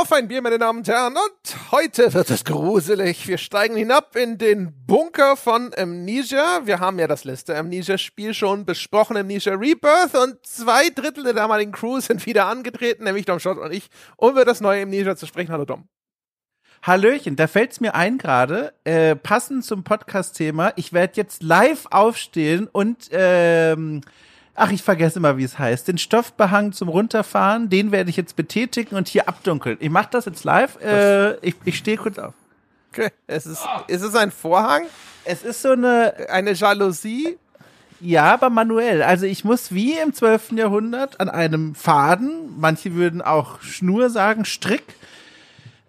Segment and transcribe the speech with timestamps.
[0.00, 1.14] Auf ein Bier, meine Damen und Herren.
[1.14, 3.26] Und heute wird es gruselig.
[3.26, 6.60] Wir steigen hinab in den Bunker von Amnesia.
[6.66, 10.14] Wir haben ja das letzte Amnesia-Spiel schon besprochen, Amnesia Rebirth.
[10.14, 14.30] Und zwei Drittel der damaligen Crew sind wieder angetreten, nämlich Dom Schott und ich, um
[14.30, 15.50] über das neue Amnesia zu sprechen.
[15.50, 15.88] Hallo Dom.
[16.82, 20.74] Hallöchen, da fällt's mir ein gerade, äh, passend zum Podcast-Thema.
[20.76, 24.02] Ich werde jetzt live aufstehen und ähm,
[24.58, 28.36] ach, ich vergesse immer, wie es heißt, den Stoffbehang zum Runterfahren, den werde ich jetzt
[28.36, 29.76] betätigen und hier abdunkeln.
[29.80, 30.80] Ich mache das jetzt live.
[30.82, 32.34] Äh, ich ich stehe kurz auf.
[32.92, 33.10] Okay.
[33.26, 34.84] Es ist, ist es ein Vorhang?
[35.24, 37.38] Es ist so eine, Eine Jalousie?
[38.00, 39.02] ja, aber manuell.
[39.02, 40.52] Also ich muss wie im 12.
[40.52, 44.84] Jahrhundert an einem Faden, manche würden auch Schnur sagen, Strick,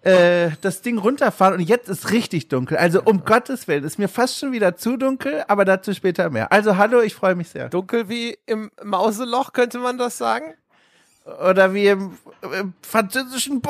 [0.02, 2.76] äh, das Ding runterfahren und jetzt ist richtig dunkel.
[2.78, 6.50] Also um Gottes Willen, ist mir fast schon wieder zu dunkel, aber dazu später mehr.
[6.52, 7.68] Also hallo, ich freue mich sehr.
[7.68, 10.54] Dunkel wie im Mauseloch, könnte man das sagen?
[11.48, 13.62] Oder wie im, im französischen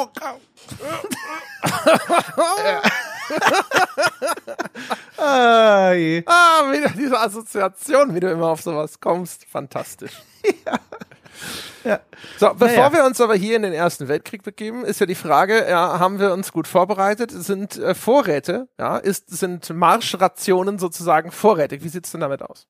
[5.17, 6.23] ah, je.
[6.27, 9.45] Ah, wieder diese Assoziation, wie du immer auf sowas kommst.
[9.47, 10.13] Fantastisch.
[10.65, 10.79] Ja.
[12.39, 12.93] So, bevor Naja.
[12.93, 16.19] wir uns aber hier in den Ersten Weltkrieg begeben, ist ja die Frage, ja, haben
[16.19, 17.31] wir uns gut vorbereitet?
[17.31, 21.83] Sind äh, Vorräte, ja, ist, sind Marschrationen sozusagen vorrätig?
[21.83, 22.67] Wie sieht's denn damit aus?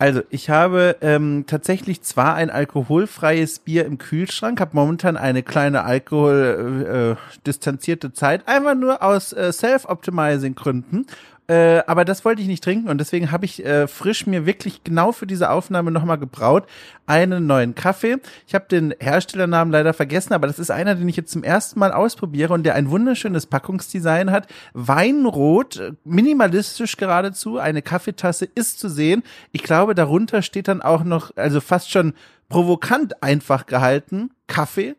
[0.00, 5.82] Also, ich habe ähm, tatsächlich zwar ein alkoholfreies Bier im Kühlschrank, habe momentan eine kleine
[5.82, 11.06] alkoholdistanzierte äh, distanzierte Zeit, einfach nur aus äh, Self-Optimizing-Gründen.
[11.48, 14.84] Äh, aber das wollte ich nicht trinken und deswegen habe ich äh, frisch mir wirklich
[14.84, 16.66] genau für diese Aufnahme nochmal gebraut
[17.06, 18.18] einen neuen Kaffee.
[18.46, 21.80] Ich habe den Herstellernamen leider vergessen, aber das ist einer, den ich jetzt zum ersten
[21.80, 24.46] Mal ausprobiere und der ein wunderschönes Packungsdesign hat.
[24.74, 29.22] Weinrot, äh, minimalistisch geradezu, eine Kaffeetasse ist zu sehen.
[29.50, 32.12] Ich glaube, darunter steht dann auch noch, also fast schon
[32.50, 34.96] provokant einfach gehalten, Kaffee.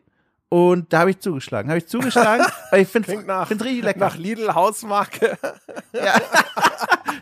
[0.50, 1.70] Und da habe ich zugeschlagen.
[1.70, 4.00] Habe ich zugeschlagen, weil ich finde find richtig lecker.
[4.00, 5.38] nach Lidl Hausmarke.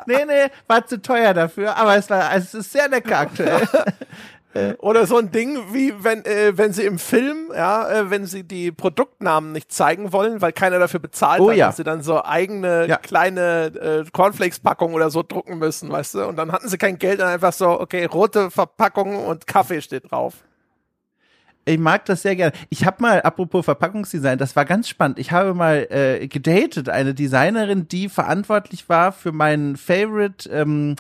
[0.07, 3.69] Nee, nee, war zu teuer dafür, aber es war, also es ist sehr lecker aktuell.
[4.79, 8.43] Oder so ein Ding wie wenn äh, wenn sie im Film, ja, äh, wenn sie
[8.43, 11.67] die Produktnamen nicht zeigen wollen, weil keiner dafür bezahlt Oh hat, ja.
[11.67, 12.97] dass sie dann so eigene Ja.
[12.97, 16.27] kleine äh, Cornflakes-Packungen oder so drucken müssen, weißt du?
[16.27, 20.11] Und dann hatten sie kein Geld, dann einfach so, okay, rote Verpackung und Kaffee steht
[20.11, 20.35] drauf.
[21.69, 22.53] Ich mag das sehr gerne.
[22.71, 25.19] Ich habe mal, apropos Verpackungsdesign, das war ganz spannend.
[25.19, 30.97] Ich habe mal äh, gedatet, eine Designerin, die verantwortlich war für meinen Favorite ähm,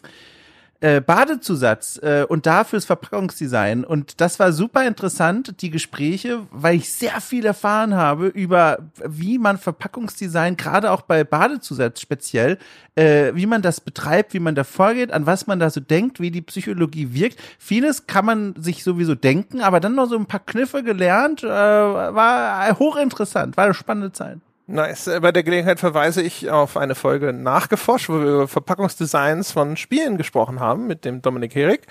[0.81, 3.85] äh, Badezusatz äh, und dafür das Verpackungsdesign.
[3.85, 9.39] Und das war super interessant, die Gespräche, weil ich sehr viel erfahren habe über, wie
[9.39, 12.59] man Verpackungsdesign, gerade auch bei Badezusatz speziell,
[12.95, 16.21] äh, wie man das betreibt, wie man da vorgeht, an was man da so denkt,
[16.21, 17.41] wie die Psychologie wirkt.
[17.59, 21.49] Vieles kann man sich sowieso denken, aber dann noch so ein paar Kniffe gelernt, äh,
[21.49, 24.39] war hochinteressant, war eine spannende Zeit.
[24.71, 25.07] Nice.
[25.07, 29.79] Äh, Bei der Gelegenheit verweise ich auf eine Folge nachgeforscht, wo wir über Verpackungsdesigns von
[29.79, 31.87] Spielen gesprochen haben mit dem Dominik Herig,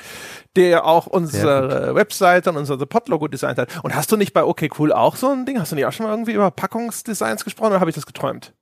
[0.56, 3.84] der auch unsere Webseite und unser The Pod Logo designt hat.
[3.84, 5.60] Und hast du nicht bei OK Cool auch so ein Ding?
[5.60, 8.54] Hast du nicht auch schon mal irgendwie über Packungsdesigns gesprochen oder habe ich das geträumt?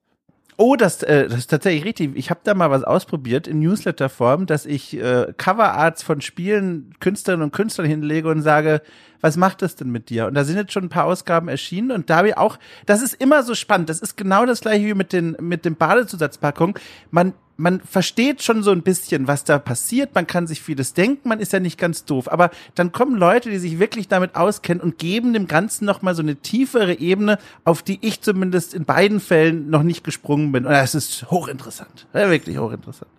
[0.58, 2.16] Oh, das, äh, das ist tatsächlich richtig.
[2.16, 7.44] Ich habe da mal was ausprobiert in Newsletter-Form, dass ich äh, Coverarts von Spielen Künstlerinnen
[7.44, 8.82] und Künstlern hinlege und sage,
[9.26, 10.28] was macht das denn mit dir?
[10.28, 13.02] Und da sind jetzt schon ein paar Ausgaben erschienen und da habe ich auch, das
[13.02, 13.90] ist immer so spannend.
[13.90, 16.76] Das ist genau das gleiche wie mit den mit den Badezusatzpackungen.
[17.10, 20.14] Man man versteht schon so ein bisschen, was da passiert.
[20.14, 21.28] Man kann sich vieles denken.
[21.30, 22.32] Man ist ja nicht ganz doof.
[22.32, 26.14] Aber dann kommen Leute, die sich wirklich damit auskennen und geben dem Ganzen noch mal
[26.14, 30.66] so eine tiefere Ebene, auf die ich zumindest in beiden Fällen noch nicht gesprungen bin.
[30.66, 32.06] Und das ist hochinteressant.
[32.14, 33.10] Ja, wirklich hochinteressant.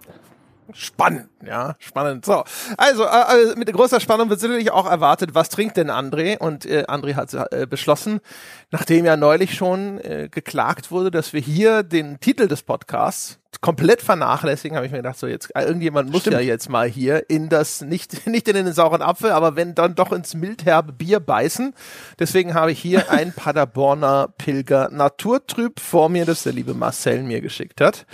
[0.78, 2.26] Spannend, ja, spannend.
[2.26, 2.44] So,
[2.76, 6.36] also äh, also mit großer Spannung wird sicherlich auch erwartet, was trinkt denn André?
[6.36, 8.20] Und äh, André hat äh, beschlossen,
[8.70, 14.02] nachdem ja neulich schon äh, geklagt wurde, dass wir hier den Titel des Podcasts komplett
[14.02, 17.48] vernachlässigen, habe ich mir gedacht, so jetzt äh, irgendjemand muss ja jetzt mal hier in
[17.48, 21.72] das nicht nicht in den sauren Apfel, aber wenn dann doch ins mildherbe Bier beißen.
[22.18, 27.40] Deswegen habe ich hier ein Paderborner Pilger Naturtrüb vor mir, das der liebe Marcel mir
[27.40, 28.04] geschickt hat.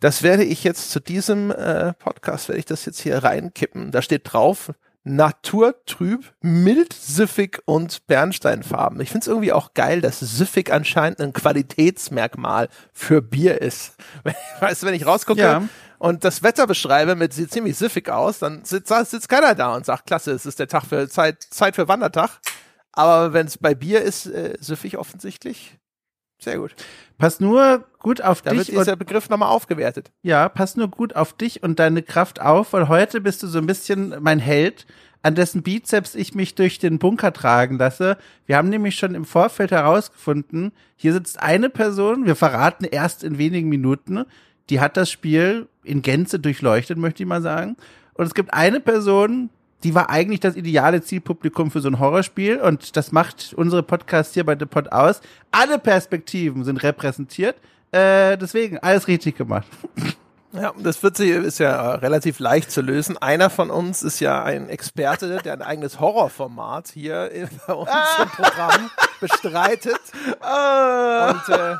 [0.00, 3.90] Das werde ich jetzt zu diesem äh, Podcast, werde ich das jetzt hier reinkippen.
[3.90, 4.72] Da steht drauf,
[5.02, 9.00] naturtrüb, mild, süffig und Bernsteinfarben.
[9.00, 13.96] Ich finde es irgendwie auch geil, dass süffig anscheinend ein Qualitätsmerkmal für Bier ist.
[14.60, 15.62] Weißt du, wenn ich rausgucke Ja.
[15.98, 19.84] und das Wetter beschreibe mit sieht ziemlich süffig aus, dann sitzt, sitzt keiner da und
[19.86, 22.30] sagt, klasse, es ist der Tag für Zeit, Zeit für Wandertag.
[22.92, 25.77] Aber wenn es bei Bier ist, äh, süffig offensichtlich.
[26.40, 26.74] Sehr gut.
[27.18, 30.12] Pass nur gut auf Da wird dich und dieser Begriff nochmal aufgewertet.
[30.22, 33.58] Ja, pass nur gut auf dich und deine Kraft auf, weil heute bist du so
[33.58, 34.86] ein bisschen mein Held,
[35.22, 38.16] an dessen Bizeps ich mich durch den Bunker tragen lasse.
[38.46, 43.36] Wir haben nämlich schon im Vorfeld herausgefunden, hier sitzt eine Person, wir verraten erst in
[43.36, 44.24] wenigen Minuten,
[44.70, 47.76] die hat das Spiel in Gänze durchleuchtet, möchte ich mal sagen.
[48.14, 49.50] Und es gibt eine Person,
[49.84, 54.34] die war eigentlich das ideale Zielpublikum für so ein Horrorspiel und das macht unsere Podcast
[54.34, 55.20] hier bei The Pod aus.
[55.52, 57.56] Alle Perspektiven sind repräsentiert.
[57.92, 59.66] Äh, deswegen alles richtig gemacht.
[60.52, 63.16] Ja, das wird sie, ist ja äh, relativ leicht zu lösen.
[63.18, 67.90] Einer von uns ist ja ein Experte, der ein eigenes Horrorformat hier in- bei uns
[68.22, 68.90] im Programm
[69.20, 70.00] bestreitet.
[70.40, 71.76] Und äh,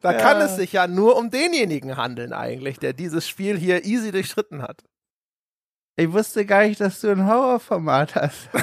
[0.00, 4.12] da kann es sich ja nur um denjenigen handeln eigentlich, der dieses Spiel hier easy
[4.12, 4.82] durchschritten hat.
[5.96, 8.48] Ich wusste gar nicht, dass du ein Horrorformat hast.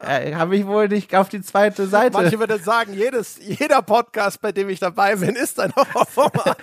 [0.00, 2.12] ja, Habe ich wohl nicht auf die zweite Seite.
[2.12, 6.58] Manche würden sagen, jedes, jeder Podcast, bei dem ich dabei bin, ist ein Horrorformat.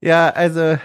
[0.00, 0.78] Ja, also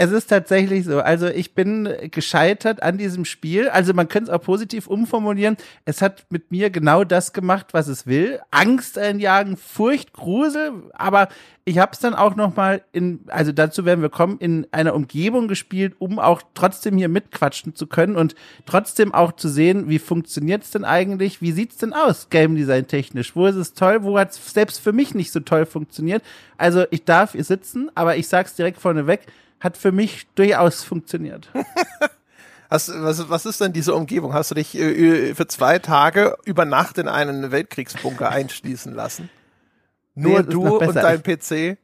[0.00, 1.00] es ist tatsächlich so.
[1.00, 3.68] Also ich bin gescheitert an diesem Spiel.
[3.68, 5.56] Also man könnte es auch positiv umformulieren.
[5.86, 8.38] Es hat mit mir genau das gemacht, was es will.
[8.52, 10.70] Angst einjagen, Furcht, Grusel.
[10.92, 11.26] Aber
[11.64, 14.94] ich habe es dann auch noch mal in, also dazu werden wir kommen, in einer
[14.94, 18.36] Umgebung gespielt, um auch trotzdem hier mitquatschen zu können und
[18.66, 22.86] trotzdem auch zu sehen, wie funktioniert es denn eigentlich, wie sieht's denn aus, Game Design
[22.86, 26.22] technisch, wo ist es toll, wo hat es selbst für mich nicht so toll funktioniert.
[26.56, 29.26] Also ich darf hier sitzen, aber ich sag's direkt vorneweg,
[29.60, 31.50] hat für mich durchaus funktioniert.
[32.70, 34.32] hast, was, was ist denn diese Umgebung?
[34.34, 39.30] Hast du dich äh, für zwei Tage über Nacht in einen Weltkriegsbunker einschließen lassen?
[40.14, 41.78] Nee, Nur ist du und dein PC?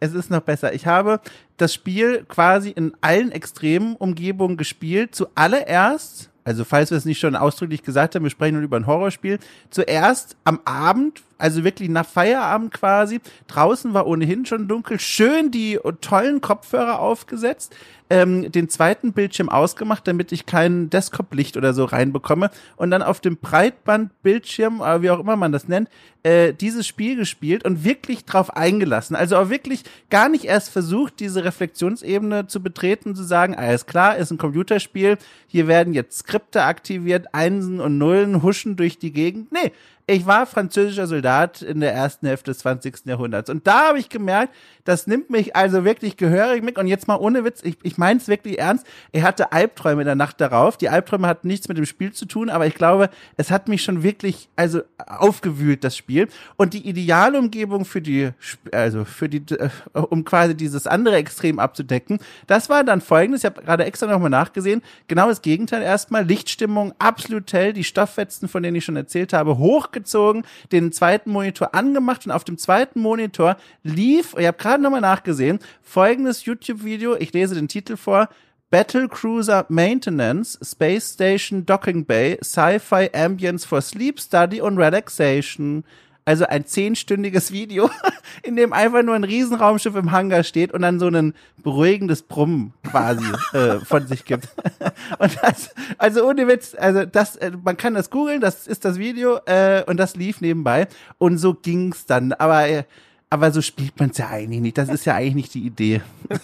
[0.00, 0.74] Es ist noch besser.
[0.74, 1.20] Ich habe
[1.56, 5.14] das Spiel quasi in allen extremen Umgebungen gespielt.
[5.14, 8.86] Zuallererst, also falls wir es nicht schon ausdrücklich gesagt haben, wir sprechen nur über ein
[8.86, 9.38] Horrorspiel.
[9.70, 13.20] Zuerst am Abend, also wirklich nach Feierabend quasi.
[13.48, 15.00] Draußen war ohnehin schon dunkel.
[15.00, 17.74] Schön die tollen Kopfhörer aufgesetzt.
[18.10, 22.50] Ähm, den zweiten Bildschirm ausgemacht, damit ich kein Desktop-Licht oder so reinbekomme.
[22.76, 25.88] Und dann auf dem Breitbandbildschirm, äh, wie auch immer man das nennt,
[26.22, 29.16] äh, dieses Spiel gespielt und wirklich drauf eingelassen.
[29.16, 34.16] Also auch wirklich gar nicht erst versucht, diese Reflexionsebene zu betreten, zu sagen, alles klar,
[34.16, 35.18] ist ein Computerspiel,
[35.48, 39.50] hier werden jetzt Skripte aktiviert, Einsen und Nullen huschen durch die Gegend.
[39.52, 39.72] Nee,
[40.06, 43.06] ich war französischer Soldat in der ersten Hälfte des 20.
[43.06, 43.48] Jahrhunderts.
[43.48, 44.52] Und da habe ich gemerkt,
[44.84, 46.76] das nimmt mich also wirklich gehörig mit.
[46.76, 48.84] Und jetzt mal ohne Witz, ich, ich meine es wirklich ernst.
[49.12, 50.76] Ich hatte Albträume in der Nacht darauf.
[50.76, 53.82] Die Albträume hatten nichts mit dem Spiel zu tun, aber ich glaube, es hat mich
[53.82, 56.28] schon wirklich also aufgewühlt, das Spiel.
[56.56, 58.30] Und die ideale Umgebung für die,
[58.72, 62.18] also für die, äh, um quasi dieses andere Extrem abzudecken,
[62.48, 63.42] das war dann folgendes.
[63.42, 64.82] Ich habe gerade extra nochmal nachgesehen.
[65.06, 66.24] Genau das Gegenteil erstmal.
[66.24, 67.72] Lichtstimmung absolut hell.
[67.72, 69.58] Die Stoffwetzen, von denen ich schon erzählt habe,
[69.92, 70.44] hochgezogen.
[70.72, 75.58] Den zweiten Monitor angemacht und auf dem zweiten Monitor lief, ich habe gerade nochmal nachgesehen,
[75.82, 77.16] folgendes YouTube-Video.
[77.16, 78.28] Ich lese den Titel vor.
[78.70, 85.84] Battle Cruiser Maintenance, Space Station Docking Bay, Sci-Fi Ambience for Sleep Study und Relaxation.
[86.24, 87.90] Also ein zehnstündiges Video,
[88.42, 92.72] in dem einfach nur ein Riesenraumschiff im Hangar steht und dann so ein beruhigendes Brummen
[92.88, 94.48] quasi äh, von sich gibt.
[95.18, 98.98] Und das, also ohne Witz, also das, äh, man kann das googeln, das ist das
[98.98, 100.88] Video äh, und das lief nebenbei
[101.18, 102.32] und so ging's dann.
[102.32, 102.84] Aber äh,
[103.32, 104.76] aber so spielt man es ja eigentlich nicht.
[104.76, 106.02] Das ist ja eigentlich nicht die Idee.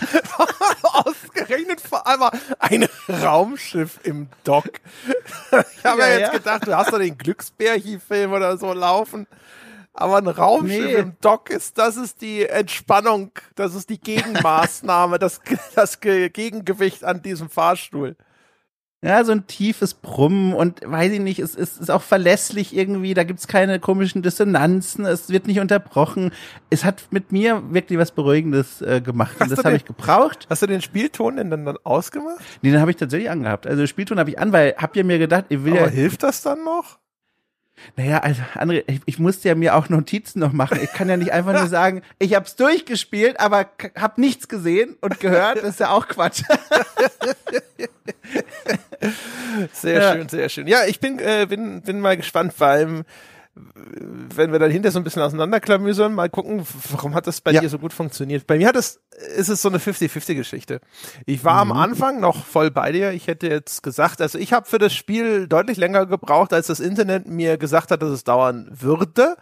[0.82, 2.22] Ausgerechnet vor allem
[2.58, 4.68] ein Raumschiff im Dock.
[5.76, 6.38] Ich habe ja, Ja, jetzt ja.
[6.38, 9.26] gedacht, du hast doch den Glücksbärchi-Film oder so laufen.
[9.98, 10.94] Aber ein Raumschiff Nee.
[10.94, 15.40] im Dock ist, das ist die Entspannung, das ist die Gegenmaßnahme, das,
[15.74, 18.14] das Ge- Gegengewicht an diesem Fahrstuhl.
[19.04, 23.12] Ja, so ein tiefes Brummen und weiß ich nicht, es ist, ist auch verlässlich irgendwie,
[23.12, 26.32] da gibt's keine komischen Dissonanzen, es wird nicht unterbrochen.
[26.70, 29.84] Es hat mit mir wirklich was Beruhigendes äh, gemacht und Hast das du habe ich
[29.84, 30.46] gebraucht.
[30.48, 32.40] Hast du den Spielton denn dann ausgemacht?
[32.62, 33.66] Nee, den habe ich tatsächlich angehabt.
[33.66, 36.22] Also Spielton habe ich an, weil habt ihr mir gedacht, ich will Aber ja, hilft
[36.22, 36.98] das dann noch?
[37.96, 40.78] Naja, also André, ich, ich musste ja mir auch Notizen noch machen.
[40.82, 43.66] Ich kann ja nicht einfach nur sagen, ich hab's durchgespielt, aber
[43.98, 46.42] hab nichts gesehen und gehört, das ist ja auch Quatsch.
[49.72, 50.12] Sehr Ja.
[50.12, 50.66] schön, sehr schön.
[50.66, 53.04] Ja, ich bin, äh, bin, bin mal gespannt, weil
[54.34, 57.60] wenn wir dann hinter so ein bisschen auseinanderklamüsern, mal gucken, warum hat das bei Ja.
[57.60, 58.46] dir so gut funktioniert.
[58.46, 59.00] Bei mir hat es,
[59.36, 60.80] ist es so eine 50-50-Geschichte.
[61.24, 63.12] Ich war am Anfang noch voll bei dir.
[63.12, 66.80] Ich hätte jetzt gesagt, also ich habe für das Spiel deutlich länger gebraucht, als das
[66.80, 69.36] Internet mir gesagt hat, dass es dauern würde.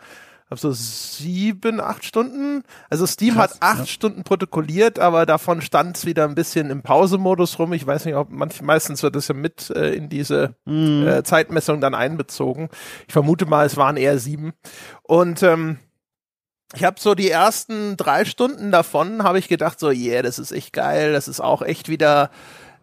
[0.55, 2.63] Habe so sieben, acht Stunden.
[2.89, 3.87] Also Steam Krass, hat acht ja.
[3.87, 7.73] Stunden protokolliert, aber davon stand es wieder ein bisschen im Pausemodus rum.
[7.73, 11.07] Ich weiß nicht, ob manch, meistens wird das ja mit äh, in diese mhm.
[11.07, 12.69] äh, Zeitmessung dann einbezogen.
[13.07, 14.53] Ich vermute mal, es waren eher sieben.
[15.03, 15.79] Und ähm,
[16.75, 20.53] ich habe so die ersten drei Stunden davon, habe ich gedacht, so, yeah, das ist
[20.53, 22.31] echt geil, das ist auch echt wieder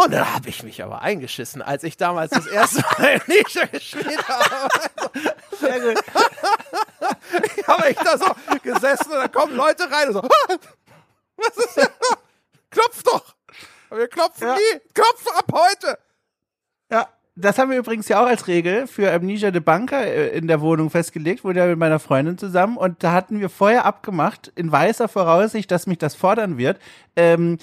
[0.00, 4.28] Und dann habe ich mich aber eingeschissen, als ich damals das erste Mal Nische gespielt
[4.28, 4.68] habe.
[5.58, 6.04] Sehr gut.
[7.56, 8.26] ich habe echt da so
[8.62, 10.22] gesessen und da kommen Leute rein und so,
[11.36, 11.88] was ist denn?
[12.70, 13.34] Klopf doch!
[13.90, 14.54] Wir klopfen ja.
[14.54, 14.80] nie!
[14.94, 15.98] Klopf ab heute!
[16.92, 20.46] Ja, das haben wir übrigens ja auch als Regel für Amnesia de Banker äh, in
[20.46, 24.52] der Wohnung festgelegt, wurde ja mit meiner Freundin zusammen und da hatten wir vorher abgemacht,
[24.54, 26.78] in weißer Voraussicht, dass mich das fordern wird,
[27.16, 27.58] ähm,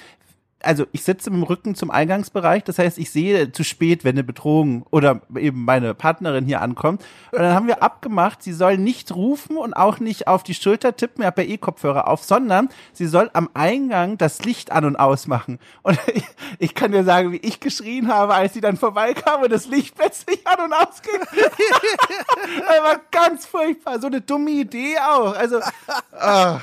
[0.66, 4.16] also ich sitze mit dem Rücken zum Eingangsbereich, das heißt, ich sehe zu spät, wenn
[4.16, 7.04] eine Bedrohung oder eben meine Partnerin hier ankommt.
[7.32, 10.96] Und dann haben wir abgemacht, sie soll nicht rufen und auch nicht auf die Schulter
[10.96, 14.86] tippen, ich habe ja eh Kopfhörer auf, sondern sie soll am Eingang das Licht an
[14.86, 15.60] und aus machen.
[15.84, 16.24] Und ich,
[16.60, 19.96] ich kann dir sagen, wie ich geschrien habe, als sie dann vorbeikam und das Licht
[19.98, 21.20] plötzlich an und ausging.
[21.32, 25.36] das war ganz furchtbar, so eine dumme Idee auch.
[25.36, 26.58] Also, oh.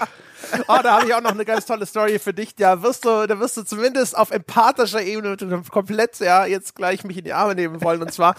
[0.69, 2.55] Oh, da habe ich auch noch eine ganz tolle Story für dich.
[2.55, 5.37] Da wirst du, da wirst du zumindest auf empathischer Ebene
[5.71, 8.03] komplett ja jetzt gleich mich in die Arme nehmen wollen.
[8.03, 8.35] Und zwar,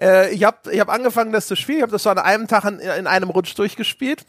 [0.00, 1.78] äh, ich habe ich hab angefangen, das zu spielen.
[1.78, 4.24] Ich habe das so an einem Tag in, in einem Rutsch durchgespielt.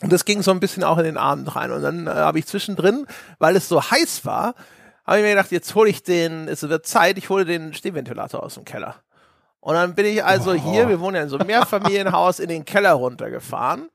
[0.00, 1.72] Und das ging so ein bisschen auch in den Abend rein.
[1.72, 3.06] Und dann äh, habe ich zwischendrin,
[3.38, 4.54] weil es so heiß war,
[5.06, 8.42] habe ich mir gedacht, jetzt hole ich den, es wird Zeit, ich hole den Stehventilator
[8.42, 8.96] aus dem Keller.
[9.60, 10.54] Und dann bin ich also oh.
[10.54, 13.88] hier, wir wohnen ja in so einem Mehrfamilienhaus, in den Keller runtergefahren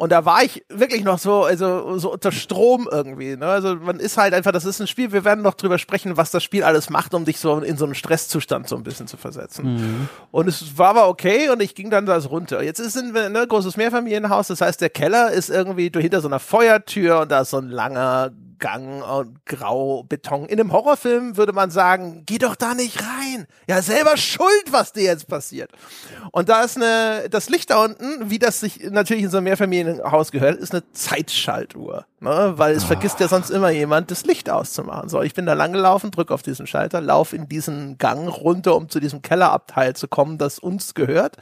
[0.00, 3.36] und da war ich wirklich noch so, also so unter Strom irgendwie.
[3.36, 3.44] Ne?
[3.44, 6.30] Also man ist halt einfach, das ist ein Spiel, wir werden noch drüber sprechen, was
[6.30, 9.18] das Spiel alles macht, um dich so in so einen Stresszustand so ein bisschen zu
[9.18, 9.74] versetzen.
[9.74, 10.08] Mhm.
[10.30, 12.62] Und es war aber okay und ich ging dann das runter.
[12.62, 16.40] Jetzt ist ein ne, großes Mehrfamilienhaus, das heißt, der Keller ist irgendwie hinter so einer
[16.40, 18.30] Feuertür und da ist so ein langer
[18.60, 20.46] Gang und Graubeton.
[20.46, 23.46] In einem Horrorfilm würde man sagen, geh doch da nicht rein.
[23.68, 25.70] Ja, selber schuld, was dir jetzt passiert.
[26.30, 29.44] Und da ist eine, das Licht da unten, wie das sich natürlich in so einem
[29.44, 32.06] Mehrfamilienhaus gehört, ist eine Zeitschaltuhr.
[32.20, 32.52] Ne?
[32.56, 35.08] Weil es vergisst ja sonst immer jemand, das Licht auszumachen.
[35.08, 38.76] So, ich bin da lang gelaufen, drück auf diesen Schalter, lauf in diesen Gang runter,
[38.76, 41.36] um zu diesem Kellerabteil zu kommen, das uns gehört.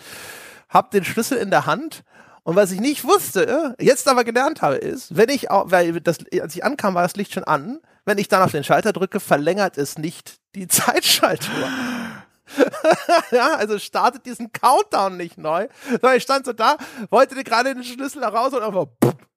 [0.69, 2.05] Hab den Schlüssel in der Hand
[2.49, 6.17] und was ich nicht wusste, jetzt aber gelernt habe, ist, wenn ich auch, weil das,
[6.40, 7.78] als ich ankam, war das Licht schon an.
[8.07, 11.69] Wenn ich dann auf den Schalter drücke, verlängert es nicht die Zeitschaltuhr.
[13.33, 15.69] ja, also startet diesen Countdown nicht neu.
[15.90, 16.78] Sondern ich stand so da,
[17.11, 18.87] wollte gerade den Schlüssel raus und einfach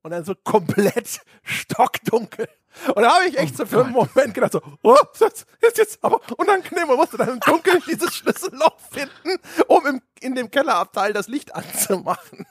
[0.04, 2.48] und dann so komplett stockdunkel.
[2.96, 5.78] Und da habe ich echt oh so für einen Moment gedacht, so, oh, das ist
[5.78, 9.38] jetzt aber unangenehm und musste dann im Dunkeln dieses Schlüsselloch finden,
[9.68, 12.46] um im, in dem Kellerabteil das Licht anzumachen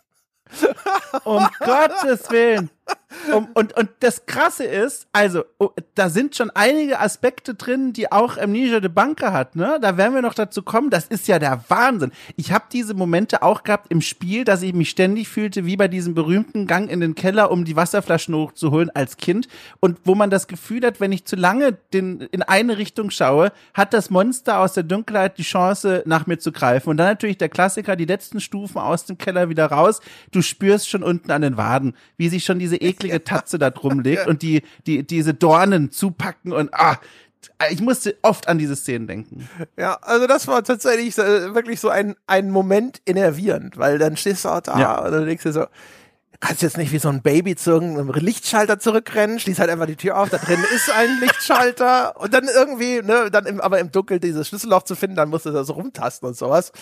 [1.24, 2.70] um Gottes Willen.
[3.34, 8.12] Um, und, und das Krasse ist, also, oh, da sind schon einige Aspekte drin, die
[8.12, 9.78] auch Amnesia de Banker hat, ne?
[9.80, 10.90] Da werden wir noch dazu kommen.
[10.90, 12.12] Das ist ja der Wahnsinn.
[12.36, 15.88] Ich habe diese Momente auch gehabt im Spiel, dass ich mich ständig fühlte, wie bei
[15.88, 19.48] diesem berühmten Gang in den Keller, um die Wasserflaschen hochzuholen als Kind.
[19.80, 23.52] Und wo man das Gefühl hat, wenn ich zu lange den, in eine Richtung schaue,
[23.74, 26.90] hat das Monster aus der Dunkelheit die Chance, nach mir zu greifen.
[26.90, 30.00] Und dann natürlich der Klassiker, die letzten Stufen aus dem Keller wieder raus.
[30.30, 34.00] Du spürst schon unten an den Waden, wie sich schon diese eklige Tatze da drum
[34.04, 36.98] legt und die, die, diese Dornen zupacken und ah,
[37.70, 39.48] ich musste oft an diese Szenen denken.
[39.78, 44.44] Ja, also das war tatsächlich so, wirklich so ein, ein Moment innervierend, weil dann stehst
[44.44, 44.98] du auch da ja.
[44.98, 45.66] und dann denkst du so,
[46.40, 49.96] kannst jetzt nicht wie so ein Baby zu irgendeinem Lichtschalter zurückrennen, schließ halt einfach die
[49.96, 53.92] Tür auf, da drin ist ein Lichtschalter und dann irgendwie, ne, dann im, aber im
[53.92, 56.72] Dunkeln dieses Schlüsselloch zu finden, dann musst du da so rumtasten und sowas.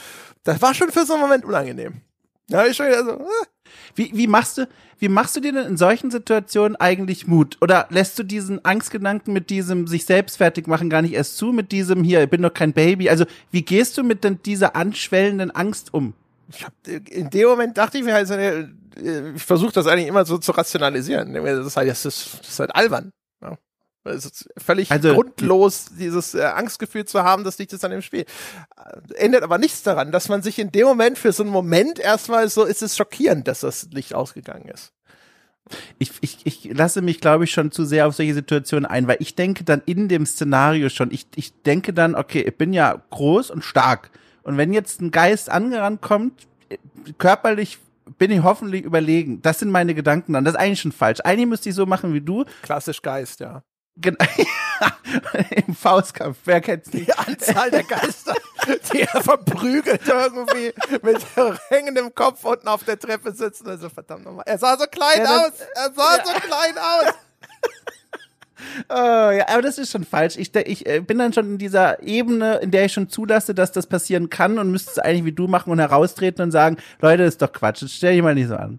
[0.45, 2.03] Das war schon für so einen Moment unangenehm.
[2.49, 3.47] Ja, ich schon wieder so, äh.
[3.95, 7.57] Wie, wie machst du, wie machst du dir denn in solchen Situationen eigentlich Mut?
[7.61, 11.53] Oder lässt du diesen Angstgedanken mit diesem sich selbst fertig machen gar nicht erst zu,
[11.53, 13.09] mit diesem hier, ich bin doch kein Baby?
[13.11, 16.15] Also, wie gehst du mit denn dieser anschwellenden Angst um?
[16.51, 18.67] ich hab, in dem Moment dachte ich mir halt, äh,
[19.35, 21.35] ich versuche das eigentlich immer so zu rationalisieren.
[21.35, 23.13] Das ist halt, das ist, das ist halt albern.
[24.05, 28.03] Es ist völlig also, grundlos, dieses äh, Angstgefühl zu haben, das liegt jetzt an dem
[28.03, 28.25] Spiel.
[28.77, 31.99] Äh, ändert aber nichts daran, dass man sich in dem Moment für so einen Moment
[31.99, 34.93] erstmal so, ist es schockierend, dass das Licht ausgegangen ist.
[35.99, 39.19] Ich, ich, ich lasse mich, glaube ich, schon zu sehr auf solche Situationen ein, weil
[39.21, 43.03] ich denke dann in dem Szenario schon, ich, ich denke dann, okay, ich bin ja
[43.11, 44.11] groß und stark.
[44.43, 46.47] Und wenn jetzt ein Geist angerannt kommt,
[47.19, 47.79] körperlich
[48.17, 49.43] bin ich hoffentlich überlegen.
[49.43, 50.45] Das sind meine Gedanken dann.
[50.45, 51.21] Das ist eigentlich schon falsch.
[51.23, 52.45] Eigentlich müsste ich so machen wie du.
[52.63, 53.63] Klassisch Geist, ja.
[55.67, 57.09] Im Faustkampf, wer kennt's nicht?
[57.09, 58.35] Die Anzahl der Geister,
[58.93, 61.27] die er verprügelt irgendwie mit
[61.69, 63.69] hängendem Kopf unten auf der Treppe sitzen.
[63.69, 64.45] Also verdammt nochmal.
[64.47, 65.53] Er sah so klein ja, aus.
[65.75, 66.25] Er sah ja.
[66.25, 67.15] so klein aus.
[68.89, 70.37] Oh, ja, aber das ist schon falsch.
[70.37, 73.73] Ich, ich äh, bin dann schon in dieser Ebene, in der ich schon zulasse, dass
[73.73, 77.25] das passieren kann und müsste es eigentlich wie du machen und heraustreten und sagen, Leute,
[77.25, 78.79] das ist doch Quatsch, das stell dich mal nicht so an.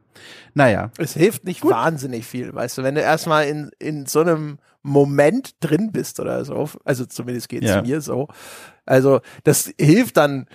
[0.54, 0.92] Naja.
[0.98, 1.72] Es hilft nicht Gut.
[1.72, 6.44] wahnsinnig viel, weißt du, wenn du erstmal in, in so einem Moment drin bist oder
[6.46, 6.70] so.
[6.86, 7.82] Also zumindest geht es ja.
[7.82, 8.28] mir so.
[8.86, 10.48] Also das hilft dann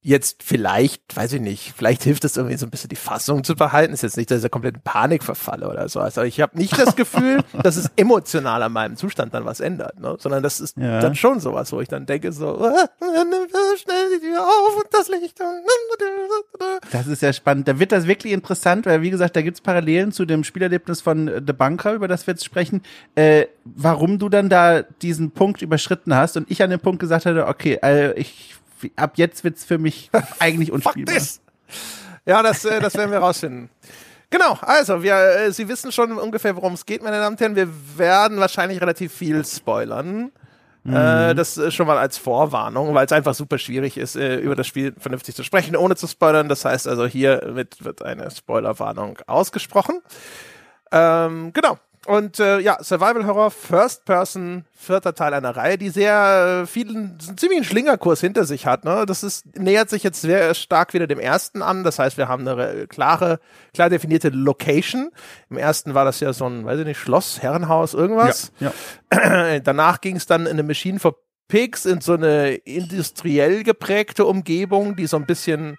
[0.00, 3.56] jetzt vielleicht, weiß ich nicht, vielleicht hilft es irgendwie so ein bisschen die Fassung zu
[3.56, 3.92] behalten.
[3.92, 6.00] Ist jetzt nicht, dass ich komplett in Panik verfalle oder so.
[6.00, 9.98] Also ich habe nicht das Gefühl, dass es emotional an meinem Zustand dann was ändert,
[9.98, 10.16] ne?
[10.18, 11.00] sondern das ist ja.
[11.00, 12.56] dann schon sowas, wo ich dann denke so,
[13.78, 15.38] schnell die Tür auf und das Licht.
[16.92, 17.66] Das ist ja spannend.
[17.66, 21.30] Da wird das wirklich interessant, weil wie gesagt, da gibt's Parallelen zu dem Spielerlebnis von
[21.44, 22.82] The Bunker, über das wir jetzt sprechen,
[23.16, 27.26] äh, warum du dann da diesen Punkt überschritten hast und ich an dem Punkt gesagt
[27.26, 28.57] hatte, okay, äh, ich
[28.96, 31.14] ab jetzt wird's für mich eigentlich unspielbar.
[32.26, 33.70] ja, das, äh, das werden wir rausfinden.
[34.30, 37.56] Genau, also wir, äh, Sie wissen schon ungefähr, worum es geht, meine Damen und Herren.
[37.56, 40.30] Wir werden wahrscheinlich relativ viel spoilern.
[40.84, 40.94] Mhm.
[40.94, 44.54] Äh, das ist schon mal als Vorwarnung, weil es einfach super schwierig ist, äh, über
[44.54, 46.48] das Spiel vernünftig zu sprechen, ohne zu spoilern.
[46.48, 50.00] Das heißt also, hiermit wird eine Spoilerwarnung ausgesprochen.
[50.92, 51.78] Ähm, genau.
[52.08, 57.18] Und äh, ja, Survival Horror, First Person, vierter Teil einer Reihe, die sehr äh, vielen,
[57.20, 58.86] ziemlich einen Schlingerkurs hinter sich hat.
[58.86, 59.04] Ne?
[59.04, 61.84] Das ist, nähert sich jetzt sehr stark wieder dem ersten an.
[61.84, 63.40] Das heißt, wir haben eine klare,
[63.74, 65.10] klar definierte Location.
[65.50, 68.52] Im ersten war das ja so ein, weiß ich nicht, Schloss, Herrenhaus, irgendwas.
[68.58, 68.72] Ja,
[69.12, 69.58] ja.
[69.60, 71.16] Danach ging es dann in eine Machine for
[71.48, 75.76] Pigs in so eine industriell geprägte Umgebung, die so ein bisschen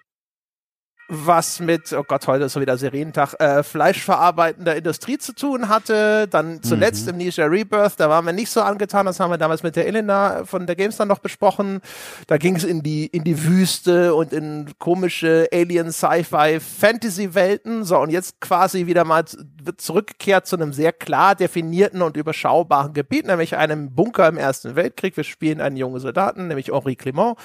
[1.12, 6.28] was mit, oh Gott, heute ist so wieder Serientag, äh, fleischverarbeitender Industrie zu tun hatte.
[6.28, 7.10] Dann zuletzt mhm.
[7.10, 9.88] im Nisha Rebirth, da waren wir nicht so angetan, das haben wir damals mit der
[9.88, 11.80] Elena von der GameStar noch besprochen.
[12.28, 17.84] Da ging es in die, in die Wüste und in komische Alien, Sci-Fi, Fantasy-Welten.
[17.84, 19.24] So, und jetzt quasi wieder mal
[19.62, 24.76] wird zurückgekehrt zu einem sehr klar definierten und überschaubaren Gebiet, nämlich einem Bunker im Ersten
[24.76, 25.16] Weltkrieg.
[25.16, 27.36] Wir spielen einen jungen Soldaten, nämlich Henri Clement.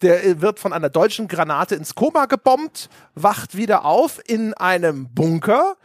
[0.00, 5.12] Der äh, wird von einer deutschen Granate ins Koma gebombt wacht wieder auf in einem
[5.12, 5.76] Bunker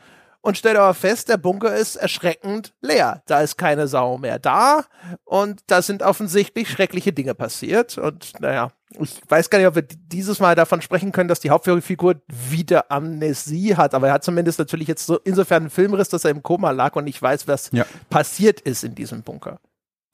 [0.41, 3.21] und stellt aber fest, der Bunker ist erschreckend leer.
[3.25, 4.85] Da ist keine Sau mehr da
[5.25, 7.97] und da sind offensichtlich schreckliche Dinge passiert.
[7.97, 11.49] Und naja, ich weiß gar nicht, ob wir dieses Mal davon sprechen können, dass die
[11.49, 16.23] Hauptfigur wieder Amnesie hat, aber er hat zumindest natürlich jetzt so insofern einen Filmriss, dass
[16.23, 17.85] er im Koma lag und nicht weiß, was ja.
[18.09, 19.59] passiert ist in diesem Bunker.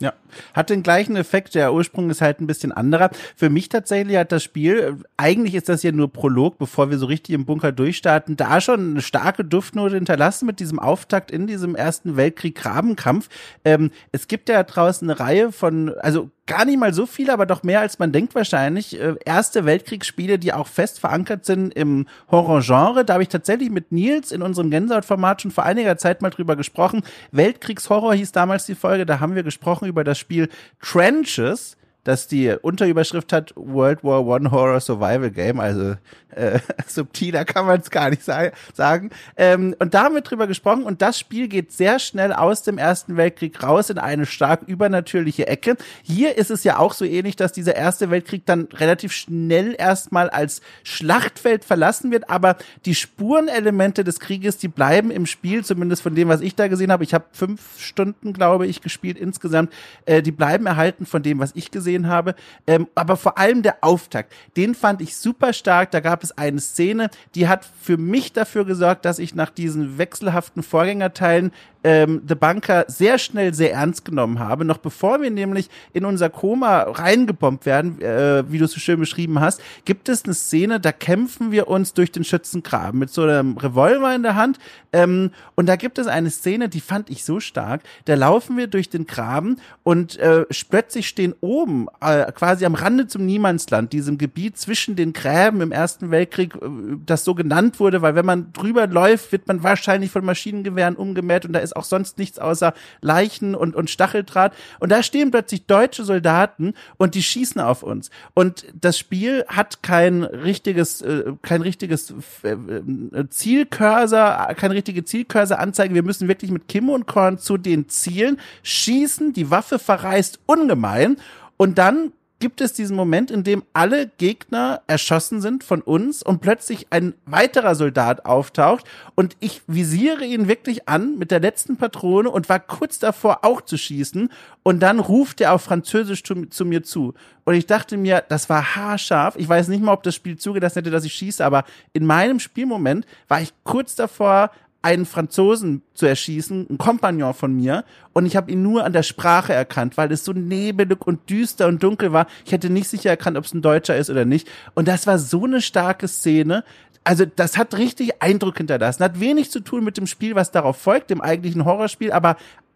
[0.03, 0.11] Ja,
[0.53, 1.55] hat den gleichen Effekt.
[1.55, 3.09] Der Ursprung ist halt ein bisschen anderer.
[3.37, 7.05] Für mich tatsächlich hat das Spiel, eigentlich ist das ja nur Prolog, bevor wir so
[7.05, 11.73] richtig im Bunker durchstarten, da schon eine starke Duftnote hinterlassen mit diesem Auftakt in diesem
[11.73, 13.29] Ersten Weltkrieg Grabenkampf.
[13.63, 17.45] Ähm, es gibt ja draußen eine Reihe von, also gar nicht mal so viel, aber
[17.45, 18.99] doch mehr als man denkt wahrscheinlich.
[18.99, 23.05] Äh, Erste Weltkriegsspiele, die auch fest verankert sind im Horrorgenre.
[23.05, 26.55] Da habe ich tatsächlich mit Nils in unserem Gänsehautformat schon vor einiger Zeit mal drüber
[26.55, 27.03] gesprochen.
[27.31, 29.05] Weltkriegshorror hieß damals die Folge.
[29.05, 30.49] Da haben wir gesprochen über das Spiel
[30.81, 35.95] Trenches dass die Unterüberschrift hat World War One Horror Survival Game, also
[36.37, 39.09] äh, subtiler kann man es gar nicht sagen.
[39.37, 42.77] Ähm, und da haben wir drüber gesprochen und das Spiel geht sehr schnell aus dem
[42.77, 45.77] Ersten Weltkrieg raus in eine stark übernatürliche Ecke.
[46.03, 50.29] Hier ist es ja auch so ähnlich, dass dieser Erste Weltkrieg dann relativ schnell erstmal
[50.29, 56.15] als Schlachtfeld verlassen wird, aber die Spurenelemente des Krieges, die bleiben im Spiel, zumindest von
[56.15, 57.03] dem, was ich da gesehen habe.
[57.03, 59.71] Ich habe fünf Stunden, glaube ich, gespielt insgesamt.
[60.05, 62.35] Äh, die bleiben erhalten von dem, was ich gesehen habe.
[62.67, 65.91] Ähm, aber vor allem der Auftakt, den fand ich super stark.
[65.91, 69.97] Da gab es eine Szene, die hat für mich dafür gesorgt, dass ich nach diesen
[69.97, 71.51] wechselhaften Vorgängerteilen
[71.83, 76.29] ähm, The Bunker sehr schnell sehr ernst genommen habe, noch bevor wir nämlich in unser
[76.29, 80.79] Koma reingebombt werden, äh, wie du es so schön beschrieben hast, gibt es eine Szene,
[80.79, 84.59] da kämpfen wir uns durch den Schützengraben mit so einem Revolver in der Hand.
[84.91, 87.81] Ähm, und da gibt es eine Szene, die fand ich so stark.
[88.05, 93.07] Da laufen wir durch den Graben und äh, plötzlich stehen oben, äh, quasi am Rande
[93.07, 96.59] zum Niemandsland, diesem Gebiet zwischen den Gräben im Ersten Weltkrieg, äh,
[97.05, 101.45] das so genannt wurde, weil wenn man drüber läuft, wird man wahrscheinlich von Maschinengewehren umgemäht
[101.45, 104.53] und da ist auch sonst nichts außer Leichen und, und Stacheldraht.
[104.79, 108.09] Und da stehen plötzlich deutsche Soldaten und die schießen auf uns.
[108.33, 115.93] Und das Spiel hat kein richtiges, äh, kein richtiges äh, äh Zielcursor, keine richtige Zielcursor-Anzeige.
[115.93, 119.33] Wir müssen wirklich mit Kim und Korn zu den Zielen schießen.
[119.33, 121.17] Die Waffe verreißt ungemein.
[121.57, 122.11] Und dann
[122.43, 127.13] gibt es diesen Moment, in dem alle Gegner erschossen sind von uns und plötzlich ein
[127.25, 128.83] weiterer Soldat auftaucht
[129.15, 133.61] und ich visiere ihn wirklich an mit der letzten Patrone und war kurz davor auch
[133.61, 134.27] zu schießen
[134.61, 137.13] und dann ruft er auf Französisch zu, zu mir zu.
[137.45, 139.37] Und ich dachte mir, das war haarscharf.
[139.37, 142.41] Ich weiß nicht mal, ob das Spiel zugelassen hätte, dass ich schieße, aber in meinem
[142.41, 144.51] Spielmoment war ich kurz davor,
[144.83, 149.01] einen Franzosen zu erschießen, ein Kompagnon von mir, und ich habe ihn nur an der
[149.01, 152.27] Sprache erkannt, weil es so nebelig und düster und dunkel war.
[152.45, 154.47] Ich hätte nicht sicher erkannt, ob es ein Deutscher ist oder nicht.
[154.75, 156.63] Und das war so eine starke Szene.
[157.03, 159.03] Also das hat richtig Eindruck hinterlassen.
[159.03, 162.35] Hat wenig zu tun mit dem Spiel, was darauf folgt, dem eigentlichen Horrorspiel, aber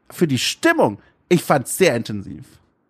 [0.10, 2.46] für die Stimmung, ich fand es sehr intensiv.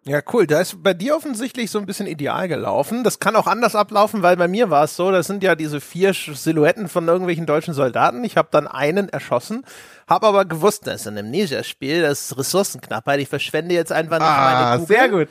[0.08, 0.48] Ja, cool.
[0.48, 3.04] Da ist bei dir offensichtlich so ein bisschen ideal gelaufen.
[3.04, 5.82] Das kann auch anders ablaufen, weil bei mir war es so, das sind ja diese
[5.82, 8.24] vier Silhouetten von irgendwelchen deutschen Soldaten.
[8.24, 9.65] Ich habe dann einen erschossen,
[10.08, 13.20] habe aber gewusst, das ist ein Amnesia-Spiel, das ist Ressourcenknappheit.
[13.20, 14.96] Ich verschwende jetzt einfach nicht ah, meine Kugel.
[14.96, 15.28] sehr gut.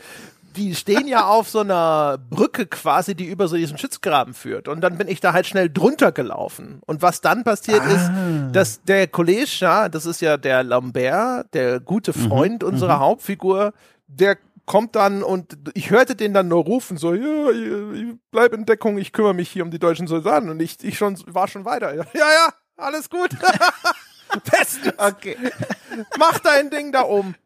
[0.57, 4.69] Die stehen ja auf so einer Brücke quasi, die über so diesen Schützgraben führt.
[4.69, 6.81] Und dann bin ich da halt schnell drunter gelaufen.
[6.87, 7.95] Und was dann passiert ah.
[7.95, 8.11] ist,
[8.53, 12.13] dass der Kollege, ja, das ist ja der Lambert, der gute.
[12.13, 12.69] Freund mhm.
[12.69, 13.01] unserer mhm.
[13.01, 13.73] Hauptfigur,
[14.07, 18.67] der kommt dann und ich hörte den dann nur rufen, so, ja, ich bleib in
[18.67, 21.65] Deckung, ich kümmere mich hier um die deutschen Soldaten und ich, ich schon, war schon
[21.65, 21.95] weiter.
[21.95, 23.31] Ja, ja, alles gut.
[24.51, 24.95] Bestens.
[24.99, 25.37] Okay.
[26.19, 27.37] Mach dein Ding da oben.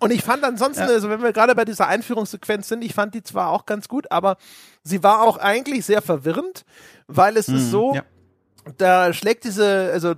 [0.00, 0.88] Und ich fand ansonsten, ja.
[0.88, 4.10] also wenn wir gerade bei dieser Einführungssequenz sind, ich fand die zwar auch ganz gut,
[4.10, 4.36] aber
[4.82, 6.64] sie war auch eigentlich sehr verwirrend,
[7.06, 8.02] weil es hm, ist so, ja.
[8.76, 10.14] da schlägt diese, also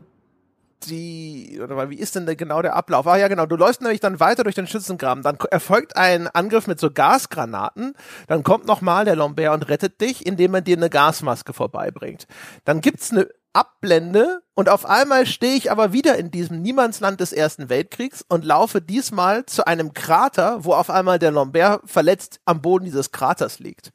[0.84, 3.06] die, oder mal, wie ist denn der, genau der Ablauf?
[3.06, 6.66] Ah ja, genau, du läufst nämlich dann weiter durch den Schützengraben, dann erfolgt ein Angriff
[6.66, 7.94] mit so Gasgranaten,
[8.26, 12.26] dann kommt nochmal der Lombert und rettet dich, indem er dir eine Gasmaske vorbeibringt.
[12.64, 17.32] Dann gibt's eine Abblende und auf einmal stehe ich aber wieder in diesem Niemandsland des
[17.32, 22.60] Ersten Weltkriegs und laufe diesmal zu einem Krater, wo auf einmal der Lombert verletzt am
[22.60, 23.92] Boden dieses Kraters liegt.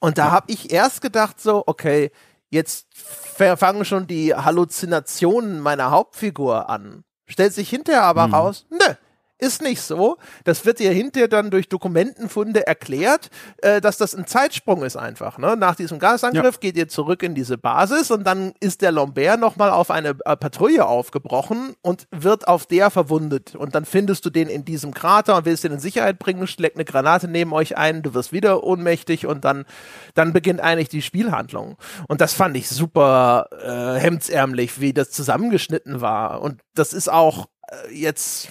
[0.00, 2.10] Und da habe ich erst gedacht so, okay,
[2.50, 7.04] jetzt fangen schon die Halluzinationen meiner Hauptfigur an.
[7.26, 8.34] Stellt sich hinterher aber mhm.
[8.34, 8.94] raus, nö,
[9.38, 10.16] ist nicht so.
[10.44, 15.38] Das wird dir hinterher dann durch Dokumentenfunde erklärt, äh, dass das ein Zeitsprung ist einfach.
[15.38, 15.56] Ne?
[15.56, 16.60] Nach diesem Gasangriff ja.
[16.60, 20.36] geht ihr zurück in diese Basis und dann ist der Lombert nochmal auf eine äh,
[20.36, 23.54] Patrouille aufgebrochen und wird auf der verwundet.
[23.54, 26.76] Und dann findest du den in diesem Krater und willst den in Sicherheit bringen, schlägt
[26.76, 29.66] eine Granate neben euch ein, du wirst wieder ohnmächtig und dann,
[30.14, 31.76] dann beginnt eigentlich die Spielhandlung.
[32.08, 36.40] Und das fand ich super äh, hemdsärmlich, wie das zusammengeschnitten war.
[36.40, 38.48] Und das ist auch äh, jetzt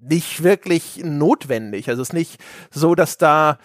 [0.00, 1.88] nicht wirklich notwendig.
[1.88, 3.58] Also es ist nicht so, dass da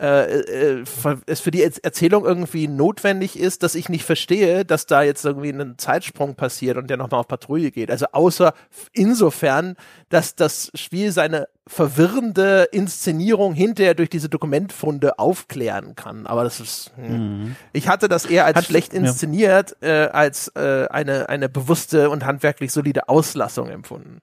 [0.00, 0.84] äh, äh,
[1.26, 5.50] es für die Erzählung irgendwie notwendig ist, dass ich nicht verstehe, dass da jetzt irgendwie
[5.50, 7.90] ein Zeitsprung passiert und der nochmal auf Patrouille geht.
[7.90, 8.54] Also außer
[8.94, 9.76] insofern,
[10.08, 16.26] dass das Spiel seine verwirrende Inszenierung hinterher durch diese Dokumentfunde aufklären kann.
[16.26, 17.12] Aber das ist, hm.
[17.12, 17.56] mhm.
[17.74, 20.06] ich hatte das eher als Hat, schlecht inszeniert, ja.
[20.06, 24.20] äh, als äh, eine, eine bewusste und handwerklich solide Auslassung empfunden.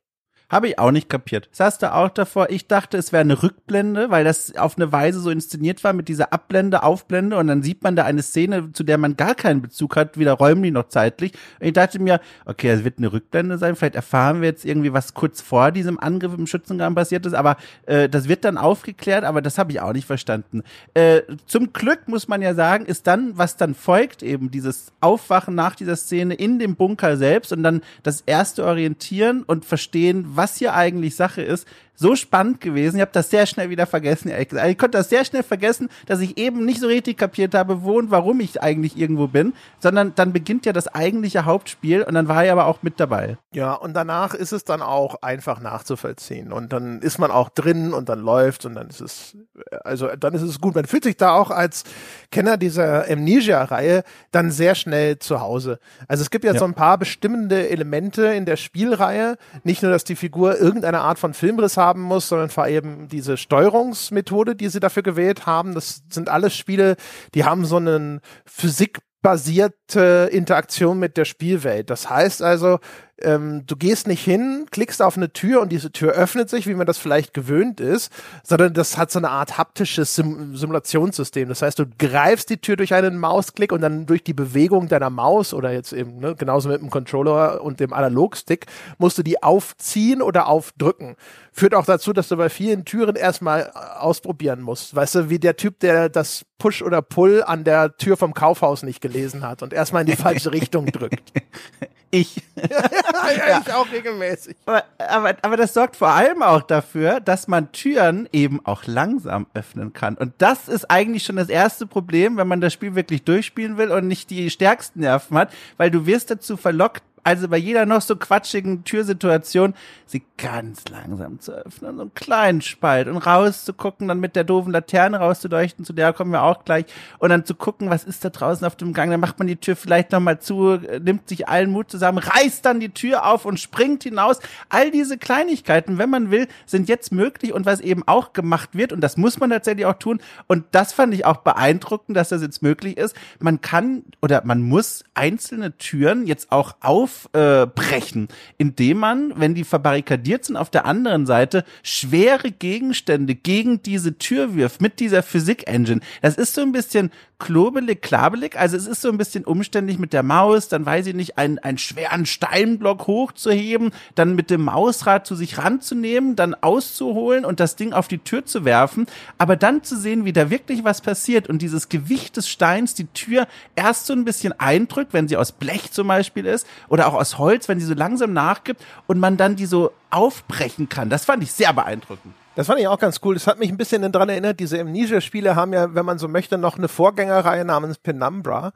[0.49, 1.49] Habe ich auch nicht kapiert.
[1.51, 5.19] Saß da auch davor, ich dachte, es wäre eine Rückblende, weil das auf eine Weise
[5.19, 8.85] so inszeniert war mit dieser Abblende, Aufblende und dann sieht man da eine Szene, zu
[8.85, 11.33] der man gar keinen Bezug hat, weder räumlich noch zeitlich.
[11.59, 14.93] Und ich dachte mir, okay, es wird eine Rückblende sein, vielleicht erfahren wir jetzt irgendwie,
[14.93, 19.25] was kurz vor diesem Angriff im Schützengraben passiert ist, aber äh, das wird dann aufgeklärt,
[19.25, 20.63] aber das habe ich auch nicht verstanden.
[20.93, 25.55] Äh, zum Glück muss man ja sagen, ist dann, was dann folgt, eben dieses Aufwachen
[25.55, 30.57] nach dieser Szene in dem Bunker selbst und dann das erste Orientieren und Verstehen, was
[30.57, 31.67] hier eigentlich Sache ist,
[31.99, 32.97] so spannend gewesen.
[32.97, 34.69] Ich habe das sehr schnell wieder vergessen, ehrlich gesagt.
[34.69, 37.97] Ich konnte das sehr schnell vergessen, dass ich eben nicht so richtig kapiert habe, wo
[37.97, 42.27] und warum ich eigentlich irgendwo bin, sondern dann beginnt ja das eigentliche Hauptspiel und dann
[42.27, 43.37] war ich aber auch mit dabei.
[43.51, 47.93] Ja, und danach ist es dann auch einfach nachzuvollziehen und dann ist man auch drin
[47.93, 49.35] und dann läuft und dann ist es
[49.83, 50.75] also dann ist es gut.
[50.75, 51.83] Man fühlt sich da auch als
[52.31, 55.79] Kenner dieser Amnesia-Reihe dann sehr schnell zu Hause.
[56.07, 59.37] Also es gibt ja, ja, so ein paar bestimmende Elemente in der Spielreihe.
[59.63, 63.37] Nicht nur, dass die Figur irgendeine Art von Filmriss haben muss, sondern vor allem diese
[63.37, 65.73] Steuerungsmethode, die sie dafür gewählt haben.
[65.73, 66.95] Das sind alles Spiele,
[67.33, 71.89] die haben so einen Physik basierte Interaktion mit der Spielwelt.
[71.89, 72.79] Das heißt also,
[73.21, 76.75] ähm, du gehst nicht hin, klickst auf eine Tür und diese Tür öffnet sich, wie
[76.75, 78.11] man das vielleicht gewöhnt ist,
[78.43, 81.49] sondern das hat so eine Art haptisches Sim Simulationssystem.
[81.49, 85.09] Das heißt, du greifst die Tür durch einen Mausklick und dann durch die Bewegung deiner
[85.09, 89.41] Maus oder jetzt eben ne, genauso mit dem Controller und dem Analogstick musst du die
[89.41, 91.15] aufziehen oder aufdrücken.
[91.51, 94.95] Führt auch dazu, dass du bei vielen Türen erstmal äh, ausprobieren musst.
[94.95, 98.83] Weißt du, wie der Typ, der das Push oder Pull an der Tür vom Kaufhaus
[98.83, 101.33] nicht gelesen hat und erstmal in die falsche Richtung drückt.
[102.09, 102.41] Ich.
[102.55, 104.55] ja, ich auch regelmäßig.
[104.65, 109.47] Aber, aber, aber das sorgt vor allem auch dafür, dass man Türen eben auch langsam
[109.53, 110.15] öffnen kann.
[110.15, 113.91] Und das ist eigentlich schon das erste Problem, wenn man das Spiel wirklich durchspielen will
[113.91, 118.01] und nicht die stärksten Nerven hat, weil du wirst dazu verlockt, also bei jeder noch
[118.01, 119.73] so quatschigen Türsituation,
[120.05, 124.71] sie ganz langsam zu öffnen, so einen kleinen Spalt und rauszugucken, dann mit der doofen
[124.71, 126.85] Laterne rauszuleuchten, zu der kommen wir auch gleich,
[127.19, 129.57] und dann zu gucken, was ist da draußen auf dem Gang, dann macht man die
[129.57, 133.59] Tür vielleicht nochmal zu, nimmt sich allen Mut zusammen, reißt dann die Tür auf und
[133.59, 134.39] springt hinaus.
[134.69, 138.93] All diese Kleinigkeiten, wenn man will, sind jetzt möglich und was eben auch gemacht wird,
[138.93, 142.41] und das muss man tatsächlich auch tun, und das fand ich auch beeindruckend, dass das
[142.41, 148.27] jetzt möglich ist, man kann oder man muss einzelne Türen jetzt auch auf aufbrechen,
[148.57, 154.55] indem man, wenn die verbarrikadiert sind, auf der anderen Seite schwere Gegenstände gegen diese Tür
[154.55, 156.01] wirft mit dieser Physik-Engine.
[156.21, 158.57] Das ist so ein bisschen klobelig, klabelig.
[158.57, 161.59] Also es ist so ein bisschen umständlich mit der Maus, dann weiß ich nicht, einen,
[161.59, 167.75] einen schweren Steinblock hochzuheben, dann mit dem Mausrad zu sich ranzunehmen, dann auszuholen und das
[167.75, 169.05] Ding auf die Tür zu werfen.
[169.37, 173.07] Aber dann zu sehen, wie da wirklich was passiert und dieses Gewicht des Steins die
[173.07, 177.13] Tür erst so ein bisschen eindrückt, wenn sie aus Blech zum Beispiel ist oder auch
[177.13, 181.09] aus Holz, wenn sie so langsam nachgibt und man dann die so aufbrechen kann.
[181.09, 182.33] Das fand ich sehr beeindruckend.
[182.55, 183.35] Das fand ich auch ganz cool.
[183.35, 186.57] Das hat mich ein bisschen daran erinnert, diese Amnesia-Spiele haben ja, wenn man so möchte,
[186.57, 188.73] noch eine Vorgängerreihe namens Penumbra.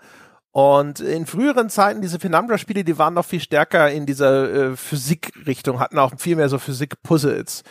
[0.52, 5.80] Und in früheren Zeiten, diese Penumbra-Spiele, die waren noch viel stärker in dieser äh, Physik-Richtung,
[5.80, 7.64] hatten auch viel mehr so Physik-Puzzles.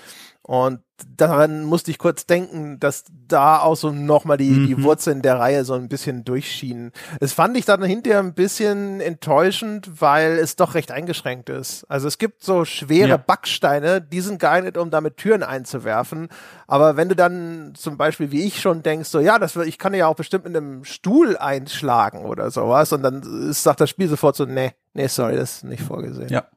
[0.51, 0.81] Und
[1.17, 4.67] daran musste ich kurz denken, dass da auch so nochmal die, mhm.
[4.67, 6.91] die Wurzeln der Reihe so ein bisschen durchschienen.
[7.21, 11.85] Es fand ich dann hinterher ein bisschen enttäuschend, weil es doch recht eingeschränkt ist.
[11.89, 13.17] Also es gibt so schwere ja.
[13.17, 16.27] Backsteine, die sind geeignet, um damit Türen einzuwerfen.
[16.67, 19.95] Aber wenn du dann zum Beispiel, wie ich schon denkst, so, ja, das, ich kann
[19.95, 24.09] ja auch bestimmt mit einem Stuhl einschlagen oder sowas, und dann ist, sagt das Spiel
[24.09, 26.29] sofort so, nee, nee, sorry, das ist nicht vorgesehen.
[26.29, 26.49] Ja.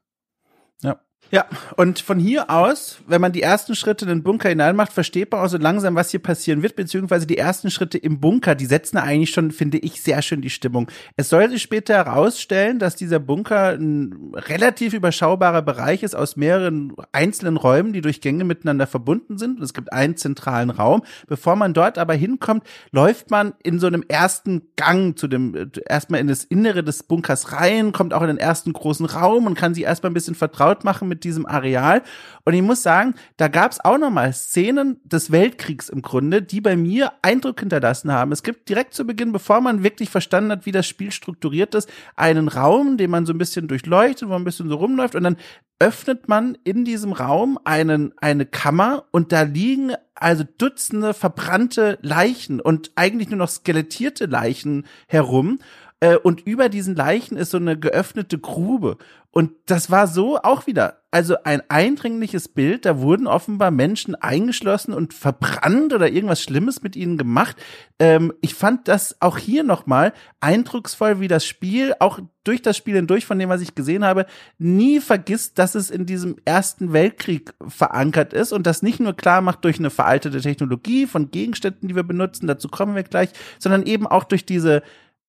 [0.82, 1.00] Ja.
[1.32, 5.32] Ja, und von hier aus, wenn man die ersten Schritte in den Bunker hineinmacht, versteht
[5.32, 8.68] man auch so langsam, was hier passieren wird, beziehungsweise die ersten Schritte im Bunker, die
[8.68, 10.92] setzen eigentlich schon, finde ich, sehr schön die Stimmung.
[11.16, 16.94] Es soll sich später herausstellen, dass dieser Bunker ein relativ überschaubarer Bereich ist aus mehreren
[17.12, 19.58] einzelnen Räumen, die durch Gänge miteinander verbunden sind.
[19.58, 21.02] Und es gibt einen zentralen Raum.
[21.28, 26.20] Bevor man dort aber hinkommt, läuft man in so einem ersten Gang zu dem, erstmal
[26.20, 29.74] in das Innere des Bunkers rein, kommt auch in den ersten großen Raum und kann
[29.74, 32.02] sich erstmal ein bisschen vertraut machen mit diesem Areal.
[32.44, 36.60] Und ich muss sagen, da gab es auch nochmal Szenen des Weltkriegs im Grunde, die
[36.60, 38.32] bei mir Eindruck hinterlassen haben.
[38.32, 41.88] Es gibt direkt zu Beginn, bevor man wirklich verstanden hat, wie das Spiel strukturiert ist,
[42.16, 45.24] einen Raum, den man so ein bisschen durchleuchtet, wo man ein bisschen so rumläuft und
[45.24, 45.38] dann
[45.80, 52.60] öffnet man in diesem Raum einen, eine Kammer und da liegen also Dutzende verbrannte Leichen
[52.60, 55.60] und eigentlich nur noch skelettierte Leichen herum.
[56.00, 58.98] Äh, und über diesen Leichen ist so eine geöffnete Grube.
[59.36, 64.94] Und das war so auch wieder, also ein eindringliches Bild, da wurden offenbar Menschen eingeschlossen
[64.94, 67.56] und verbrannt oder irgendwas Schlimmes mit ihnen gemacht.
[67.98, 72.94] Ähm, ich fand das auch hier nochmal eindrucksvoll, wie das Spiel, auch durch das Spiel
[72.96, 74.28] hindurch, von dem, was ich gesehen habe,
[74.60, 79.42] nie vergisst, dass es in diesem Ersten Weltkrieg verankert ist und das nicht nur klar
[79.42, 83.82] macht durch eine veraltete Technologie von Gegenständen, die wir benutzen, dazu kommen wir gleich, sondern
[83.82, 84.84] eben auch durch diese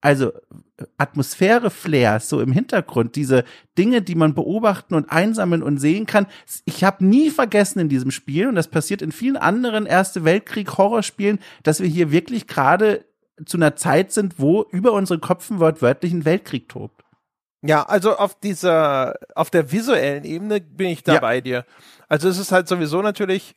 [0.05, 0.33] also
[0.99, 3.45] Atmosphäre-Flares so im Hintergrund, diese
[3.79, 6.27] Dinge, die man beobachten und einsammeln und sehen kann.
[6.67, 11.39] Ich habe nie vergessen in diesem Spiel, und das passiert in vielen anderen Erste Weltkrieg-Horrorspielen,
[11.63, 13.07] dass wir hier wirklich gerade
[13.47, 17.03] zu einer Zeit sind, wo über unsere Kopfen wortwörtlich ein Weltkrieg tobt.
[17.63, 21.21] Ja, also auf dieser, auf der visuellen Ebene bin ich da ja.
[21.21, 21.65] bei dir.
[22.11, 23.55] Also es ist halt sowieso natürlich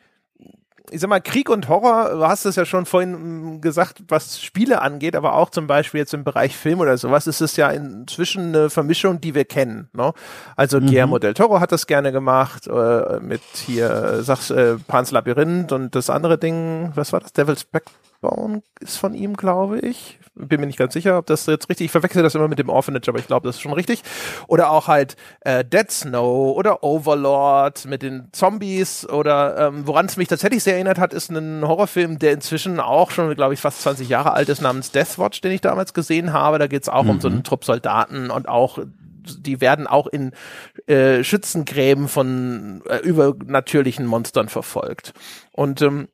[0.89, 4.41] ich sag mal, Krieg und Horror, du hast es ja schon vorhin mm, gesagt, was
[4.41, 7.69] Spiele angeht, aber auch zum Beispiel jetzt im Bereich Film oder sowas, ist es ja
[7.69, 9.89] inzwischen eine Vermischung, die wir kennen.
[9.93, 10.13] Ne?
[10.55, 10.87] Also mhm.
[10.87, 15.95] Guillermo del Toro hat das gerne gemacht, äh, mit hier, sag's, äh, Pans Labyrinth und
[15.95, 17.33] das andere Ding, was war das?
[17.33, 21.69] Devil's Backbone ist von ihm, glaube ich bin mir nicht ganz sicher, ob das jetzt
[21.69, 24.01] richtig, ich verwechsel das immer mit dem Orphanage, aber ich glaube, das ist schon richtig.
[24.47, 30.17] Oder auch halt äh, Dead Snow oder Overlord mit den Zombies oder ähm, woran es
[30.17, 33.81] mich tatsächlich sehr erinnert hat, ist ein Horrorfilm, der inzwischen auch schon, glaube ich, fast
[33.81, 36.59] 20 Jahre alt ist, namens Deathwatch, den ich damals gesehen habe.
[36.59, 37.09] Da geht es auch mhm.
[37.09, 37.43] um so einen mhm.
[37.43, 38.79] Trupp Soldaten und auch
[39.35, 40.31] die werden auch in
[40.87, 45.13] äh, Schützengräben von äh, übernatürlichen Monstern verfolgt.
[45.51, 46.07] Und ähm,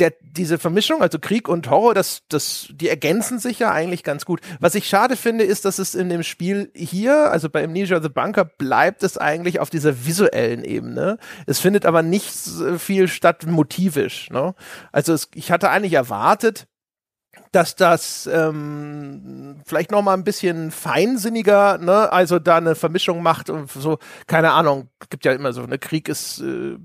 [0.00, 4.24] der, diese Vermischung, also Krieg und Horror, das, das, die ergänzen sich ja eigentlich ganz
[4.24, 4.40] gut.
[4.60, 8.08] Was ich schade finde, ist, dass es in dem Spiel hier, also bei Amnesia the
[8.08, 11.18] Bunker, bleibt es eigentlich auf dieser visuellen Ebene.
[11.46, 12.32] Es findet aber nicht
[12.78, 14.30] viel statt motivisch.
[14.30, 14.54] Ne?
[14.92, 16.66] Also es, ich hatte eigentlich erwartet,
[17.52, 23.50] dass das ähm, vielleicht noch mal ein bisschen feinsinniger, ne, also da eine Vermischung macht
[23.50, 26.76] und so, keine Ahnung, gibt ja immer so, ne, Krieg ist äh,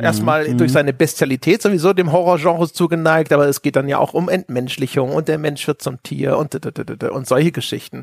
[0.00, 0.58] erstmal mhm.
[0.58, 5.12] durch seine Bestialität sowieso dem Horrorgenre zugeneigt, aber es geht dann ja auch um Entmenschlichung
[5.12, 6.54] und der Mensch wird zum Tier und
[7.04, 7.98] und solche Geschichten.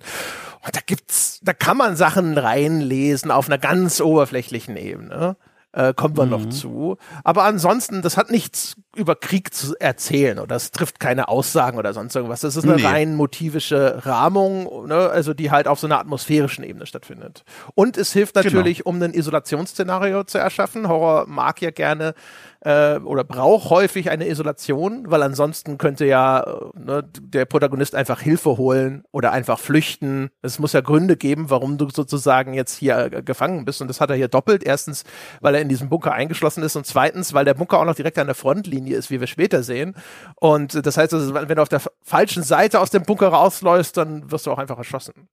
[0.63, 5.35] Und da gibt's, da kann man Sachen reinlesen auf einer ganz oberflächlichen Ebene
[5.73, 6.31] äh, kommen wir mhm.
[6.31, 6.97] noch zu.
[7.23, 11.93] Aber ansonsten, das hat nichts über Krieg zu erzählen oder es trifft keine Aussagen oder
[11.93, 12.41] sonst irgendwas.
[12.41, 12.85] Das ist eine nee.
[12.85, 15.09] rein motivische Rahmung, ne?
[15.09, 17.43] also die halt auf so einer atmosphärischen Ebene stattfindet.
[17.73, 18.45] Und es hilft genau.
[18.45, 18.89] natürlich, genau.
[18.89, 20.87] um ein Isolationsszenario zu erschaffen.
[20.87, 22.15] Horror mag ja gerne
[22.61, 28.21] äh, oder braucht häufig eine Isolation, weil ansonsten könnte ja äh, ne, der Protagonist einfach
[28.21, 30.29] Hilfe holen oder einfach flüchten.
[30.41, 33.81] Es muss ja Gründe geben, warum du sozusagen jetzt hier äh, gefangen bist.
[33.81, 34.63] Und das hat er hier doppelt.
[34.63, 35.03] Erstens,
[35.41, 38.19] weil er in diesem Bunker eingeschlossen ist und zweitens, weil der Bunker auch noch direkt
[38.19, 39.95] an der Frontlinie ist, wie wir später sehen.
[40.35, 44.31] Und das heißt, also, wenn du auf der falschen Seite aus dem Bunker rausläufst, dann
[44.31, 45.27] wirst du auch einfach erschossen.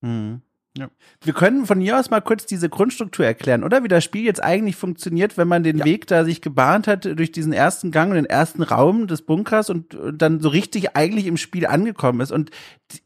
[0.00, 0.42] Mhm.
[0.78, 0.88] Ja.
[1.22, 3.82] Wir können von hier aus mal kurz diese Grundstruktur erklären, oder?
[3.82, 5.84] Wie das Spiel jetzt eigentlich funktioniert, wenn man den ja.
[5.84, 9.68] Weg da sich gebahnt hat durch diesen ersten Gang und den ersten Raum des Bunkers
[9.68, 12.30] und, und dann so richtig eigentlich im Spiel angekommen ist.
[12.30, 12.50] Und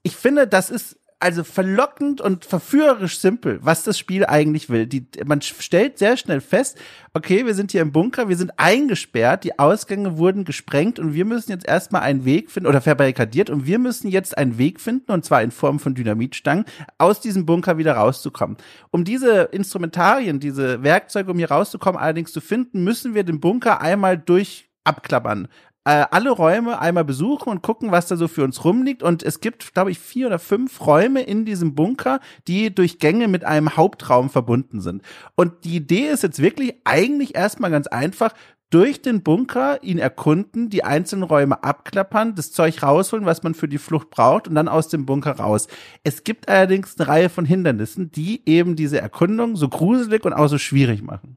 [0.02, 4.86] ich finde, das ist also verlockend und verführerisch simpel, was das Spiel eigentlich will.
[4.86, 6.78] Die, man stellt sehr schnell fest,
[7.14, 11.24] okay, wir sind hier im Bunker, wir sind eingesperrt, die Ausgänge wurden gesprengt und wir
[11.24, 15.12] müssen jetzt erstmal einen Weg finden oder verbarrikadiert und wir müssen jetzt einen Weg finden
[15.12, 16.64] und zwar in Form von Dynamitstangen
[16.98, 18.56] aus diesem Bunker wieder rauszukommen.
[18.90, 23.80] Um diese Instrumentarien, diese Werkzeuge, um hier rauszukommen, allerdings zu finden, müssen wir den Bunker
[23.80, 25.48] einmal durch abklappern
[25.84, 29.02] äh, alle Räume einmal besuchen und gucken, was da so für uns rumliegt.
[29.02, 33.28] Und es gibt, glaube ich, vier oder fünf Räume in diesem Bunker, die durch Gänge
[33.28, 35.02] mit einem Hauptraum verbunden sind.
[35.34, 38.32] Und die Idee ist jetzt wirklich eigentlich erstmal ganz einfach
[38.70, 43.68] durch den Bunker ihn erkunden, die einzelnen Räume abklappern, das Zeug rausholen, was man für
[43.68, 45.68] die Flucht braucht und dann aus dem Bunker raus.
[46.02, 50.48] Es gibt allerdings eine Reihe von Hindernissen, die eben diese Erkundung so gruselig und auch
[50.48, 51.36] so schwierig machen.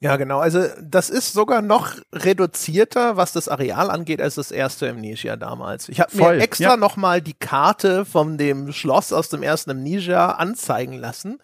[0.00, 0.40] Ja, genau.
[0.40, 5.88] Also das ist sogar noch reduzierter, was das Areal angeht, als das erste Amnesia damals.
[5.88, 6.76] Ich habe mir extra ja.
[6.76, 11.38] noch mal die Karte von dem Schloss aus dem ersten Amnesia anzeigen lassen.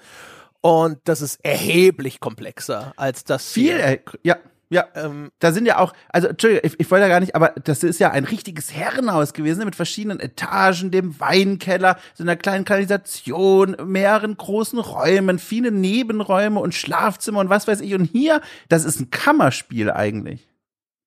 [0.60, 3.82] Und das ist erheblich komplexer als das viel.
[3.82, 4.00] Hier.
[4.22, 4.36] Ja,
[4.72, 7.50] ja, ähm, da sind ja auch, also Entschuldigung, ich, ich wollte ja gar nicht, aber
[7.62, 12.36] das ist ja ein richtiges Herrenhaus gewesen ne, mit verschiedenen Etagen, dem Weinkeller, so einer
[12.36, 17.92] kleinen Kanalisation, mehreren großen Räumen, viele Nebenräume und Schlafzimmer und was weiß ich.
[17.92, 20.48] Und hier, das ist ein Kammerspiel eigentlich.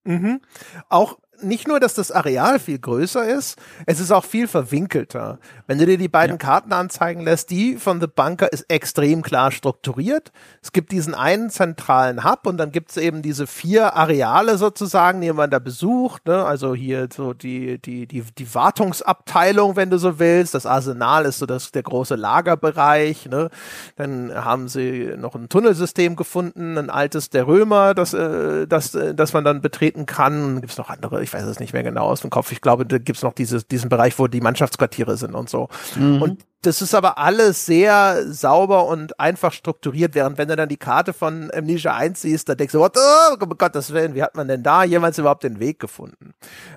[0.04, 0.42] Mhm.
[0.88, 5.40] Auch nicht nur, dass das Areal viel größer ist, es ist auch viel verwinkelter.
[5.68, 6.38] Wenn du dir die beiden ja.
[6.38, 10.32] Karten anzeigen lässt, die von The Bunker ist extrem klar strukturiert.
[10.62, 15.22] Es gibt diesen einen zentralen Hub und dann gibt es eben diese vier Areale sozusagen,
[15.22, 16.28] die man da besucht.
[16.28, 16.46] Ne?
[16.46, 20.54] Also hier so die, die, die, die Wartungsabteilung, wenn du so willst.
[20.54, 23.28] Das Arsenal ist so das, der große Lagerbereich.
[23.28, 23.50] Ne?
[23.96, 29.14] Dann haben sie noch ein Tunnelsystem gefunden, ein altes der Römer, das, äh, das, äh,
[29.14, 30.62] das man dann betreten kann.
[30.62, 32.52] Gibt es noch andere ich weiß es nicht mehr genau aus dem Kopf.
[32.52, 35.68] Ich glaube, da gibt's noch dieses, diesen Bereich, wo die Mannschaftsquartiere sind und so.
[35.96, 36.22] Mhm.
[36.22, 40.78] Und das ist aber alles sehr sauber und einfach strukturiert, während wenn du dann die
[40.78, 44.36] Karte von Amnesia 1 siehst, da denkst du, what, oh, um Gottes Willen, wie hat
[44.36, 46.34] man denn da jemals überhaupt den Weg gefunden?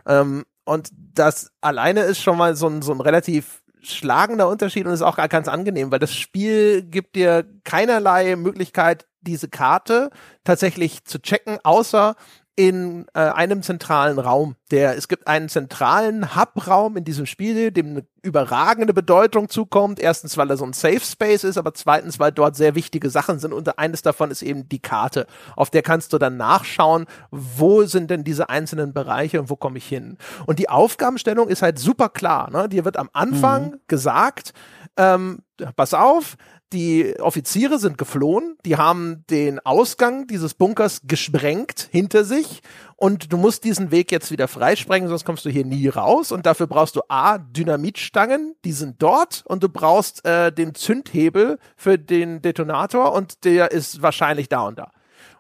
[0.06, 4.92] Ähm, und das alleine ist schon mal so ein, so ein relativ schlagender Unterschied und
[4.92, 10.10] ist auch ganz angenehm, weil das Spiel gibt dir keinerlei Möglichkeit, diese Karte
[10.44, 12.14] tatsächlich zu checken, außer
[12.58, 14.56] in äh, einem zentralen Raum.
[14.72, 20.00] Der, es gibt einen zentralen Hub-Raum in diesem Spiel, dem eine überragende Bedeutung zukommt.
[20.00, 23.38] Erstens, weil er so ein Safe Space ist, aber zweitens, weil dort sehr wichtige Sachen
[23.38, 23.52] sind.
[23.52, 25.28] Und eines davon ist eben die Karte.
[25.54, 29.78] Auf der kannst du dann nachschauen, wo sind denn diese einzelnen Bereiche und wo komme
[29.78, 30.18] ich hin.
[30.46, 32.50] Und die Aufgabenstellung ist halt super klar.
[32.50, 32.68] Ne?
[32.68, 33.80] Dir wird am Anfang mhm.
[33.86, 34.52] gesagt,
[34.96, 35.44] ähm,
[35.76, 36.36] pass auf,
[36.72, 42.60] die Offiziere sind geflohen, die haben den Ausgang dieses Bunkers gesprengt hinter sich
[42.96, 46.46] und du musst diesen Weg jetzt wieder freisprengen, sonst kommst du hier nie raus und
[46.46, 51.98] dafür brauchst du A, Dynamitstangen, die sind dort und du brauchst äh, den Zündhebel für
[51.98, 54.92] den Detonator und der ist wahrscheinlich da und da.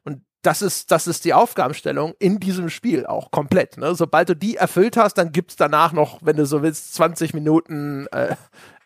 [0.04, 3.76] Und das ist, das ist die Aufgabenstellung in diesem Spiel auch komplett.
[3.76, 3.94] Ne?
[3.94, 8.06] Sobald du die erfüllt hast, dann gibt's danach noch, wenn du so willst, 20 Minuten
[8.12, 8.36] äh,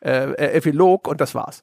[0.00, 1.62] äh, Epilog und das war's.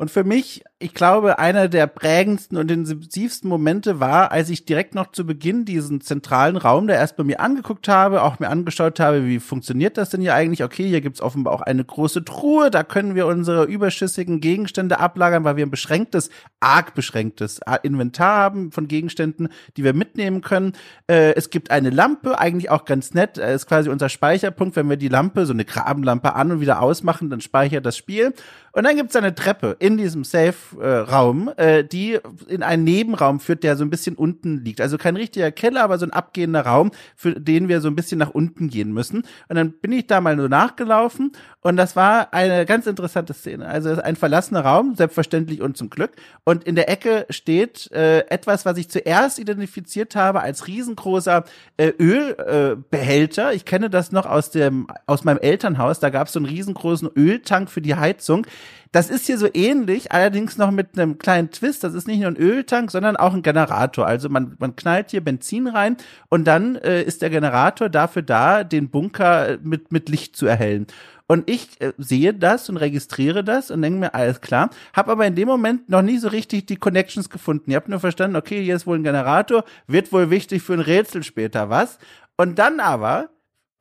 [0.00, 4.94] Und für mich, ich glaube, einer der prägendsten und intensivsten Momente war, als ich direkt
[4.94, 9.00] noch zu Beginn diesen zentralen Raum da erst bei mir angeguckt habe, auch mir angeschaut
[9.00, 10.62] habe, wie funktioniert das denn hier eigentlich?
[10.62, 15.42] Okay, hier gibt's offenbar auch eine große Truhe, da können wir unsere überschüssigen Gegenstände ablagern,
[15.42, 16.30] weil wir ein beschränktes,
[16.60, 20.74] arg beschränktes Inventar haben von Gegenständen, die wir mitnehmen können.
[21.08, 24.76] Äh, es gibt eine Lampe, eigentlich auch ganz nett, äh, ist quasi unser Speicherpunkt.
[24.76, 28.32] Wenn wir die Lampe, so eine Grabenlampe an und wieder ausmachen, dann speichert das Spiel.
[28.78, 33.74] Und dann gibt's eine Treppe in diesem Safe-Raum, äh, die in einen Nebenraum führt, der
[33.74, 34.82] so ein bisschen unten liegt.
[34.82, 38.18] Also kein richtiger Keller, aber so ein abgehender Raum, für den wir so ein bisschen
[38.18, 39.22] nach unten gehen müssen.
[39.48, 41.32] Und dann bin ich da mal nur nachgelaufen
[41.62, 43.66] und das war eine ganz interessante Szene.
[43.66, 46.12] Also ein verlassener Raum, selbstverständlich und zum Glück.
[46.44, 51.44] Und in der Ecke steht äh, etwas, was ich zuerst identifiziert habe als riesengroßer
[51.78, 53.52] äh, Ölbehälter.
[53.52, 55.98] Äh, ich kenne das noch aus dem aus meinem Elternhaus.
[55.98, 58.46] Da gab es so einen riesengroßen Öltank für die Heizung.
[58.92, 61.84] Das ist hier so ähnlich, allerdings noch mit einem kleinen Twist.
[61.84, 64.06] Das ist nicht nur ein Öltank, sondern auch ein Generator.
[64.06, 65.96] Also man, man knallt hier Benzin rein
[66.28, 70.46] und dann äh, ist der Generator dafür da, den Bunker äh, mit, mit Licht zu
[70.46, 70.86] erhellen.
[71.26, 75.26] Und ich äh, sehe das und registriere das und denke mir, alles klar, habe aber
[75.26, 77.70] in dem Moment noch nie so richtig die Connections gefunden.
[77.70, 80.80] Ich habe nur verstanden, okay, hier ist wohl ein Generator, wird wohl wichtig für ein
[80.80, 81.98] Rätsel später, was?
[82.38, 83.28] Und dann aber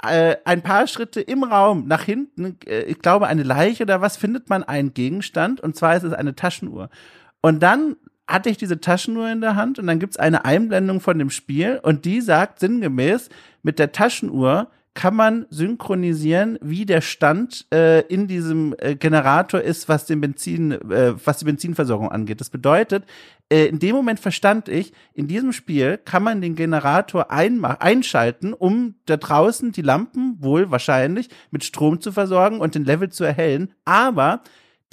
[0.03, 4.17] äh, ein paar Schritte im Raum nach hinten, äh, ich glaube eine Leiche oder was,
[4.17, 6.89] findet man einen Gegenstand und zwar ist es eine Taschenuhr.
[7.41, 7.95] Und dann
[8.27, 11.79] hatte ich diese Taschenuhr in der Hand und dann gibt's eine Einblendung von dem Spiel
[11.81, 13.29] und die sagt sinngemäß,
[13.63, 19.87] mit der Taschenuhr kann man synchronisieren, wie der Stand äh, in diesem äh, Generator ist,
[19.87, 22.41] was den Benzin, äh, was die Benzinversorgung angeht.
[22.41, 23.03] Das bedeutet,
[23.47, 28.95] äh, in dem Moment verstand ich, in diesem Spiel kann man den Generator einschalten, um
[29.05, 33.75] da draußen die Lampen wohl wahrscheinlich mit Strom zu versorgen und den Level zu erhellen.
[33.85, 34.41] Aber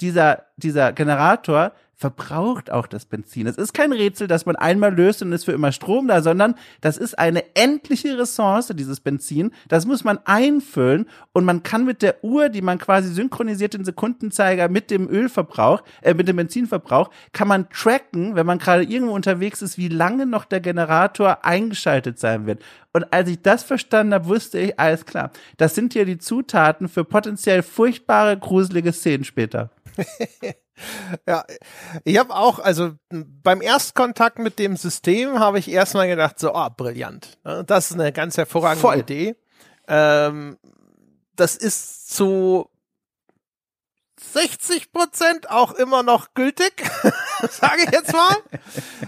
[0.01, 3.47] dieser, dieser Generator verbraucht auch das Benzin.
[3.47, 6.55] Es ist kein Rätsel, das man einmal löst und ist für immer Strom da, sondern
[6.81, 9.51] das ist eine endliche Ressource, dieses Benzin.
[9.69, 13.85] Das muss man einfüllen und man kann mit der Uhr, die man quasi synchronisiert, den
[13.85, 19.13] Sekundenzeiger mit dem Ölverbrauch, äh, mit dem Benzinverbrauch, kann man tracken, wenn man gerade irgendwo
[19.13, 22.61] unterwegs ist, wie lange noch der Generator eingeschaltet sein wird.
[22.91, 26.89] Und als ich das verstanden habe, wusste ich, alles klar, das sind hier die Zutaten
[26.89, 29.69] für potenziell furchtbare, gruselige Szenen später.
[31.27, 31.45] Ja,
[32.03, 36.67] ich habe auch, also beim Erstkontakt mit dem System habe ich erstmal gedacht, so, oh,
[36.75, 37.37] brillant.
[37.43, 37.63] Ne?
[37.65, 38.99] Das ist eine ganz hervorragende Voll.
[38.99, 39.35] Idee.
[39.87, 40.57] Ähm,
[41.35, 42.69] das ist zu
[44.19, 46.83] 60 Prozent auch immer noch gültig,
[47.49, 48.37] sage ich jetzt mal,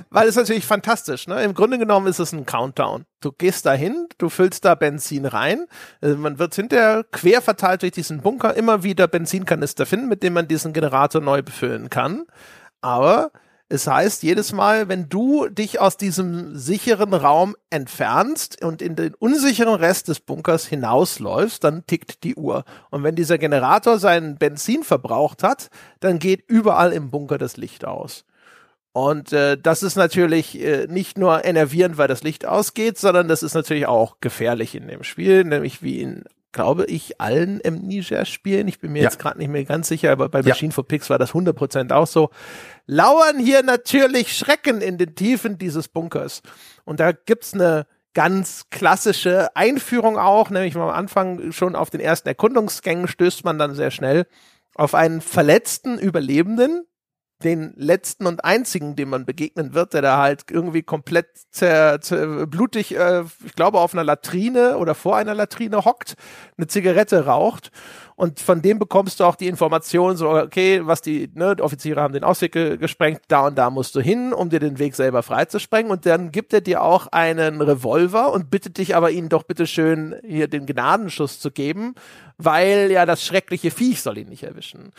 [0.09, 1.27] weil es natürlich fantastisch.
[1.27, 1.43] Ne?
[1.43, 3.05] Im Grunde genommen ist es ein Countdown.
[3.21, 5.65] Du gehst dahin, du füllst da Benzin rein,
[6.01, 10.33] äh, man wird hinterher quer verteilt durch diesen Bunker immer wieder Benzinkanister finden, mit dem
[10.33, 12.25] man diesen Generator neu befüllen kann.
[12.81, 13.31] Aber
[13.69, 19.13] es heißt, jedes Mal, wenn du dich aus diesem sicheren Raum entfernst und in den
[19.15, 22.63] unsicheren Rest des Bunkers hinausläufst, dann tickt die Uhr.
[22.91, 27.83] Und wenn dieser Generator seinen Benzin verbraucht hat, dann geht überall im Bunker das Licht
[27.83, 28.23] aus.
[28.93, 33.43] Und äh, das ist natürlich äh, nicht nur enervierend, weil das Licht ausgeht, sondern das
[33.43, 36.23] ist natürlich auch gefährlich in dem Spiel, nämlich wie in
[36.57, 38.67] glaube ich, allen Amnesia-Spielen.
[38.67, 39.03] Ich bin mir ja.
[39.03, 40.73] jetzt gerade nicht mehr ganz sicher, aber bei Machine ja.
[40.73, 42.31] for Pigs war das 100% auch so.
[42.87, 46.41] Lauern hier natürlich Schrecken in den Tiefen dieses Bunkers.
[46.83, 47.85] Und da gibt's eine
[48.15, 53.75] ganz klassische Einführung auch, nämlich am Anfang schon auf den ersten Erkundungsgängen stößt man dann
[53.75, 54.25] sehr schnell
[54.73, 56.87] auf einen verletzten Überlebenden,
[57.43, 62.47] den letzten und einzigen, dem man begegnen wird, der da halt irgendwie komplett zer, zer,
[62.47, 66.15] blutig, äh, ich glaube, auf einer Latrine oder vor einer Latrine hockt,
[66.57, 67.71] eine Zigarette raucht.
[68.15, 72.15] Und von dem bekommst du auch die Information, so, okay, was die ne, Offiziere haben
[72.15, 75.21] den Ausweg ge gesprengt, da und da musst du hin, um dir den Weg selber
[75.21, 75.91] freizusprengen.
[75.91, 79.67] Und dann gibt er dir auch einen Revolver und bittet dich aber, ihnen doch bitte
[79.67, 81.93] schön hier den Gnadenschuss zu geben,
[82.39, 84.93] weil ja das schreckliche Viech soll ihn nicht erwischen.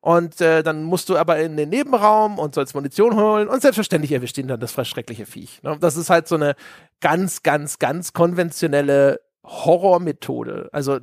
[0.00, 4.12] Und äh, dann musst du aber in den Nebenraum und sollst Munition holen und selbstverständlich
[4.12, 5.62] erwischt ihn dann das schreckliche Viech.
[5.62, 5.76] Ne?
[5.78, 6.56] Das ist halt so eine
[7.00, 10.70] ganz, ganz, ganz konventionelle Horrormethode.
[10.72, 11.00] Also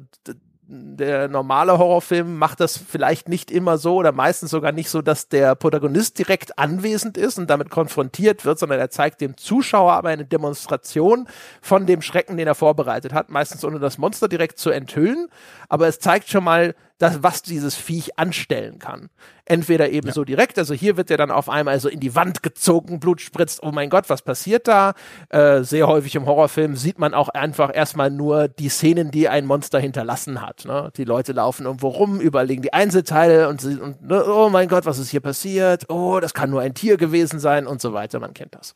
[0.70, 5.30] der normale Horrorfilm macht das vielleicht nicht immer so oder meistens sogar nicht so, dass
[5.30, 10.10] der Protagonist direkt anwesend ist und damit konfrontiert wird, sondern er zeigt dem Zuschauer aber
[10.10, 11.30] eine Demonstration
[11.62, 15.30] von dem Schrecken, den er vorbereitet hat, meistens ohne das Monster direkt zu enthüllen,
[15.70, 19.10] aber es zeigt schon mal, das, was dieses Viech anstellen kann.
[19.46, 20.14] Entweder eben ja.
[20.14, 23.22] so direkt, also hier wird er dann auf einmal so in die Wand gezogen, Blut
[23.22, 24.94] spritzt, oh mein Gott, was passiert da?
[25.30, 29.46] Äh, sehr häufig im Horrorfilm sieht man auch einfach erstmal nur die Szenen, die ein
[29.46, 30.66] Monster hinterlassen hat.
[30.66, 30.92] Ne?
[30.98, 34.98] Die Leute laufen irgendwo rum, überlegen die Einzelteile und, und ne, oh mein Gott, was
[34.98, 35.90] ist hier passiert?
[35.90, 38.20] Oh, das kann nur ein Tier gewesen sein und so weiter.
[38.20, 38.76] Man kennt das.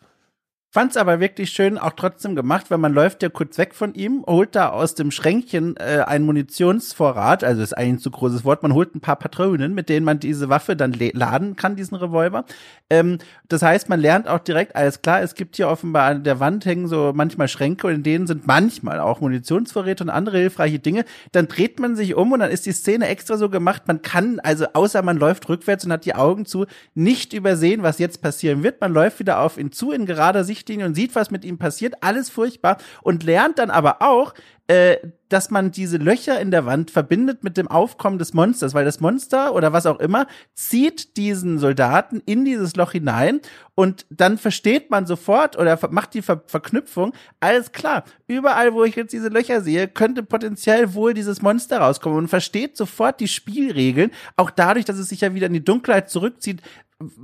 [0.73, 4.23] Fand's aber wirklich schön, auch trotzdem gemacht, weil man läuft ja kurz weg von ihm,
[4.25, 8.63] holt da aus dem Schränkchen äh, einen Munitionsvorrat, also ist eigentlich ein zu großes Wort,
[8.63, 12.45] man holt ein paar Patronen, mit denen man diese Waffe dann laden kann, diesen Revolver.
[12.89, 13.17] Ähm,
[13.49, 16.65] das heißt, man lernt auch direkt, alles klar, es gibt hier offenbar an der Wand
[16.65, 21.03] hängen so manchmal Schränke und in denen sind manchmal auch Munitionsvorräte und andere hilfreiche Dinge.
[21.33, 24.39] Dann dreht man sich um und dann ist die Szene extra so gemacht, man kann,
[24.39, 28.63] also außer man läuft rückwärts und hat die Augen zu, nicht übersehen, was jetzt passieren
[28.63, 28.79] wird.
[28.79, 31.57] Man läuft wieder auf ihn zu in gerader Sicht Sichtlinie und sieht, was mit ihm
[31.57, 31.95] passiert.
[32.01, 32.77] Alles furchtbar.
[33.01, 34.33] Und lernt dann aber auch,
[34.71, 38.85] äh, dass man diese Löcher in der Wand verbindet mit dem Aufkommen des Monsters, weil
[38.85, 43.41] das Monster oder was auch immer zieht diesen Soldaten in dieses Loch hinein
[43.75, 47.11] und dann versteht man sofort oder macht die Ver Verknüpfung,
[47.41, 52.17] alles klar, überall, wo ich jetzt diese Löcher sehe, könnte potenziell wohl dieses Monster rauskommen
[52.17, 56.09] und versteht sofort die Spielregeln, auch dadurch, dass es sich ja wieder in die Dunkelheit
[56.09, 56.61] zurückzieht,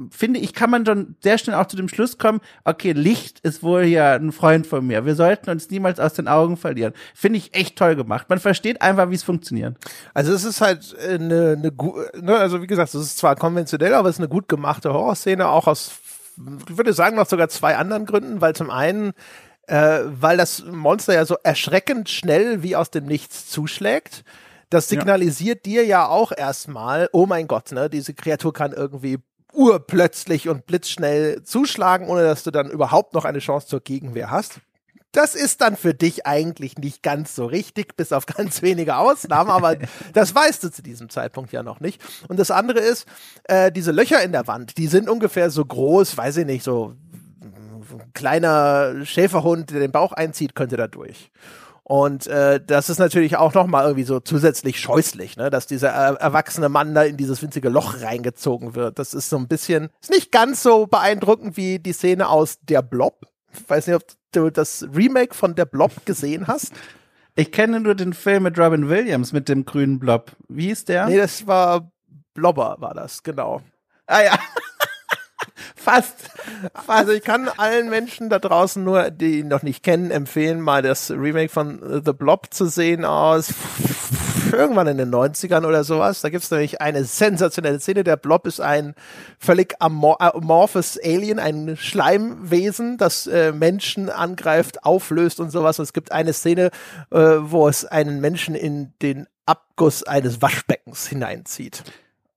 [0.10, 3.64] finde ich, kann man dann sehr schnell auch zu dem Schluss kommen, okay, Licht ist
[3.64, 5.06] wohl ja ein Freund von mir.
[5.06, 6.94] Wir sollten uns niemals aus den Augen verlieren.
[7.14, 8.30] Finde ich echt toll gemacht.
[8.30, 9.78] Man versteht einfach, wie es funktioniert.
[10.14, 11.72] Also es ist halt eine, eine
[12.22, 15.48] ne, also wie gesagt, es ist zwar konventionell, aber es ist eine gut gemachte Horrorszene,
[15.48, 15.92] auch aus,
[16.70, 19.14] ich würde sagen, noch sogar zwei anderen Gründen, weil zum einen
[19.68, 24.24] äh, weil das Monster ja so erschreckend schnell wie aus dem Nichts zuschlägt.
[24.70, 25.74] Das signalisiert ja.
[25.74, 29.20] dir ja auch erstmal, oh mein Gott, ne, diese Kreatur kann irgendwie
[29.54, 34.60] urplötzlich und blitzschnell zuschlagen, ohne dass du dann überhaupt noch eine Chance zur Gegenwehr hast.
[35.18, 39.50] Das ist dann für dich eigentlich nicht ganz so richtig, bis auf ganz wenige Ausnahmen,
[39.50, 39.76] aber
[40.14, 42.00] das weißt du zu diesem Zeitpunkt ja noch nicht.
[42.28, 43.08] Und das andere ist,
[43.46, 46.94] äh, diese Löcher in der Wand, die sind ungefähr so groß, weiß ich nicht, so
[47.42, 51.32] ein kleiner Schäferhund, der den Bauch einzieht, könnte da durch.
[51.82, 55.50] Und äh, das ist natürlich auch nochmal irgendwie so zusätzlich scheußlich, ne?
[55.50, 59.00] dass dieser äh, erwachsene Mann da in dieses winzige Loch reingezogen wird.
[59.00, 62.84] Das ist so ein bisschen, ist nicht ganz so beeindruckend wie die Szene aus Der
[62.84, 63.26] Blob.
[63.52, 66.74] Ich weiß nicht, ob du das Remake von Der Blob gesehen hast.
[67.36, 70.32] Ich kenne nur den Film mit Robin Williams mit dem grünen Blob.
[70.48, 71.06] Wie ist der?
[71.06, 71.92] Nee, das war
[72.34, 73.62] Blobber, war das, genau.
[74.08, 74.40] Ah ja.
[75.76, 76.32] Fast.
[76.88, 80.82] Also ich kann allen Menschen da draußen nur, die ihn noch nicht kennen, empfehlen, mal
[80.82, 83.54] das Remake von The Blob zu sehen aus
[84.54, 86.22] irgendwann in den 90ern oder sowas.
[86.22, 88.04] Da gibt es nämlich eine sensationelle Szene.
[88.04, 88.94] Der Blob ist ein
[89.40, 95.80] völlig amor amorphes Alien, ein Schleimwesen, das äh, Menschen angreift, auflöst und sowas.
[95.80, 96.72] Und es gibt eine Szene,
[97.12, 101.84] äh, wo es einen Menschen in den Abguss eines Waschbeckens hineinzieht.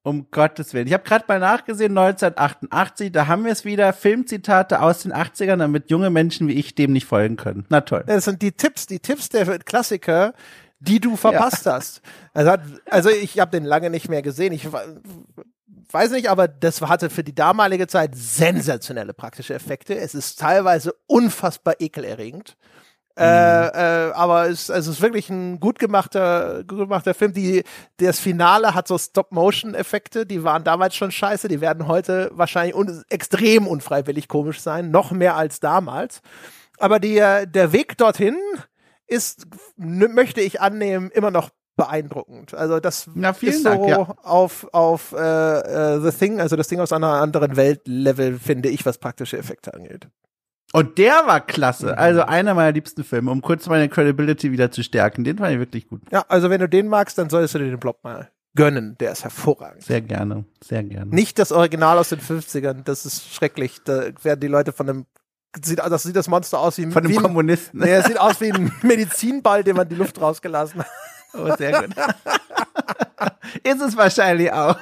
[0.02, 0.86] Um Gottes Willen.
[0.86, 5.58] Ich habe gerade mal nachgesehen, 1988, da haben wir es wieder, Filmzitate aus den 80ern,
[5.58, 7.66] damit junge Menschen wie ich dem nicht folgen können.
[7.68, 8.04] Na toll.
[8.06, 10.32] Das sind die Tipps, die Tipps der Klassiker,
[10.80, 11.74] die du verpasst ja.
[11.74, 12.02] hast.
[12.32, 12.54] Also,
[12.86, 14.52] also ich habe den lange nicht mehr gesehen.
[14.52, 14.66] Ich
[15.92, 19.96] weiß nicht, aber das hatte für die damalige Zeit sensationelle praktische Effekte.
[19.96, 22.56] Es ist teilweise unfassbar ekelerregend.
[23.16, 23.70] Äh, mhm.
[23.74, 27.34] äh, aber es, also es ist wirklich ein gut gemachter, gut gemachter Film.
[27.34, 27.64] Die,
[27.98, 33.04] das Finale hat so Stop-Motion-Effekte, die waren damals schon scheiße, die werden heute wahrscheinlich un
[33.10, 36.22] extrem unfreiwillig komisch sein, noch mehr als damals.
[36.78, 38.38] Aber die, der Weg dorthin
[39.11, 39.46] ist,
[39.76, 42.54] möchte ich annehmen, immer noch beeindruckend.
[42.54, 43.98] Also das Na, ist so Dank, ja.
[44.22, 45.16] auf, auf äh,
[45.96, 49.72] äh, The Thing, also das Ding aus einer anderen Weltlevel, finde ich, was praktische Effekte
[49.72, 50.08] angeht.
[50.72, 51.86] Und der war klasse.
[51.86, 51.98] Mhm.
[51.98, 55.24] Also einer meiner liebsten Filme, um kurz meine Credibility wieder zu stärken.
[55.24, 56.02] Den fand ich wirklich gut.
[56.12, 58.96] Ja, also wenn du den magst, dann solltest du dir den Blob mal gönnen.
[59.00, 59.82] Der ist hervorragend.
[59.82, 61.12] Sehr gerne, sehr gerne.
[61.12, 63.78] Nicht das Original aus den 50ern, das ist schrecklich.
[63.84, 65.06] Da werden die Leute von einem
[65.62, 67.80] sieht, das sieht das Monster aus wie, von einem wie ein, Kommunisten.
[67.80, 70.90] Nee, es sieht aus wie ein Medizinball, den man die Luft rausgelassen hat.
[71.32, 71.96] Oh, sehr gut.
[73.62, 74.76] ist es wahrscheinlich auch.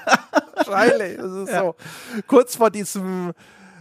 [0.54, 1.18] wahrscheinlich.
[1.18, 1.60] Ist ja.
[1.60, 1.76] so.
[2.26, 3.32] Kurz vor diesem,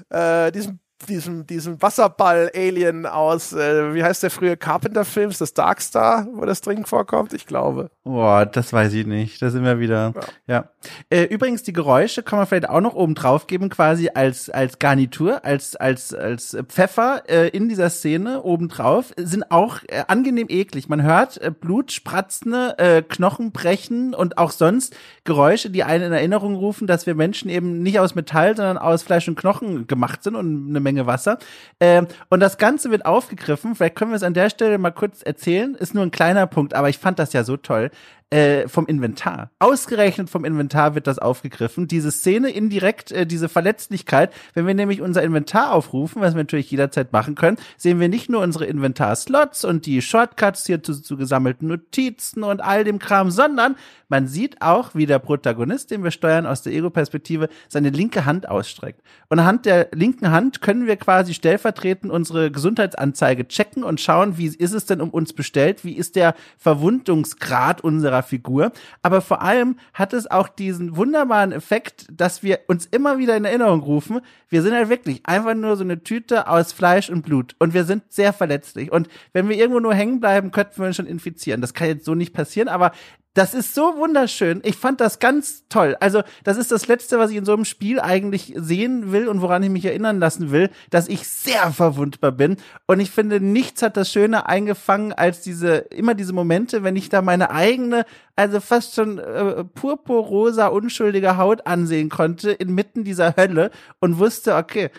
[0.09, 6.45] äh, diesem diesem, diesem Wasserball-Alien aus, äh, wie heißt der frühe Carpenter-Films, das Darkstar, wo
[6.45, 7.33] das dringend vorkommt?
[7.33, 7.91] Ich glaube.
[8.03, 9.41] Boah, das weiß ich nicht.
[9.41, 10.13] Da sind wir wieder.
[10.47, 10.53] Ja.
[10.55, 10.69] ja.
[11.09, 14.79] Äh, übrigens, die Geräusche kann man vielleicht auch noch oben drauf geben, quasi als, als
[14.79, 20.47] Garnitur, als, als, als Pfeffer äh, in dieser Szene oben drauf, sind auch äh, angenehm
[20.49, 20.89] eklig.
[20.89, 26.13] Man hört äh, Blut spratzende, äh, Knochen brechen und auch sonst Geräusche, die einen in
[26.13, 30.23] Erinnerung rufen, dass wir Menschen eben nicht aus Metall, sondern aus Fleisch und Knochen gemacht
[30.23, 31.37] sind und eine Menge Wasser.
[31.81, 33.75] Ähm, und das Ganze wird aufgegriffen.
[33.75, 35.75] Vielleicht können wir es an der Stelle mal kurz erzählen.
[35.75, 37.91] Ist nur ein kleiner Punkt, aber ich fand das ja so toll
[38.29, 39.51] äh, vom Inventar.
[39.59, 41.87] Ausgerechnet vom Inventar wird das aufgegriffen.
[41.87, 44.33] Diese Szene indirekt, äh, diese Verletzlichkeit.
[44.53, 48.29] Wenn wir nämlich unser Inventar aufrufen, was wir natürlich jederzeit machen können, sehen wir nicht
[48.29, 53.31] nur unsere Inventar-Slots und die Shortcuts hier zu, zu gesammelten Notizen und all dem Kram,
[53.31, 53.75] sondern
[54.09, 58.49] man sieht auch, wie der Protagonist, den wir steuern aus der Ego-Perspektive, seine linke Hand
[58.49, 59.01] ausstreckt.
[59.29, 64.47] Und anhand der linken Hand können wir quasi stellvertretend unsere Gesundheitsanzeige checken und schauen, wie
[64.47, 68.71] ist es denn um uns bestellt, wie ist der Verwundungsgrad unserer unserer Figur.
[69.01, 73.45] Aber vor allem hat es auch diesen wunderbaren Effekt, dass wir uns immer wieder in
[73.45, 77.55] Erinnerung rufen, wir sind halt wirklich einfach nur so eine Tüte aus Fleisch und Blut
[77.59, 78.91] und wir sind sehr verletzlich.
[78.91, 81.61] Und wenn wir irgendwo nur hängen bleiben, könnten wir uns schon infizieren.
[81.61, 82.91] Das kann jetzt so nicht passieren, aber
[83.37, 84.61] das ist so wunderschön.
[84.63, 85.95] Ich fand das ganz toll.
[85.99, 89.41] Also, das ist das Letzte, was ich in so einem Spiel eigentlich sehen will und
[89.41, 92.57] woran ich mich erinnern lassen will, dass ich sehr verwundbar bin.
[92.87, 97.09] Und ich finde, nichts hat das Schöne eingefangen als diese, immer diese Momente, wenn ich
[97.09, 103.69] da meine eigene, also fast schon äh, purpurrosa, unschuldige Haut ansehen konnte, inmitten dieser Hölle
[103.99, 104.89] und wusste, okay,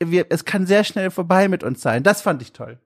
[0.00, 2.02] wir, es kann sehr schnell vorbei mit uns sein.
[2.02, 2.78] Das fand ich toll.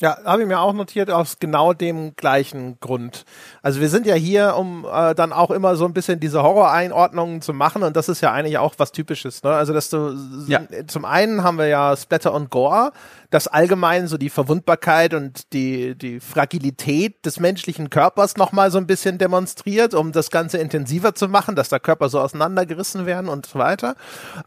[0.00, 3.24] Ja, habe ich mir auch notiert aus genau dem gleichen Grund.
[3.62, 7.42] Also wir sind ja hier, um äh, dann auch immer so ein bisschen diese Horror-Einordnungen
[7.42, 9.42] zu machen und das ist ja eigentlich auch was Typisches.
[9.42, 9.50] Ne?
[9.50, 10.14] Also dass du
[10.46, 10.60] ja.
[10.86, 12.92] zum einen haben wir ja Splatter und Gore,
[13.30, 18.86] das allgemein so die Verwundbarkeit und die, die Fragilität des menschlichen Körpers nochmal so ein
[18.86, 23.44] bisschen demonstriert, um das Ganze intensiver zu machen, dass der Körper so auseinandergerissen werden und
[23.44, 23.96] so weiter.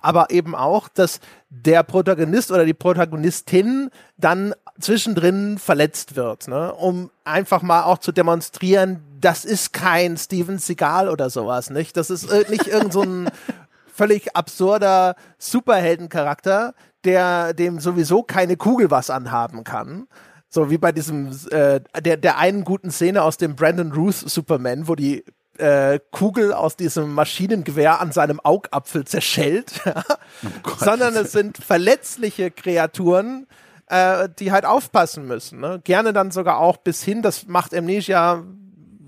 [0.01, 1.19] Aber eben auch, dass
[1.49, 6.73] der Protagonist oder die Protagonistin dann zwischendrin verletzt wird, ne?
[6.73, 11.95] um einfach mal auch zu demonstrieren, das ist kein Steven Seagal oder sowas, nicht?
[11.97, 13.29] Das ist nicht irgend so ein
[13.93, 16.73] völlig absurder Superheldencharakter,
[17.03, 20.07] der dem sowieso keine Kugel was anhaben kann.
[20.49, 24.87] So wie bei diesem äh, der der einen guten Szene aus dem Brandon Ruth Superman,
[24.87, 25.23] wo die
[25.57, 33.47] äh, Kugel aus diesem Maschinengewehr an seinem Augapfel zerschellt, oh sondern es sind verletzliche Kreaturen,
[33.87, 35.59] äh, die halt aufpassen müssen.
[35.59, 35.79] Ne?
[35.83, 38.43] Gerne dann sogar auch bis hin, das macht Amnesia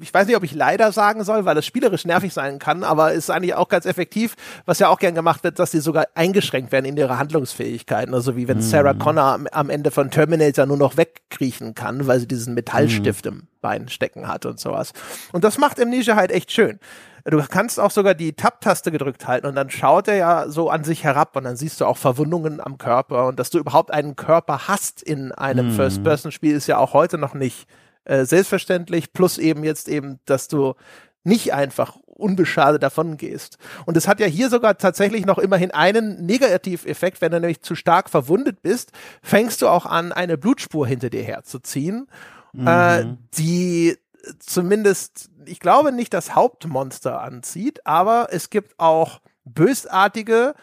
[0.03, 3.13] ich weiß nicht, ob ich leider sagen soll, weil es spielerisch nervig sein kann, aber
[3.13, 4.35] ist eigentlich auch ganz effektiv,
[4.65, 8.13] was ja auch gern gemacht wird, dass sie sogar eingeschränkt werden in ihrer Handlungsfähigkeiten.
[8.13, 8.61] Also wie wenn mhm.
[8.61, 13.25] Sarah Connor am, am, Ende von Terminator nur noch wegkriechen kann, weil sie diesen Metallstift
[13.25, 13.31] mhm.
[13.31, 14.91] im Bein stecken hat und sowas.
[15.31, 16.79] Und das macht Amnesia halt echt schön.
[17.25, 20.83] Du kannst auch sogar die Tab-Taste gedrückt halten und dann schaut er ja so an
[20.83, 24.17] sich herab und dann siehst du auch Verwundungen am Körper und dass du überhaupt einen
[24.17, 25.71] Körper hast in einem mhm.
[25.71, 27.65] First-Person-Spiel ist ja auch heute noch nicht
[28.05, 30.75] äh, selbstverständlich, plus eben jetzt eben, dass du
[31.23, 33.57] nicht einfach unbeschadet davon gehst.
[33.85, 37.75] Und es hat ja hier sogar tatsächlich noch immerhin einen Negativeffekt, wenn du nämlich zu
[37.75, 38.91] stark verwundet bist,
[39.21, 42.07] fängst du auch an, eine Blutspur hinter dir herzuziehen,
[42.53, 42.67] mhm.
[42.67, 43.05] äh,
[43.37, 43.97] die
[44.39, 50.53] zumindest, ich glaube nicht das Hauptmonster anzieht, aber es gibt auch bösartige,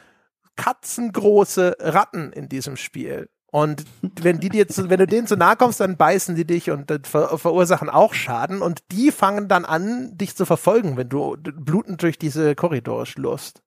[0.56, 3.28] katzengroße Ratten in diesem Spiel.
[3.50, 6.70] Und wenn die dir zu, wenn du denen zu nahe kommst, dann beißen die dich
[6.70, 8.62] und ver verursachen auch Schaden.
[8.62, 13.62] Und die fangen dann an, dich zu verfolgen, wenn du blutend durch diese Korridore schlurst.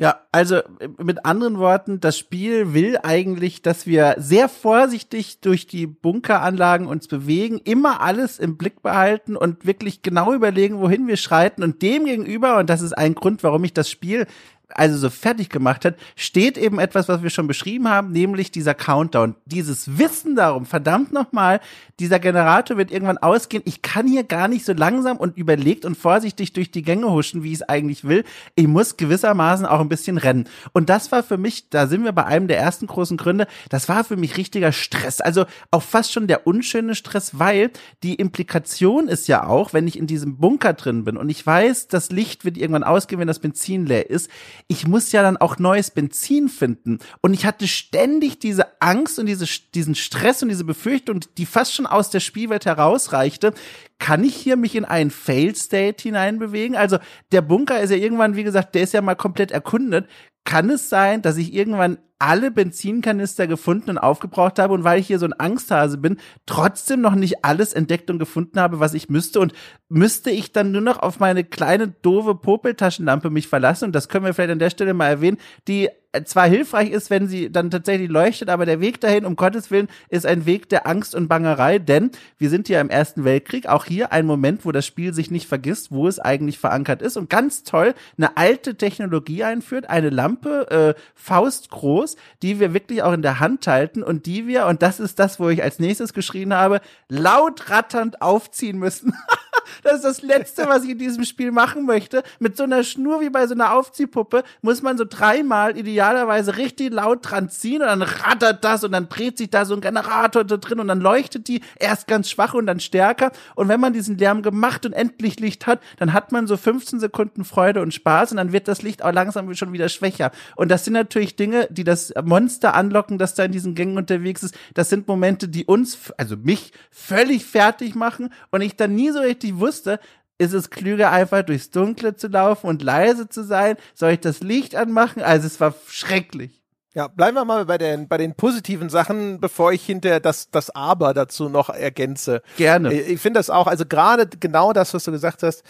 [0.00, 0.62] Ja, also
[0.96, 7.06] mit anderen Worten, das Spiel will eigentlich, dass wir sehr vorsichtig durch die Bunkeranlagen uns
[7.06, 12.06] bewegen, immer alles im Blick behalten und wirklich genau überlegen, wohin wir schreiten und dem
[12.06, 14.26] gegenüber, und das ist ein Grund, warum ich das Spiel
[14.74, 18.74] also so fertig gemacht hat, steht eben etwas, was wir schon beschrieben haben, nämlich dieser
[18.74, 19.34] Countdown.
[19.46, 21.60] Dieses Wissen darum, verdammt nochmal,
[21.98, 23.62] dieser Generator wird irgendwann ausgehen.
[23.66, 27.42] Ich kann hier gar nicht so langsam und überlegt und vorsichtig durch die Gänge huschen,
[27.42, 28.24] wie ich es eigentlich will.
[28.54, 30.48] Ich muss gewissermaßen auch ein bisschen rennen.
[30.72, 33.88] Und das war für mich, da sind wir bei einem der ersten großen Gründe, das
[33.88, 35.20] war für mich richtiger Stress.
[35.20, 37.70] Also auch fast schon der unschöne Stress, weil
[38.02, 41.88] die Implikation ist ja auch, wenn ich in diesem Bunker drin bin und ich weiß,
[41.88, 44.30] das Licht wird irgendwann ausgehen, wenn das Benzin leer ist,
[44.70, 47.00] ich muss ja dann auch neues Benzin finden.
[47.22, 49.44] Und ich hatte ständig diese Angst und diese,
[49.74, 53.52] diesen Stress und diese Befürchtung, die fast schon aus der Spielwelt herausreichte.
[53.98, 56.76] Kann ich hier mich in einen Fail State hineinbewegen?
[56.76, 56.98] Also
[57.32, 60.08] der Bunker ist ja irgendwann, wie gesagt, der ist ja mal komplett erkundet.
[60.44, 65.06] Kann es sein, dass ich irgendwann alle Benzinkanister gefunden und aufgebraucht habe und weil ich
[65.06, 69.08] hier so ein Angsthase bin, trotzdem noch nicht alles entdeckt und gefunden habe, was ich
[69.08, 69.40] müsste.
[69.40, 69.54] Und
[69.88, 73.86] müsste ich dann nur noch auf meine kleine doofe Popeltaschenlampe mich verlassen?
[73.86, 75.88] Und das können wir vielleicht an der Stelle mal erwähnen, die
[76.24, 79.88] zwar hilfreich ist, wenn sie dann tatsächlich leuchtet, aber der Weg dahin, um Gottes Willen,
[80.08, 83.84] ist ein Weg der Angst und Bangerei, denn wir sind ja im Ersten Weltkrieg, auch
[83.84, 87.30] hier ein Moment, wo das Spiel sich nicht vergisst, wo es eigentlich verankert ist und
[87.30, 93.22] ganz toll eine alte Technologie einführt, eine Lampe, äh, faustgroß, die wir wirklich auch in
[93.22, 96.52] der Hand halten und die wir, und das ist das, wo ich als nächstes geschrien
[96.52, 99.14] habe, laut ratternd aufziehen müssen.
[99.82, 102.22] das ist das Letzte, was ich in diesem Spiel machen möchte.
[102.38, 106.92] Mit so einer Schnur wie bei so einer Aufziehpuppe muss man so dreimal idealerweise richtig
[106.92, 110.44] laut dran ziehen und dann rattert das und dann dreht sich da so ein Generator
[110.44, 113.32] da drin und dann leuchtet die erst ganz schwach und dann stärker.
[113.54, 117.00] Und wenn man diesen Lärm gemacht und endlich Licht hat, dann hat man so 15
[117.00, 120.30] Sekunden Freude und Spaß und dann wird das Licht auch langsam schon wieder schwächer.
[120.56, 124.42] Und das sind natürlich Dinge, die das Monster anlocken, das da in diesen Gängen unterwegs
[124.42, 124.56] ist.
[124.74, 129.20] Das sind Momente, die uns, also mich, völlig fertig machen und ich dann nie so
[129.20, 129.98] richtig wusste,
[130.38, 133.76] ist es klüger, einfach durchs Dunkle zu laufen und leise zu sein?
[133.94, 135.22] Soll ich das Licht anmachen?
[135.22, 136.62] Also es war schrecklich.
[136.94, 140.70] Ja, bleiben wir mal bei den, bei den positiven Sachen, bevor ich hinter das, das
[140.70, 142.42] Aber dazu noch ergänze.
[142.56, 142.92] Gerne.
[142.92, 145.62] Ich, finde das auch, also gerade genau das, was du gesagt hast,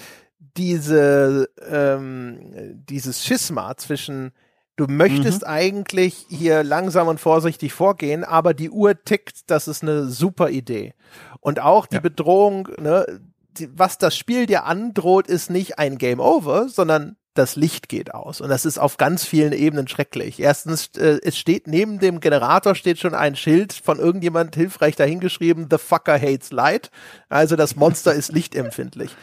[0.57, 4.33] diese, ähm, dieses Schisma zwischen
[4.81, 5.49] Du möchtest mhm.
[5.49, 10.95] eigentlich hier langsam und vorsichtig vorgehen, aber die Uhr tickt, das ist eine super Idee.
[11.41, 12.01] Und auch die ja.
[12.01, 13.20] Bedrohung, ne,
[13.74, 18.40] was das Spiel dir androht, ist nicht ein Game Over, sondern das Licht geht aus.
[18.40, 20.40] Und das ist auf ganz vielen Ebenen schrecklich.
[20.40, 25.68] Erstens, äh, es steht neben dem Generator steht schon ein Schild von irgendjemand hilfreich dahingeschrieben,
[25.70, 26.90] The fucker hates light.
[27.28, 29.14] Also das Monster ist lichtempfindlich.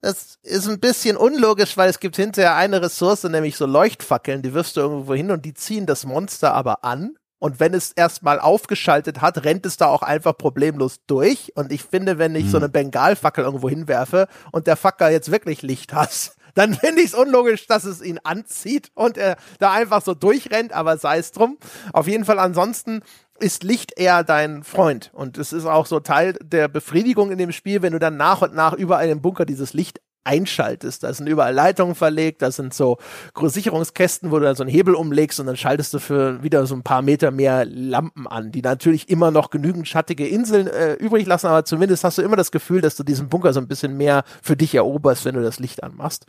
[0.00, 4.54] Das ist ein bisschen unlogisch, weil es gibt hinterher eine Ressource, nämlich so Leuchtfackeln, die
[4.54, 7.16] wirfst du irgendwo hin und die ziehen das Monster aber an.
[7.38, 11.52] Und wenn es erstmal aufgeschaltet hat, rennt es da auch einfach problemlos durch.
[11.54, 12.50] Und ich finde, wenn ich hm.
[12.50, 17.08] so eine Bengalfackel irgendwo hinwerfe und der Facker jetzt wirklich Licht hat, dann finde ich
[17.08, 21.30] es unlogisch, dass es ihn anzieht und er da einfach so durchrennt, aber sei es
[21.30, 21.58] drum.
[21.92, 23.02] Auf jeden Fall ansonsten
[23.38, 25.10] ist Licht eher dein Freund.
[25.14, 28.42] Und es ist auch so Teil der Befriedigung in dem Spiel, wenn du dann nach
[28.42, 31.02] und nach überall im Bunker dieses Licht einschaltest.
[31.02, 32.98] Da sind überall Leitungen verlegt, da sind so
[33.34, 36.74] Sicherungskästen, wo du dann so einen Hebel umlegst und dann schaltest du für wieder so
[36.74, 41.26] ein paar Meter mehr Lampen an, die natürlich immer noch genügend schattige Inseln äh, übrig
[41.26, 43.96] lassen, aber zumindest hast du immer das Gefühl, dass du diesen Bunker so ein bisschen
[43.96, 46.26] mehr für dich eroberst, wenn du das Licht anmachst.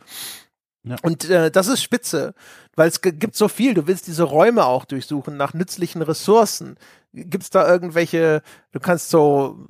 [0.82, 0.96] Ja.
[1.02, 2.34] Und äh, das ist spitze,
[2.74, 3.74] weil es gibt so viel.
[3.74, 6.76] Du willst diese Räume auch durchsuchen nach nützlichen Ressourcen.
[7.12, 9.66] Gibt's da irgendwelche, du kannst so,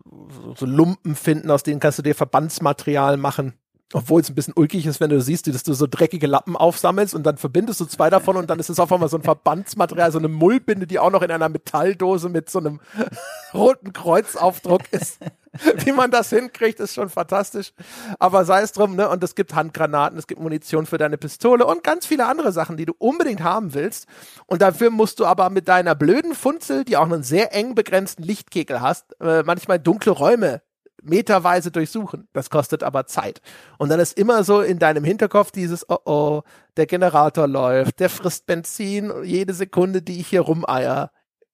[0.57, 3.55] so Lumpen finden, aus denen kannst du dir Verbandsmaterial machen.
[3.93, 7.13] Obwohl es ein bisschen ulkig ist, wenn du siehst, dass du so dreckige Lappen aufsammelst
[7.13, 10.13] und dann verbindest du zwei davon und dann ist es auf einmal so ein Verbandsmaterial,
[10.13, 12.81] so eine Mullbinde, die auch noch in einer Metalldose mit so einem
[13.55, 15.19] roten Kreuzaufdruck ist.
[15.85, 17.73] Wie man das hinkriegt, ist schon fantastisch.
[18.21, 19.09] Aber sei es drum, ne?
[19.09, 22.77] Und es gibt Handgranaten, es gibt Munition für deine Pistole und ganz viele andere Sachen,
[22.77, 24.07] die du unbedingt haben willst.
[24.47, 28.23] Und dafür musst du aber mit deiner blöden Funzel, die auch einen sehr eng begrenzten
[28.23, 30.63] Lichtkegel hast, äh, manchmal dunkle Räume
[31.03, 32.29] meterweise durchsuchen.
[32.33, 33.41] Das kostet aber Zeit.
[33.79, 36.43] Und dann ist immer so in deinem Hinterkopf dieses, oh oh,
[36.77, 41.11] der Generator läuft, der frisst Benzin, jede Sekunde, die ich hier rumeier,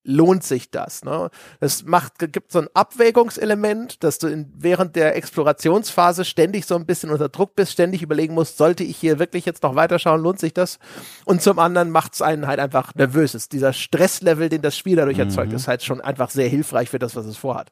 [0.07, 1.03] lohnt sich das.
[1.03, 1.29] Ne?
[1.59, 6.85] Es macht, gibt so ein Abwägungselement, dass du in, während der Explorationsphase ständig so ein
[6.85, 10.39] bisschen unter Druck bist, ständig überlegen musst, sollte ich hier wirklich jetzt noch weiterschauen, lohnt
[10.39, 10.79] sich das?
[11.25, 13.35] Und zum anderen macht es einen halt einfach nervös.
[13.35, 15.57] Ist dieser Stresslevel, den das Spiel dadurch erzeugt, mhm.
[15.57, 17.71] ist halt schon einfach sehr hilfreich für das, was es vorhat.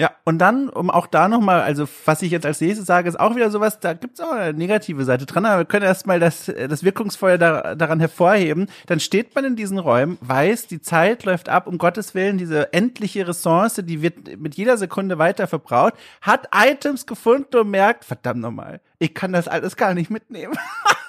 [0.00, 3.20] Ja, und dann, um auch da nochmal, also was ich jetzt als nächstes sage, ist
[3.20, 6.46] auch wieder sowas, da gibt's auch eine negative Seite dran, aber wir können erstmal das,
[6.46, 8.68] das Wirkungsfeuer da, daran hervorheben.
[8.86, 12.72] Dann steht man in diesen Räumen, weiß, die Zeit läuft ab, um Gottes Willen, diese
[12.72, 15.92] endliche Ressource, die wird mit jeder Sekunde weiter verbraucht,
[16.22, 20.52] hat Items gefunden und merkt, verdammt nochmal, ich kann das alles gar nicht mitnehmen.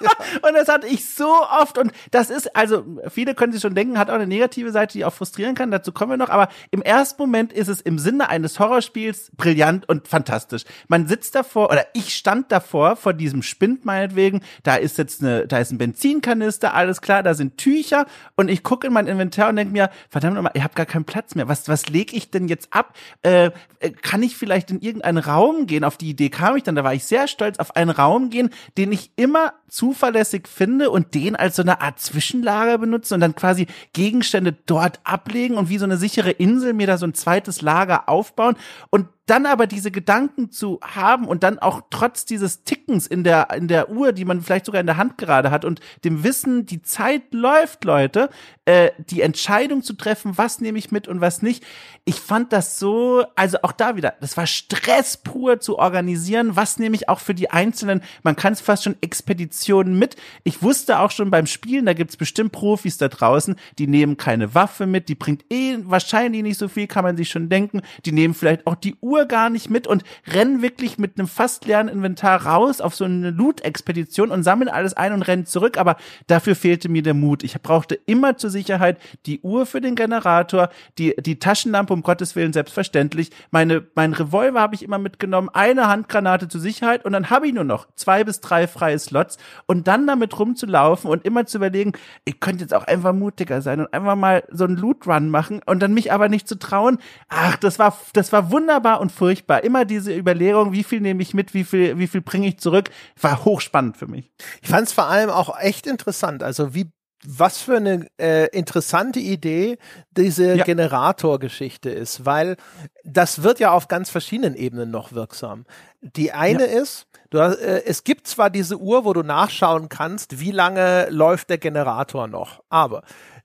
[0.42, 1.30] und das hatte ich so
[1.60, 1.76] oft.
[1.76, 5.04] Und das ist, also, viele können sich schon denken, hat auch eine negative Seite, die
[5.04, 5.70] auch frustrieren kann.
[5.70, 6.30] Dazu kommen wir noch.
[6.30, 10.64] Aber im ersten Moment ist es im Sinne eines Horrorspiels brillant und fantastisch.
[10.88, 14.40] Man sitzt davor, oder ich stand davor, vor diesem Spind meinetwegen.
[14.62, 18.06] Da ist jetzt eine, da ist ein Benzinkanister, alles klar, da sind Tücher.
[18.36, 21.04] Und ich gucke in mein Inventar und denke mir, verdammt nochmal, ich habe gar keinen
[21.04, 21.46] Platz mehr.
[21.46, 22.94] Was, was lege ich denn jetzt ab?
[23.20, 25.84] Äh, äh, kann ich vielleicht in irgendeinen Raum gehen?
[25.84, 28.50] Auf die Idee kam ich dann, da war ich sehr stolz, auf einen Raum gehen,
[28.76, 33.34] den ich immer zuverlässig finde und den als so eine Art Zwischenlager benutzen und dann
[33.34, 37.62] quasi Gegenstände dort ablegen und wie so eine sichere Insel mir da so ein zweites
[37.62, 38.56] Lager aufbauen.
[38.90, 43.48] Und dann aber diese Gedanken zu haben und dann auch trotz dieses Tickens in der,
[43.54, 46.66] in der Uhr, die man vielleicht sogar in der Hand gerade hat und dem Wissen,
[46.66, 48.30] die Zeit läuft, Leute,
[48.64, 51.64] äh, die Entscheidung zu treffen, was nehme ich mit und was nicht.
[52.04, 56.78] Ich fand das so, also auch da wieder, das war Stress pur zu organisieren, was
[56.78, 60.16] nehme ich auch für die Einzelnen, man kann es fast schon Expeditionen mit.
[60.42, 64.54] Ich wusste auch schon beim Spielen, da gibt's bestimmt Profis da draußen, die nehmen keine
[64.54, 67.82] Waffe mit, die bringt eh wahrscheinlich nicht so viel, kann man sich schon denken.
[68.04, 71.28] Die nehmen vielleicht auch die Uhr Uhr gar nicht mit und rennen wirklich mit einem
[71.28, 75.78] fast leeren Inventar raus auf so eine Loot-Expedition und sammeln alles ein und rennen zurück.
[75.78, 75.96] Aber
[76.26, 77.42] dafür fehlte mir der Mut.
[77.44, 82.36] Ich brauchte immer zur Sicherheit die Uhr für den Generator, die, die Taschenlampe, um Gottes
[82.36, 83.30] Willen, selbstverständlich.
[83.50, 87.54] Meine, mein Revolver habe ich immer mitgenommen, eine Handgranate zur Sicherheit und dann habe ich
[87.54, 91.92] nur noch zwei bis drei freie Slots und dann damit rumzulaufen und immer zu überlegen,
[92.24, 95.80] ich könnte jetzt auch einfach mutiger sein und einfach mal so einen Loot-Run machen und
[95.80, 96.98] dann mich aber nicht zu trauen.
[97.28, 99.62] Ach, das war, das war wunderbar und furchtbar.
[99.64, 102.88] Immer diese Überlegung, wie viel nehme ich mit, wie viel, wie viel bringe ich zurück,
[103.20, 104.32] war hochspannend für mich.
[104.62, 106.42] Ich fand es vor allem auch echt interessant.
[106.42, 106.90] Also wie
[107.24, 109.78] was für eine äh, interessante Idee
[110.10, 110.64] diese ja.
[110.64, 112.56] Generatorgeschichte ist, weil
[113.04, 115.64] das wird ja auf ganz verschiedenen Ebenen noch wirksam.
[116.00, 116.80] Die eine ja.
[116.80, 121.08] ist, du hast, äh, es gibt zwar diese Uhr, wo du nachschauen kannst, wie lange
[121.10, 123.02] läuft der Generator noch, aber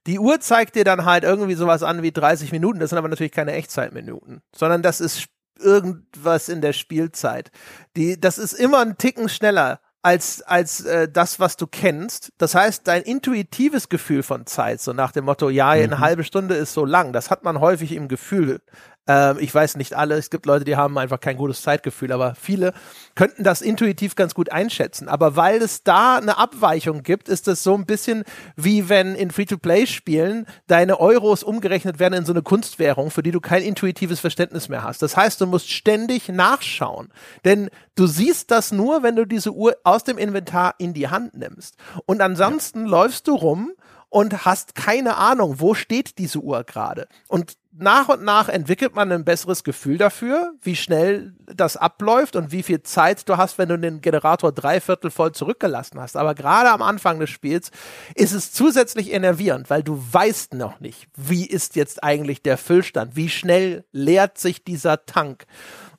[0.08, 3.10] die Uhr zeigt dir dann halt irgendwie sowas an wie 30 Minuten, das sind aber
[3.10, 5.28] natürlich keine Echtzeitminuten, sondern das ist
[5.58, 7.52] irgendwas in der Spielzeit.
[7.96, 12.32] Die, das ist immer ein Ticken schneller als als äh, das, was du kennst.
[12.38, 16.00] Das heißt, dein intuitives Gefühl von Zeit, so nach dem Motto, ja, eine mhm.
[16.00, 18.62] halbe Stunde ist so lang, das hat man häufig im Gefühl.
[19.08, 22.36] Ähm, ich weiß nicht alle, es gibt Leute, die haben einfach kein gutes Zeitgefühl, aber
[22.36, 22.74] viele
[23.16, 25.08] könnten das intuitiv ganz gut einschätzen.
[25.08, 28.24] Aber weil es da eine Abweichung gibt, ist es so ein bisschen
[28.56, 33.40] wie wenn in Free-to-Play-Spielen deine Euros umgerechnet werden in so eine Kunstwährung, für die du
[33.40, 35.02] kein intuitives Verständnis mehr hast.
[35.02, 37.10] Das heißt, du musst ständig nachschauen.
[37.46, 41.36] Denn du siehst das nur, wenn du diese Uhr aus dem Inventar in die Hand
[41.36, 41.76] nimmst.
[42.06, 42.88] Und ansonsten ja.
[42.88, 43.72] läufst du rum
[44.10, 47.08] und hast keine Ahnung, wo steht diese Uhr gerade.
[47.28, 52.52] Und nach und nach entwickelt man ein besseres Gefühl dafür, wie schnell das abläuft und
[52.52, 56.18] wie viel Zeit du hast, wenn du den Generator dreiviertel voll zurückgelassen hast.
[56.18, 57.70] Aber gerade am Anfang des Spiels
[58.16, 63.16] ist es zusätzlich enervierend, weil du weißt noch nicht, wie ist jetzt eigentlich der Füllstand,
[63.16, 65.46] wie schnell leert sich dieser Tank.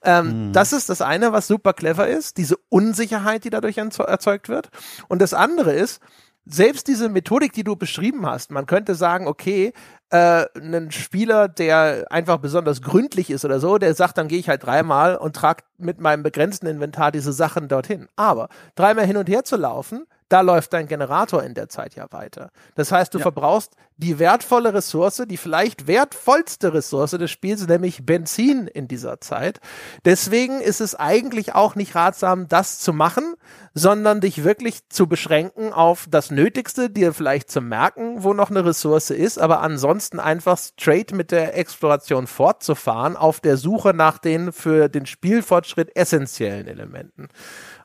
[0.03, 0.53] Ähm, mhm.
[0.53, 4.71] Das ist das eine, was super clever ist, diese Unsicherheit, die dadurch erzeugt wird.
[5.07, 6.01] Und das andere ist,
[6.49, 9.73] selbst diese Methodik, die du beschrieben hast, man könnte sagen, okay,
[10.11, 14.49] äh, ein Spieler, der einfach besonders gründlich ist oder so, der sagt, dann gehe ich
[14.49, 18.09] halt dreimal und trage mit meinem begrenzten Inventar diese Sachen dorthin.
[18.17, 22.07] Aber dreimal hin und her zu laufen, da läuft dein Generator in der Zeit ja
[22.11, 22.51] weiter.
[22.75, 23.23] Das heißt, du ja.
[23.23, 29.61] verbrauchst die wertvolle Ressource, die vielleicht wertvollste Ressource des Spiels, nämlich Benzin in dieser Zeit.
[30.05, 33.35] Deswegen ist es eigentlich auch nicht ratsam, das zu machen,
[33.75, 38.65] sondern dich wirklich zu beschränken auf das Nötigste, dir vielleicht zu merken, wo noch eine
[38.65, 44.53] Ressource ist, aber ansonsten einfach straight mit der Exploration fortzufahren auf der Suche nach den
[44.53, 47.29] für den Spielfortschritt essentiellen Elementen.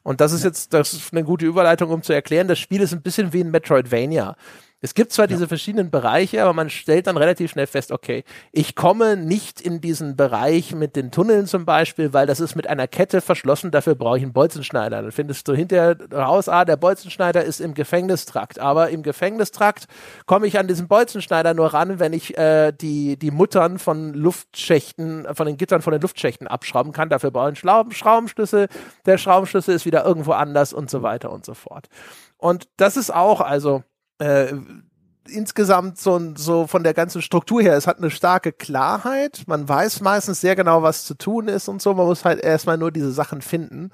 [0.03, 2.93] Und das ist jetzt, das ist eine gute Überleitung, um zu erklären, das Spiel ist
[2.93, 4.35] ein bisschen wie ein Metroidvania.
[4.83, 5.27] Es gibt zwar ja.
[5.27, 9.79] diese verschiedenen Bereiche, aber man stellt dann relativ schnell fest, okay, ich komme nicht in
[9.79, 13.95] diesen Bereich mit den Tunneln zum Beispiel, weil das ist mit einer Kette verschlossen, dafür
[13.95, 15.01] brauche ich einen Bolzenschneider.
[15.01, 19.85] Dann findest du hinterher raus, ah, der Bolzenschneider ist im Gefängnistrakt, aber im Gefängnistrakt
[20.25, 25.27] komme ich an diesen Bolzenschneider nur ran, wenn ich äh, die, die Muttern von Luftschächten,
[25.33, 27.07] von den Gittern von den Luftschächten abschrauben kann.
[27.07, 28.67] Dafür brauche ich einen Schraubenschlüssel,
[29.05, 31.87] der Schraubenschlüssel ist wieder irgendwo anders und so weiter und so fort.
[32.35, 33.83] Und das ist auch, also
[34.19, 34.53] äh,
[35.27, 39.43] insgesamt so, so von der ganzen Struktur her, es hat eine starke Klarheit.
[39.47, 41.93] Man weiß meistens sehr genau, was zu tun ist und so.
[41.93, 43.91] Man muss halt erstmal nur diese Sachen finden.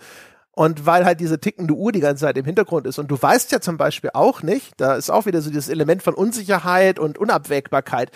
[0.51, 3.51] Und weil halt diese tickende Uhr die ganze Zeit im Hintergrund ist und du weißt
[3.51, 7.17] ja zum Beispiel auch nicht, da ist auch wieder so dieses Element von Unsicherheit und
[7.17, 8.11] Unabwägbarkeit.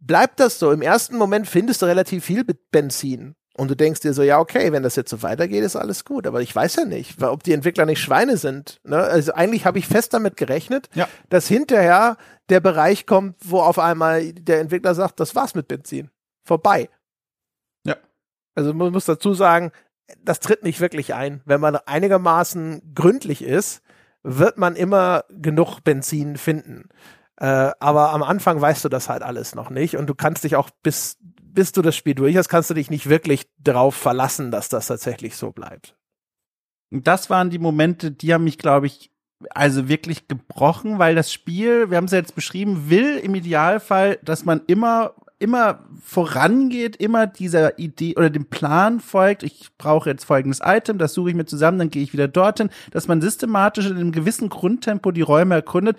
[0.00, 0.70] Bleibt das so?
[0.72, 4.72] Im ersten Moment findest du relativ viel Benzin Und du denkst dir so, ja, okay,
[4.72, 6.26] wenn das jetzt so weitergeht, ist alles gut.
[6.26, 8.80] Aber ich weiß ja nicht, ob die Entwickler nicht Schweine sind.
[8.84, 8.96] Ne?
[8.96, 11.06] Also eigentlich habe ich fest damit gerechnet, Ja.
[11.28, 12.16] dass hinterher
[12.48, 16.10] der Bereich kommt, wo auf einmal der Entwickler sagt, das war's mit Benzin.
[16.46, 16.88] Vorbei.
[17.84, 17.96] Ja.
[18.54, 19.70] Also man muss dazu sagen,
[20.22, 21.42] das tritt nicht wirklich ein.
[21.44, 23.82] Wenn man einigermaßen gründlich ist,
[24.22, 26.88] wird man immer genug Benzin finden.
[27.36, 30.56] Äh, aber am Anfang weißt du das halt alles noch nicht und du kannst dich
[30.56, 31.18] auch bis,
[31.54, 34.86] bis du das Spiel durch hast, kannst du dich nicht wirklich darauf verlassen, dass das
[34.86, 35.96] tatsächlich so bleibt.
[36.90, 39.10] Das waren die Momente, die haben mich, glaube ich,
[39.50, 44.18] also wirklich gebrochen, weil das Spiel, wir haben es ja jetzt beschrieben, will im Idealfall,
[44.22, 50.24] dass man immer immer vorangeht, immer dieser Idee oder dem Plan folgt, ich brauche jetzt
[50.24, 53.86] folgendes Item, das suche ich mir zusammen, dann gehe ich wieder dorthin, dass man systematisch
[53.86, 55.98] in einem gewissen Grundtempo die Räume erkundet.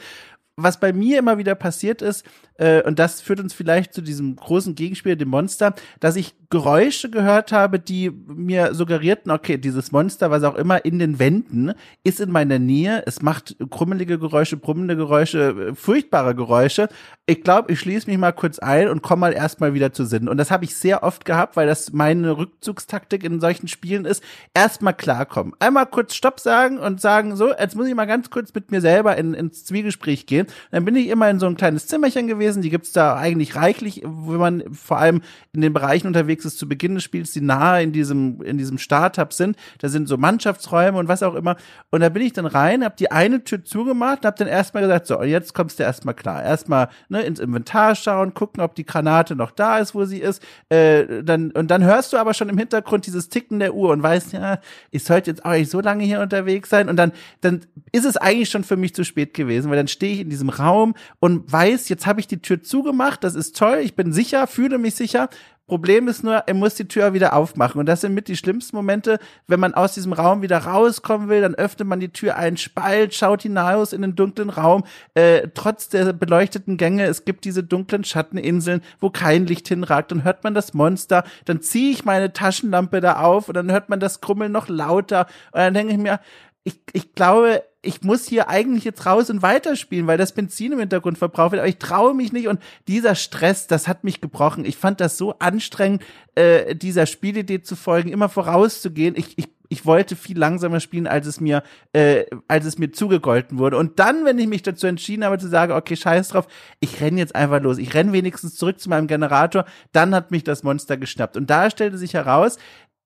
[0.56, 2.26] Was bei mir immer wieder passiert ist,
[2.58, 7.10] äh, und das führt uns vielleicht zu diesem großen Gegenspiel, dem Monster, dass ich Geräusche
[7.10, 11.74] gehört habe, die mir suggerierten, okay, dieses Monster, was auch immer in den Wänden,
[12.04, 13.02] ist in meiner Nähe.
[13.08, 16.90] Es macht krummelige Geräusche, brummende Geräusche, äh, furchtbare Geräusche.
[17.26, 20.30] Ich glaube, ich schließe mich mal kurz ein und komme mal erstmal wieder zu Sinn.
[20.30, 24.24] Und das habe ich sehr oft gehabt, weil das meine Rückzugstaktik in solchen Spielen ist.
[24.54, 25.54] Erstmal klarkommen.
[25.58, 28.82] Einmal kurz Stopp sagen und sagen, so, jetzt muss ich mal ganz kurz mit mir
[28.82, 30.46] selber in, ins Zwiegespräch gehen.
[30.70, 32.62] Dann bin ich immer in so ein kleines Zimmerchen gewesen.
[32.62, 36.68] Die gibt's da eigentlich reichlich, wenn man vor allem in den Bereichen unterwegs ist zu
[36.68, 39.58] Beginn des Spiels, die nahe in diesem, in diesem Startup sind.
[39.80, 41.56] Da sind so Mannschaftsräume und was auch immer.
[41.92, 44.84] Und da bin ich dann rein, habe die eine Tür zugemacht und habe dann erstmal
[44.84, 46.44] gesagt, so, jetzt kommst du erstmal klar.
[46.44, 50.44] Erstmal ne, ins Inventar schauen, gucken, ob die Granate noch da ist, wo sie ist.
[50.70, 54.04] Äh, dann, und dann hörst du aber schon im Hintergrund dieses Ticken der Uhr und
[54.04, 54.60] weißt, ja,
[54.92, 56.90] ich sollte jetzt auch nicht so lange hier unterwegs sein.
[56.90, 60.14] Und dann, dann ist es eigentlich schon für mich zu spät gewesen, weil dann stehe
[60.14, 63.80] ich in diesem Raum und weiß, jetzt habe ich die Tür zugemacht, das ist toll,
[63.84, 65.30] ich bin sicher, fühle mich sicher.
[65.66, 67.80] Problem ist nur, er muss die Tür wieder aufmachen.
[67.80, 71.42] Und das sind mit die schlimmsten Momente, wenn man aus diesem Raum wieder rauskommen will,
[71.42, 74.84] dann öffnet man die Tür einen Spalt, schaut hinaus in den dunklen Raum.
[75.14, 80.12] Äh, trotz der beleuchteten Gänge, es gibt diese dunklen Schatteninseln, wo kein Licht hinragt.
[80.12, 83.88] Dann hört man das Monster, dann ziehe ich meine Taschenlampe da auf und dann hört
[83.88, 85.28] man das Krummeln noch lauter.
[85.54, 86.20] Und dann denke ich mir,
[86.64, 90.80] ich, ich glaube, ich muss hier eigentlich jetzt raus und weiterspielen, weil das Benzin im
[90.80, 94.64] Hintergrund verbraucht wird, aber ich traue mich nicht und dieser Stress, das hat mich gebrochen.
[94.64, 96.04] Ich fand das so anstrengend,
[96.36, 99.16] äh, dieser Spielidee zu folgen, immer vorauszugehen.
[99.18, 103.58] Ich, ich, ich wollte viel langsamer spielen, als es mir, äh, als es mir zugegolten
[103.58, 103.78] wurde.
[103.78, 106.48] Und dann, wenn ich mich dazu entschieden habe zu sagen, okay, scheiß drauf,
[106.80, 110.46] ich renn jetzt einfach los, ich renn wenigstens zurück zu meinem Generator, dann hat mich
[110.46, 111.36] das Monster geschnappt.
[111.36, 112.58] Und da stellte sich heraus,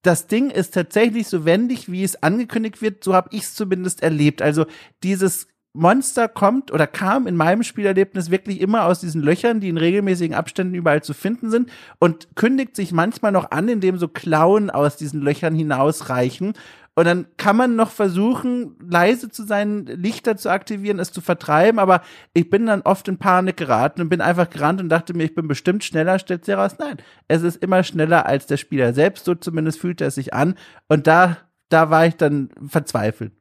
[0.07, 3.03] das Ding ist tatsächlich so wendig, wie es angekündigt wird.
[3.03, 4.41] So habe ich es zumindest erlebt.
[4.41, 4.65] Also
[5.03, 9.77] dieses Monster kommt oder kam in meinem Spielerlebnis wirklich immer aus diesen Löchern, die in
[9.77, 14.69] regelmäßigen Abständen überall zu finden sind und kündigt sich manchmal noch an, indem so Klauen
[14.69, 16.53] aus diesen Löchern hinausreichen.
[16.97, 21.77] Und dann kann man noch versuchen, leise zu sein, Lichter zu aktivieren, es zu vertreiben,
[21.77, 22.01] aber
[22.33, 25.35] ich bin dann oft in Panik geraten und bin einfach gerannt und dachte mir, ich
[25.35, 29.25] bin bestimmt schneller, stellt sich heraus, nein, es ist immer schneller als der Spieler selbst,
[29.25, 30.55] so zumindest fühlt er sich an.
[30.87, 31.37] Und da,
[31.69, 33.31] da war ich dann verzweifelt.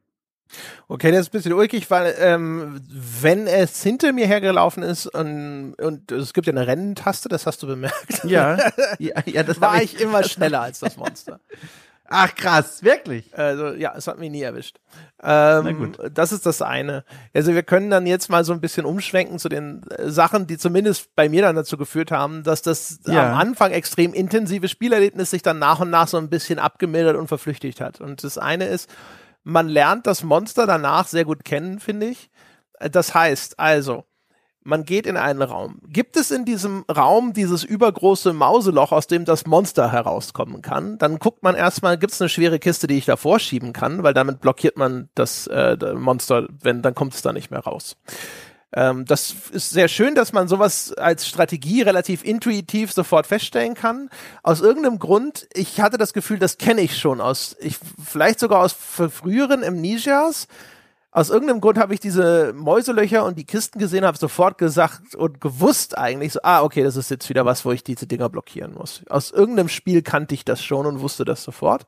[0.87, 5.73] Okay, das ist ein bisschen ulkig, weil ähm, wenn es hinter mir hergelaufen ist und,
[5.81, 8.23] und es gibt ja eine Rennentaste, das hast du bemerkt.
[8.23, 8.59] Ja,
[8.99, 11.39] ja, ja das war hab ich immer schneller als das Monster.
[12.09, 13.37] Ach krass, wirklich?
[13.37, 14.77] Also ja, es hat mich nie erwischt.
[15.21, 15.99] Ähm, gut.
[16.13, 17.03] Das ist das eine.
[17.33, 20.57] Also wir können dann jetzt mal so ein bisschen umschwenken zu den äh, Sachen, die
[20.57, 23.29] zumindest bei mir dann dazu geführt haben, dass das Ja.
[23.33, 27.27] am Anfang extrem intensive Spielerlebnis sich dann nach und nach so ein bisschen abgemildert und
[27.27, 27.99] verflüchtigt hat.
[27.99, 28.89] Und das eine ist,
[29.43, 32.29] man lernt das Monster danach sehr gut kennen, finde ich.
[32.79, 34.05] Äh, Das heißt also,
[34.67, 35.79] man geht in einen Raum.
[35.87, 40.97] Gibt es in diesem Raum dieses übergroße Mauseloch, aus dem das Monster herauskommen kann?
[40.97, 44.13] Dann guckt man erstmal, gibt es eine schwere Kiste, die ich da vorschieben kann, weil
[44.13, 47.95] damit blockiert man das äh, Monster, wenn dann kommt es da nicht mehr raus.
[48.73, 54.09] Ähm, das ist sehr schön, dass man sowas als Strategie relativ intuitiv sofort feststellen kann.
[54.43, 58.61] Aus irgendeinem Grund, ich hatte das Gefühl, das kenne ich schon aus, ich, vielleicht sogar
[58.61, 60.47] aus früheren Amnesias.
[61.17, 65.41] Aus irgendeinem Grund habe ich diese Mäuselöcher und die Kisten gesehen, habe sofort gesagt und
[65.41, 68.75] gewusst eigentlich so, ah, okay, das ist jetzt wieder was, wo ich diese Dinger blockieren
[68.75, 69.01] muss.
[69.09, 71.87] Aus irgendeinem Spiel kannte ich das schon und wusste das sofort.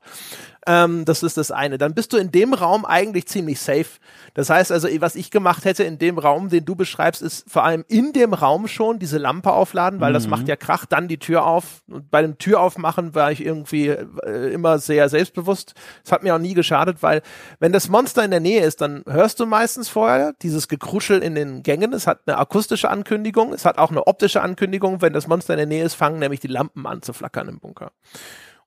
[0.70, 1.80] Ähm, das ist das eine.
[1.80, 3.88] Dann bist du in dem Raum eigentlich ziemlich safe.
[4.36, 7.64] Das heißt also, was ich gemacht hätte in dem Raum, den du beschreibst, ist vor
[7.64, 11.18] allem in dem Raum schon diese Lampe aufladen, weil das macht ja Krach, dann die
[11.18, 11.82] Tür auf.
[11.88, 15.74] Und bei dem Tür aufmachen war ich irgendwie äh, immer sehr selbstbewusst.
[16.04, 17.24] Das hat mir auch nie geschadet, weil
[17.60, 21.34] wenn das Monster in der Nähe ist, dann hörst du meistens vorher dieses Gekruschel in
[21.34, 21.94] den Gängen.
[21.94, 25.02] Es hat eine akustische Ankündigung, es hat auch eine optische Ankündigung.
[25.02, 27.60] Wenn das Monster in der Nähe ist, fangen nämlich die Lampen an zu flackern im
[27.60, 27.92] Bunker.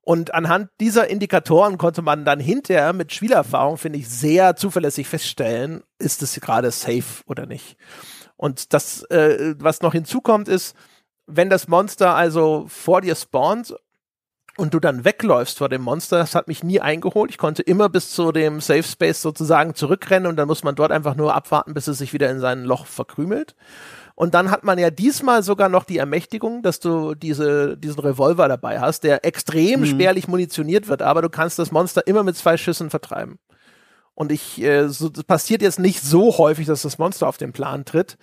[0.04, 5.82] Und anhand dieser Indikatoren konnte man dann hinterher mit Spielerfahrung, finde ich, sehr zuverlässig feststellen,
[5.98, 7.76] ist es gerade safe oder nicht.
[8.36, 10.74] Und das, äh, was noch hinzukommt, ist,
[11.26, 13.76] wenn das Monster also vor dir spawnt
[14.56, 17.30] und du dann wegläufst vor dem Monster, das hat mich nie eingeholt.
[17.30, 20.92] Ich konnte immer bis zu dem Safe Space sozusagen zurückrennen und dann muss man dort
[20.92, 23.54] einfach nur abwarten, bis es sich wieder in sein Loch verkrümelt.
[24.14, 28.46] Und dann hat man ja diesmal sogar noch die Ermächtigung, dass du diese, diesen Revolver
[28.46, 29.86] dabei hast, der extrem mhm.
[29.86, 33.38] spärlich munitioniert wird, aber du kannst das Monster immer mit zwei Schüssen vertreiben.
[34.14, 37.52] Und ich, äh, so, das passiert jetzt nicht so häufig, dass das Monster auf den
[37.52, 38.18] Plan tritt,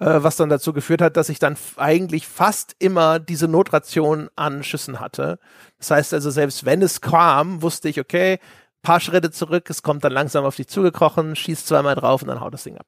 [0.00, 4.98] was dann dazu geführt hat, dass ich dann eigentlich fast immer diese Notration an Schüssen
[4.98, 5.38] hatte.
[5.78, 8.38] Das heißt also, selbst wenn es kam, wusste ich, okay,
[8.82, 12.40] paar Schritte zurück, es kommt dann langsam auf dich zugekrochen, schießt zweimal drauf und dann
[12.40, 12.86] haut das Ding ab.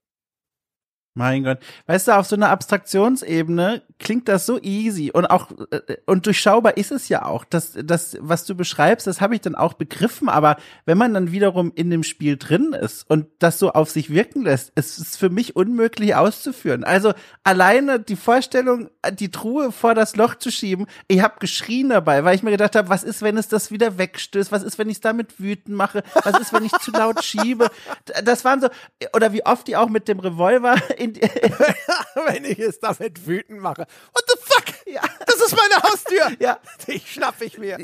[1.15, 1.59] Mein Gott.
[1.87, 6.77] Weißt du, auf so einer Abstraktionsebene klingt das so easy und auch äh, und durchschaubar
[6.77, 7.45] ist es ja auch.
[7.45, 11.33] Das, das, was du beschreibst, das habe ich dann auch begriffen, aber wenn man dann
[11.33, 15.17] wiederum in dem Spiel drin ist und das so auf sich wirken lässt, es ist
[15.17, 16.85] für mich unmöglich auszuführen.
[16.85, 22.25] Also alleine die Vorstellung, die Truhe vor das Loch zu schieben, ich habe geschrien dabei,
[22.25, 24.53] weil ich mir gedacht habe, was ist, wenn es das wieder wegstößt?
[24.53, 26.03] Was ist, wenn ich es damit wütend mache?
[26.25, 27.71] Was ist, wenn ich zu laut schiebe?
[28.25, 28.69] Das waren so,
[29.15, 31.15] oder wie oft die auch mit dem Revolver in,
[32.27, 33.87] wenn ich es damit wütend mache.
[34.13, 34.87] What the fuck?
[34.87, 35.03] Ja.
[35.27, 36.37] Das ist meine Haustür.
[36.39, 36.61] Ja.
[36.87, 37.79] Die schnapp ich mir.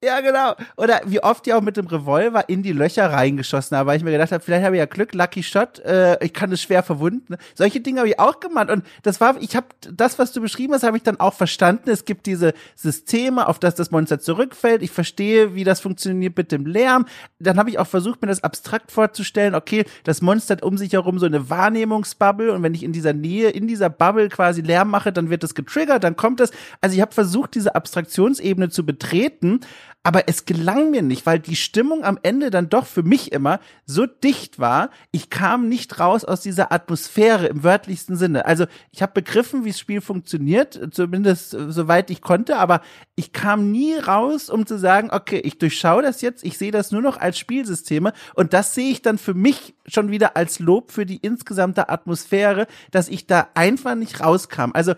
[0.00, 0.54] Ja, genau.
[0.76, 4.04] Oder wie oft die auch mit dem Revolver in die Löcher reingeschossen haben, weil ich
[4.04, 6.84] mir gedacht habe, vielleicht habe ich ja Glück, Lucky Shot, äh, ich kann es schwer
[6.84, 7.34] verwunden.
[7.56, 10.72] Solche Dinge habe ich auch gemacht und das war, ich habe das, was du beschrieben
[10.72, 11.90] hast, habe ich dann auch verstanden.
[11.90, 14.82] Es gibt diese Systeme, auf das das Monster zurückfällt.
[14.82, 17.06] Ich verstehe, wie das funktioniert mit dem Lärm.
[17.40, 19.56] Dann habe ich auch versucht, mir das abstrakt vorzustellen.
[19.56, 23.14] Okay, das Monster hat um sich herum so eine Wahrnehmungsbubble und wenn ich in dieser
[23.14, 26.52] Nähe, in dieser Bubble quasi Lärm mache, dann wird das getriggert, dann kommt das.
[26.80, 29.58] Also ich habe versucht, diese Abstraktionsebene zu betreten
[30.04, 33.60] aber es gelang mir nicht, weil die Stimmung am Ende dann doch für mich immer
[33.84, 34.90] so dicht war.
[35.10, 38.46] Ich kam nicht raus aus dieser Atmosphäre im wörtlichsten Sinne.
[38.46, 42.80] Also ich habe begriffen, wie das Spiel funktioniert, zumindest äh, soweit ich konnte, aber
[43.16, 46.92] ich kam nie raus, um zu sagen, okay, ich durchschaue das jetzt, ich sehe das
[46.92, 50.92] nur noch als Spielsysteme und das sehe ich dann für mich schon wieder als Lob
[50.92, 54.70] für die insgesamte Atmosphäre, dass ich da einfach nicht rauskam.
[54.72, 54.94] Also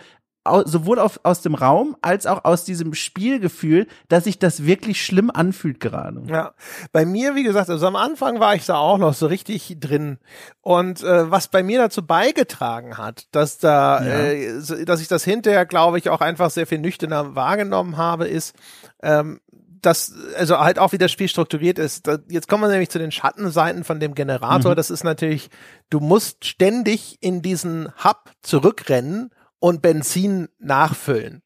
[0.65, 5.31] sowohl auf, aus dem Raum als auch aus diesem Spielgefühl, dass sich das wirklich schlimm
[5.31, 6.23] anfühlt gerade.
[6.27, 6.53] Ja,
[6.93, 10.19] bei mir, wie gesagt, also am Anfang war ich da auch noch so richtig drin.
[10.61, 14.21] Und äh, was bei mir dazu beigetragen hat, dass da, ja.
[14.31, 18.55] äh, dass ich das hinterher, glaube ich, auch einfach sehr viel nüchterner wahrgenommen habe, ist,
[19.03, 19.41] ähm,
[19.83, 22.07] dass, also halt auch wie das Spiel strukturiert ist.
[22.07, 24.73] Da, jetzt kommen wir nämlich zu den Schattenseiten von dem Generator.
[24.73, 24.77] Mhm.
[24.77, 25.51] Das ist natürlich,
[25.89, 29.31] du musst ständig in diesen Hub zurückrennen
[29.61, 31.43] und Benzin nachfüllen.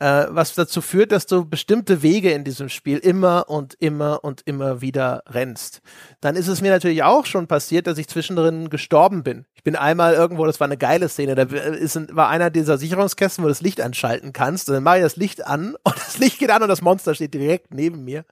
[0.00, 4.42] Äh, was dazu führt, dass du bestimmte Wege in diesem Spiel immer und immer und
[4.44, 5.82] immer wieder rennst.
[6.20, 9.46] Dann ist es mir natürlich auch schon passiert, dass ich zwischendrin gestorben bin.
[9.54, 13.44] Ich bin einmal irgendwo, das war eine geile Szene, da ist, war einer dieser Sicherungskästen,
[13.44, 14.68] wo du das Licht anschalten kannst.
[14.68, 17.14] Und dann mache ich das Licht an und das Licht geht an und das Monster
[17.14, 18.24] steht direkt neben mir.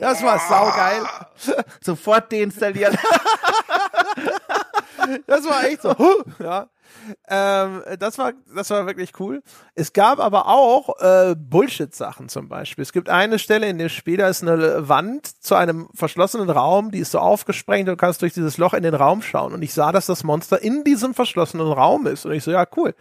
[0.00, 1.02] Das war saugeil.
[1.82, 2.96] Sofort deinstallieren.
[5.26, 5.94] das war echt so.
[6.38, 6.70] Ja.
[7.28, 9.42] Ähm, das war, das war wirklich cool.
[9.74, 12.82] Es gab aber auch äh, Bullshit-Sachen zum Beispiel.
[12.82, 16.90] Es gibt eine Stelle in dem Spiel, da ist eine Wand zu einem verschlossenen Raum,
[16.90, 19.52] die ist so aufgesprengt und du kannst durch dieses Loch in den Raum schauen.
[19.52, 22.26] Und ich sah, dass das Monster in diesem verschlossenen Raum ist.
[22.26, 22.94] Und ich so, ja, cool,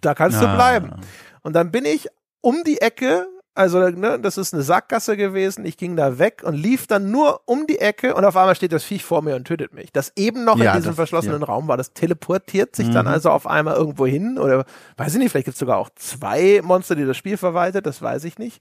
[0.00, 0.46] da kannst ah.
[0.46, 1.00] du bleiben.
[1.42, 2.08] Und dann bin ich
[2.40, 3.26] um die Ecke
[3.56, 5.64] also, ne, das ist eine Sackgasse gewesen.
[5.64, 8.72] Ich ging da weg und lief dann nur um die Ecke und auf einmal steht
[8.72, 9.92] das Viech vor mir und tötet mich.
[9.92, 11.46] Das eben noch ja, in diesem das, verschlossenen ja.
[11.46, 11.76] Raum war.
[11.76, 12.92] Das teleportiert sich mhm.
[12.92, 14.64] dann also auf einmal irgendwo hin oder
[14.96, 18.02] weiß ich nicht, vielleicht gibt es sogar auch zwei Monster, die das Spiel verwaltet, das
[18.02, 18.60] weiß ich nicht.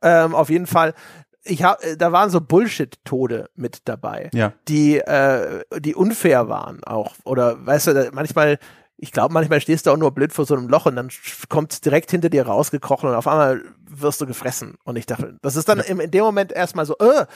[0.00, 0.94] Ähm, auf jeden Fall,
[1.44, 4.52] ich hab, da waren so Bullshit-Tode mit dabei, ja.
[4.68, 7.14] die, äh, die unfair waren auch.
[7.24, 8.58] Oder weißt du, manchmal
[9.02, 11.08] ich glaube, manchmal stehst du auch nur blöd vor so einem Loch und dann
[11.48, 14.76] kommt es direkt hinter dir rausgekrochen und auf einmal wirst du gefressen.
[14.84, 15.84] Und ich dachte, das ist dann ja.
[15.86, 17.26] in dem Moment erstmal so, äh,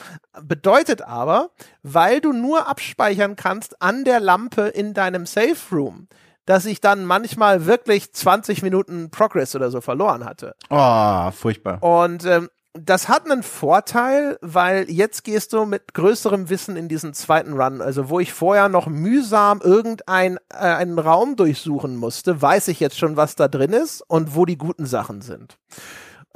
[0.41, 1.51] bedeutet aber,
[1.83, 6.07] weil du nur abspeichern kannst an der Lampe in deinem Safe Room,
[6.45, 10.55] dass ich dann manchmal wirklich 20 Minuten Progress oder so verloren hatte.
[10.71, 11.83] Oh, furchtbar.
[11.83, 12.49] Und ähm,
[12.81, 17.81] das hat einen Vorteil, weil jetzt gehst du mit größerem Wissen in diesen zweiten Run.
[17.81, 23.16] Also wo ich vorher noch mühsam irgendeinen äh, Raum durchsuchen musste, weiß ich jetzt schon,
[23.16, 25.59] was da drin ist und wo die guten Sachen sind.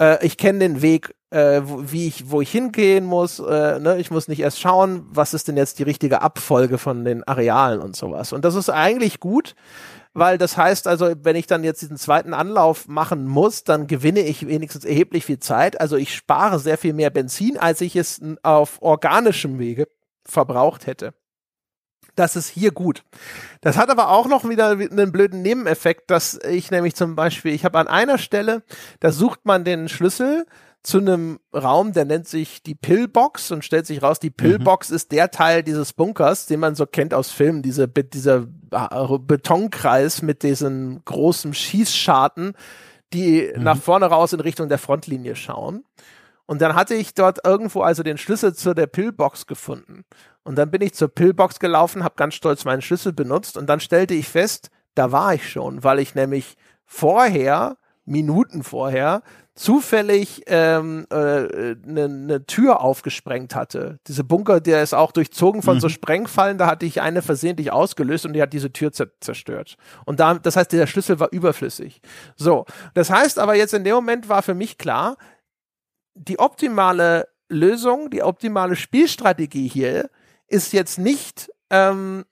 [0.01, 3.39] Äh, ich kenne den Weg, äh, wo, wie ich, wo ich hingehen muss.
[3.39, 3.99] Äh, ne?
[3.99, 7.81] Ich muss nicht erst schauen, was ist denn jetzt die richtige Abfolge von den Arealen
[7.81, 8.33] und sowas.
[8.33, 9.55] Und das ist eigentlich gut
[10.13, 14.21] weil das heißt also, wenn ich dann jetzt diesen zweiten Anlauf machen muss, dann gewinne
[14.21, 15.81] ich wenigstens erheblich viel Zeit.
[15.81, 19.87] Also ich spare sehr viel mehr Benzin, als ich es auf organischem Wege
[20.25, 21.15] verbraucht hätte.
[22.17, 23.05] Das ist hier gut.
[23.61, 27.65] Das hat aber auch noch wieder einen blöden Nebeneffekt, dass ich nämlich zum Beispiel, ich
[27.65, 28.63] habe an einer Stelle,
[28.99, 30.47] da sucht man den Schlüssel
[30.83, 34.97] zu einem Raum, der nennt sich die Pillbox und stellt sich raus, die Pillbox mhm.
[34.97, 40.23] ist der Teil dieses Bunkers, den man so kennt aus Filmen, diese, dieser äh, Betonkreis
[40.23, 42.55] mit diesen großen Schießscharten,
[43.13, 43.63] die mhm.
[43.63, 45.85] nach vorne raus in Richtung der Frontlinie schauen.
[46.47, 50.05] Und dann hatte ich dort irgendwo also den Schlüssel zu der Pillbox gefunden.
[50.43, 53.81] Und dann bin ich zur Pillbox gelaufen, habe ganz stolz meinen Schlüssel benutzt und dann
[53.81, 56.57] stellte ich fest, da war ich schon, weil ich nämlich
[56.87, 59.23] vorher, Minuten vorher,
[59.61, 63.99] zufällig ähm, äh, eine ne Tür aufgesprengt hatte.
[64.07, 65.81] Diese Bunker, der ist auch durchzogen von mhm.
[65.81, 69.77] so Sprengfallen, da hatte ich eine versehentlich ausgelöst und die hat diese Tür zerstört.
[70.07, 72.01] Und da, das heißt, der Schlüssel war überflüssig.
[72.37, 72.65] So,
[72.95, 75.19] das heißt aber jetzt in dem Moment war für mich klar,
[76.15, 80.09] die optimale Lösung, die optimale Spielstrategie hier
[80.49, 82.25] ist jetzt nicht ähm,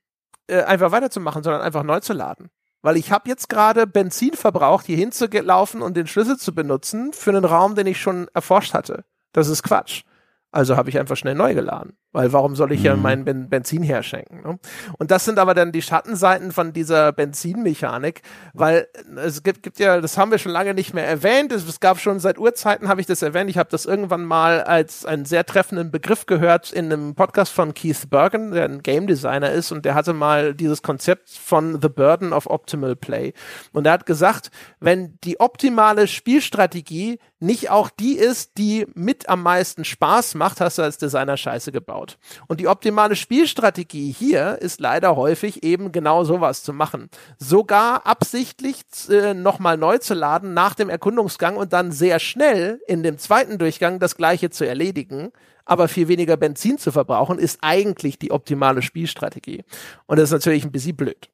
[0.46, 2.48] äh, einfach weiterzumachen, sondern einfach neu zu laden.
[2.82, 7.30] Weil ich habe jetzt gerade Benzin verbraucht, hier hinzulaufen und den Schlüssel zu benutzen für
[7.30, 9.04] einen Raum, den ich schon erforscht hatte.
[9.32, 10.04] Das ist Quatsch.
[10.50, 11.97] Also habe ich einfach schnell neu geladen.
[12.12, 13.02] Weil warum soll ich ja mhm.
[13.02, 14.42] meinen ben Benzin herschenken?
[14.42, 14.58] Ne?
[14.98, 18.22] Und das sind aber dann die Schattenseiten von dieser Benzinmechanik,
[18.54, 21.52] weil es gibt, gibt ja, das haben wir schon lange nicht mehr erwähnt.
[21.52, 23.50] Es, es gab schon seit Urzeiten, habe ich das erwähnt.
[23.50, 27.74] Ich habe das irgendwann mal als einen sehr treffenden Begriff gehört in einem Podcast von
[27.74, 31.90] Keith Bergen, der ein Game Designer ist und der hatte mal dieses Konzept von The
[31.90, 33.34] Burden of Optimal Play.
[33.72, 39.42] Und er hat gesagt, wenn die optimale Spielstrategie nicht auch die ist, die mit am
[39.42, 42.18] meisten Spaß macht, hast du als Designer Scheiße gebaut.
[42.48, 47.10] Und die optimale Spielstrategie hier ist leider häufig eben genau sowas zu machen.
[47.38, 53.02] Sogar absichtlich äh, nochmal neu zu laden nach dem Erkundungsgang und dann sehr schnell in
[53.02, 55.30] dem zweiten Durchgang das gleiche zu erledigen,
[55.64, 59.64] aber viel weniger Benzin zu verbrauchen, ist eigentlich die optimale Spielstrategie.
[60.06, 61.28] Und das ist natürlich ein bisschen blöd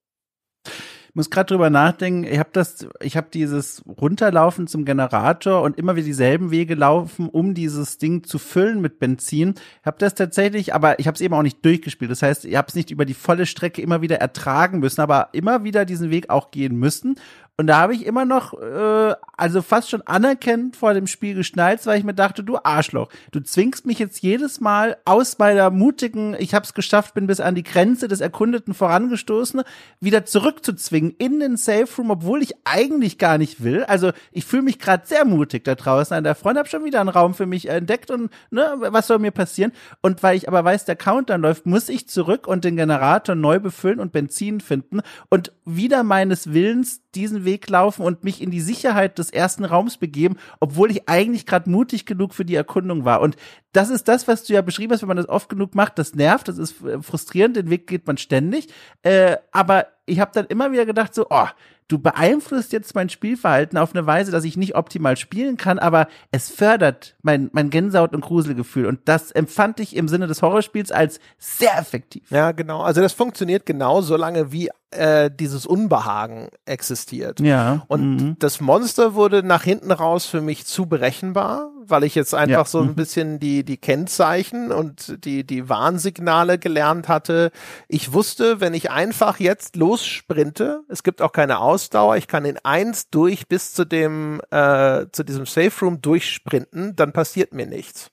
[1.14, 2.24] muss gerade drüber nachdenken.
[2.24, 7.28] Ich habe das, ich habe dieses Runterlaufen zum Generator und immer wieder dieselben Wege laufen,
[7.28, 9.54] um dieses Ding zu füllen mit Benzin.
[9.80, 12.10] Ich habe das tatsächlich, aber ich habe es eben auch nicht durchgespielt.
[12.10, 15.28] Das heißt, ich habe es nicht über die volle Strecke immer wieder ertragen müssen, aber
[15.32, 17.16] immer wieder diesen Weg auch gehen müssen.
[17.56, 21.86] Und da habe ich immer noch, äh, also fast schon anerkennend vor dem Spiel geschnallt,
[21.86, 26.34] weil ich mir dachte, du Arschloch, du zwingst mich jetzt jedes Mal aus meiner mutigen,
[26.36, 29.62] ich habe es geschafft, bin bis an die Grenze des Erkundeten vorangestoßen,
[30.00, 33.84] wieder zurückzuzwingen in den Safe Room, obwohl ich eigentlich gar nicht will.
[33.84, 36.98] Also ich fühle mich gerade sehr mutig da draußen an der Front, habe schon wieder
[36.98, 39.70] einen Raum für mich entdeckt und ne, was soll mir passieren?
[40.02, 43.60] Und weil ich aber weiß, der Countdown läuft, muss ich zurück und den Generator neu
[43.60, 48.60] befüllen und Benzin finden und wieder meines Willens diesen Weg laufen und mich in die
[48.60, 53.20] Sicherheit des ersten Raums begeben, obwohl ich eigentlich gerade mutig genug für die Erkundung war.
[53.20, 53.36] Und
[53.74, 56.14] das ist das, was du ja beschrieben hast, wenn man das oft genug macht, das
[56.14, 58.68] nervt, das ist frustrierend, den Weg geht man ständig.
[59.02, 61.48] Äh, aber ich habe dann immer wieder gedacht, so, oh,
[61.88, 66.08] du beeinflusst jetzt mein Spielverhalten auf eine Weise, dass ich nicht optimal spielen kann, aber
[66.30, 68.86] es fördert mein, mein Gänsehaut- und Gruselgefühl.
[68.86, 72.30] Und das empfand ich im Sinne des Horrorspiels als sehr effektiv.
[72.30, 72.82] Ja, genau.
[72.82, 77.40] Also das funktioniert genau so lange, wie äh, dieses Unbehagen existiert.
[77.40, 77.84] Ja.
[77.88, 78.36] Und mhm.
[78.38, 82.64] das Monster wurde nach hinten raus für mich zu berechenbar, weil ich jetzt einfach ja.
[82.64, 82.94] so ein mhm.
[82.94, 87.50] bisschen die, die Kennzeichen und die, die Warnsignale gelernt hatte.
[87.88, 92.58] Ich wusste, wenn ich einfach jetzt lossprinte, es gibt auch keine Ausdauer, ich kann in
[92.62, 98.10] eins durch bis zu dem, äh, zu diesem Safe Room durchsprinten, dann passiert mir nichts.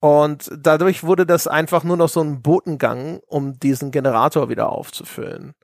[0.00, 5.54] Und dadurch wurde das einfach nur noch so ein Botengang, um diesen Generator wieder aufzufüllen.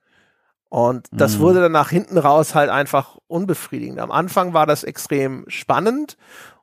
[0.73, 1.41] Und das mhm.
[1.41, 4.01] wurde dann nach hinten raus halt einfach unbefriedigend.
[4.01, 6.17] Am Anfang war das extrem spannend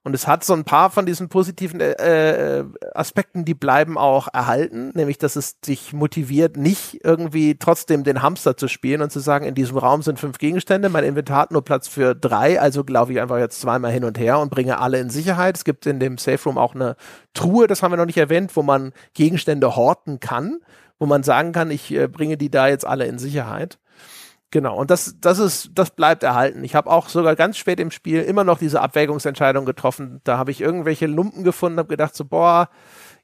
[0.10, 2.65] und es hat so ein paar von diesen positiven äh, äh,
[2.95, 8.57] Aspekten, die bleiben auch erhalten, nämlich dass es dich motiviert, nicht irgendwie trotzdem den Hamster
[8.57, 11.64] zu spielen und zu sagen, in diesem Raum sind fünf Gegenstände, mein Inventar hat nur
[11.64, 14.99] Platz für drei, also laufe ich einfach jetzt zweimal hin und her und bringe alle
[14.99, 15.57] in Sicherheit.
[15.57, 16.95] Es gibt in dem Safe Room auch eine
[17.36, 20.57] Truhe, das haben wir noch nicht erwähnt, wo man Gegenstände horten kann,
[20.98, 23.77] wo man sagen kann, ich äh, bringe die da jetzt alle in Sicherheit.
[24.51, 26.63] Genau, und das, das ist, das bleibt erhalten.
[26.63, 30.21] Ich habe auch sogar ganz spät im Spiel immer noch diese Abwägungsentscheidung getroffen.
[30.23, 32.69] Da habe ich irgendwelche Lumpen gefunden, habe gedacht so, boah,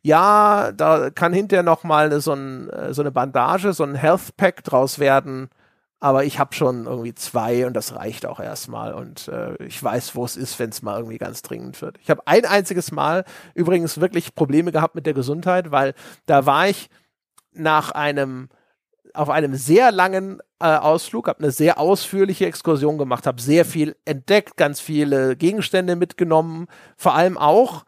[0.04, 4.38] ja, da kann hinterher noch mal so, ein, äh, so eine Bandage, so ein Health
[4.38, 5.50] Pack draus werden.
[6.00, 8.94] Aber ich habe schon irgendwie zwei und das reicht auch erstmal.
[8.94, 11.98] Und äh, ich weiß, wo es ist, wenn es mal irgendwie ganz dringend wird.
[12.04, 13.26] Ich habe ein einziges Mal
[13.56, 15.96] übrigens wirklich Probleme gehabt mit der Gesundheit, weil
[16.28, 16.92] da war ich
[17.54, 18.50] nach einem
[19.16, 23.96] auf einem sehr langen äh, Ausflug, habe eine sehr ausführliche Exkursion gemacht, habe sehr viel
[24.06, 26.68] entdeckt, ganz viele Gegenstände mitgenommen,
[26.98, 27.86] vor allem auch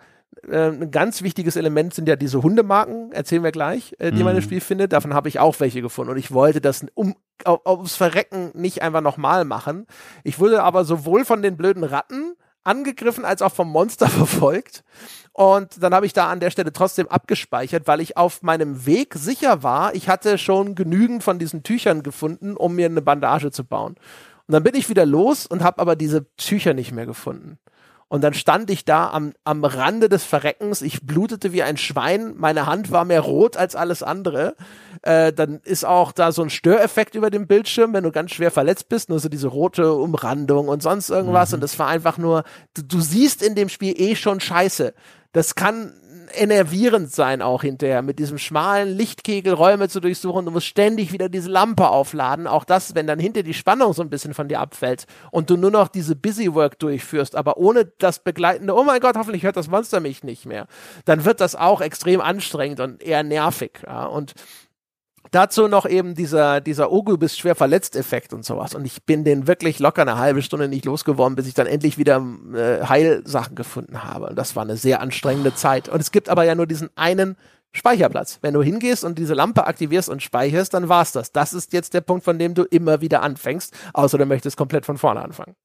[0.48, 4.24] äh, ein ganz wichtiges Element sind ja diese Hundemarken, erzählen wir gleich, äh, die mhm.
[4.24, 4.94] man im Spiel findet.
[4.94, 8.82] Davon habe ich auch welche gefunden und ich wollte das um auf, aufs Verrecken nicht
[8.82, 9.88] einfach nochmal machen.
[10.24, 12.36] Ich wurde aber sowohl von den blöden Ratten
[12.68, 14.84] angegriffen als auch vom Monster verfolgt.
[15.34, 19.14] Und dann habe ich da an der Stelle trotzdem abgespeichert, weil ich auf meinem Weg
[19.14, 23.64] sicher war, ich hatte schon genügend von diesen Tüchern gefunden, um mir eine Bandage zu
[23.64, 23.96] bauen.
[24.48, 27.60] Und dann bin ich wieder los und habe aber diese Tücher nicht mehr gefunden.
[28.10, 30.82] Und dann stand ich da am, am Rande des Verreckens.
[30.82, 32.36] Ich blutete wie ein Schwein.
[32.38, 34.56] Meine Hand war mehr rot als alles andere.
[35.02, 38.50] Äh, dann ist auch da so ein Störeffekt über dem Bildschirm, wenn du ganz schwer
[38.50, 39.10] verletzt bist.
[39.10, 41.50] Nur so diese rote Umrandung und sonst irgendwas.
[41.50, 41.56] Mhm.
[41.56, 42.44] Und das war einfach nur,
[42.76, 44.94] du, du siehst in dem Spiel eh schon scheiße.
[45.34, 45.94] Das kann
[46.34, 50.46] enervierend sein auch hinterher, mit diesem schmalen Lichtkegel Räume zu durchsuchen.
[50.46, 52.48] Du musst ständig wieder diese Lampe aufladen.
[52.48, 55.58] Auch das, wenn dann hinter die Spannung so ein bisschen von dir abfällt und du
[55.58, 59.58] nur noch diese Busy Work durchführst, aber ohne das begleitende, oh mein Gott, hoffentlich hört
[59.58, 60.68] das Monster mich nicht mehr,
[61.06, 63.72] dann wird das auch extrem anstrengend und eher nervig.
[63.86, 64.06] Ja?
[64.06, 64.34] Und
[65.32, 68.76] Dazu noch eben dieser, dieser Oh, du bist schwer verletzt Effekt und sowas.
[68.76, 71.98] Und ich bin den wirklich locker eine halbe Stunde nicht losgeworden, bis ich dann endlich
[71.98, 72.24] wieder
[72.54, 74.28] äh, Heilsachen gefunden habe.
[74.28, 75.90] Und das war eine sehr anstrengende Zeit.
[75.90, 77.36] Und es gibt aber ja nur diesen einen
[77.74, 78.40] Speicherplatz.
[78.42, 81.32] Wenn du hingehst und diese Lampe aktivierst und speicherst, dann war's das.
[81.32, 84.86] Das ist jetzt der Punkt, von dem du immer wieder anfängst, außer du möchtest komplett
[84.86, 85.56] von vorne anfangen.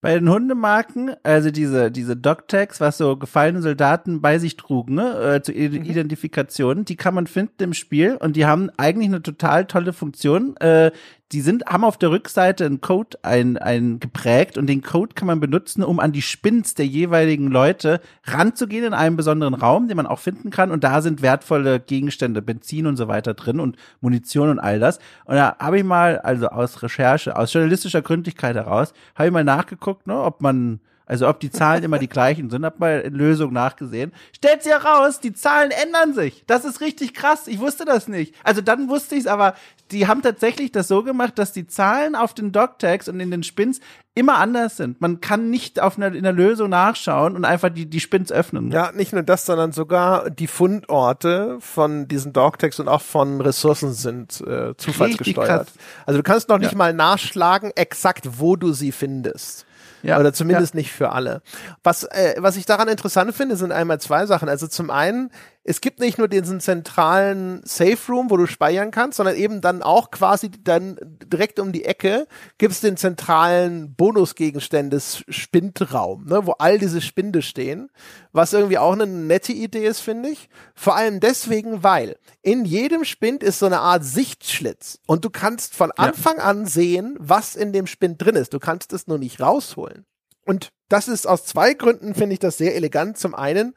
[0.00, 5.34] Bei den Hundemarken, also diese, diese Dog-Tags, was so gefallene Soldaten bei sich trugen, ne,
[5.34, 5.84] äh, zur mhm.
[5.84, 10.56] Identifikation, die kann man finden im Spiel und die haben eigentlich eine total tolle Funktion.
[10.58, 10.92] Äh,
[11.32, 15.26] die sind, haben auf der Rückseite einen Code ein, ein geprägt und den Code kann
[15.26, 19.96] man benutzen, um an die Spins der jeweiligen Leute ranzugehen in einem besonderen Raum, den
[19.98, 20.70] man auch finden kann.
[20.70, 24.98] Und da sind wertvolle Gegenstände, Benzin und so weiter drin und Munition und all das.
[25.26, 29.44] Und da habe ich mal, also aus Recherche, aus journalistischer Gründlichkeit heraus, habe ich mal
[29.44, 33.14] nachgeguckt, ne, ob man also ob die Zahlen immer die gleichen sind, hab mal in
[33.14, 34.12] Lösung nachgesehen.
[34.36, 36.44] Stellt sich heraus, die Zahlen ändern sich.
[36.46, 37.46] Das ist richtig krass.
[37.46, 38.34] Ich wusste das nicht.
[38.44, 39.54] Also dann wusste ich es, aber
[39.90, 43.42] die haben tatsächlich das so gemacht, dass die Zahlen auf den Dog-Tags und in den
[43.42, 43.80] Spins
[44.14, 45.00] immer anders sind.
[45.00, 48.70] Man kann nicht auf einer, in der Lösung nachschauen und einfach die, die Spins öffnen.
[48.70, 53.94] Ja, nicht nur das, sondern sogar die Fundorte von diesen Dog-Tags und auch von Ressourcen
[53.94, 55.68] sind äh, zufallsgesteuert.
[56.04, 56.78] Also du kannst noch nicht ja.
[56.78, 59.64] mal nachschlagen, exakt wo du sie findest.
[60.02, 60.78] Ja, Oder zumindest ja.
[60.78, 61.42] nicht für alle.
[61.82, 64.48] Was, äh, was ich daran interessant finde, sind einmal zwei Sachen.
[64.48, 65.30] Also zum einen
[65.64, 69.82] es gibt nicht nur diesen zentralen Safe Room, wo du speichern kannst, sondern eben dann
[69.82, 72.26] auch quasi dann direkt um die Ecke
[72.56, 77.90] gibt es den zentralen Bonusgegenständes Spindraum, ne, wo all diese Spinde stehen,
[78.32, 80.48] was irgendwie auch eine nette Idee ist, finde ich.
[80.74, 85.74] Vor allem deswegen, weil in jedem Spind ist so eine Art Sichtschlitz und du kannst
[85.74, 86.44] von Anfang ja.
[86.44, 88.54] an sehen, was in dem Spind drin ist.
[88.54, 90.06] Du kannst es nur nicht rausholen.
[90.46, 93.18] Und das ist aus zwei Gründen, finde ich das sehr elegant.
[93.18, 93.74] Zum einen,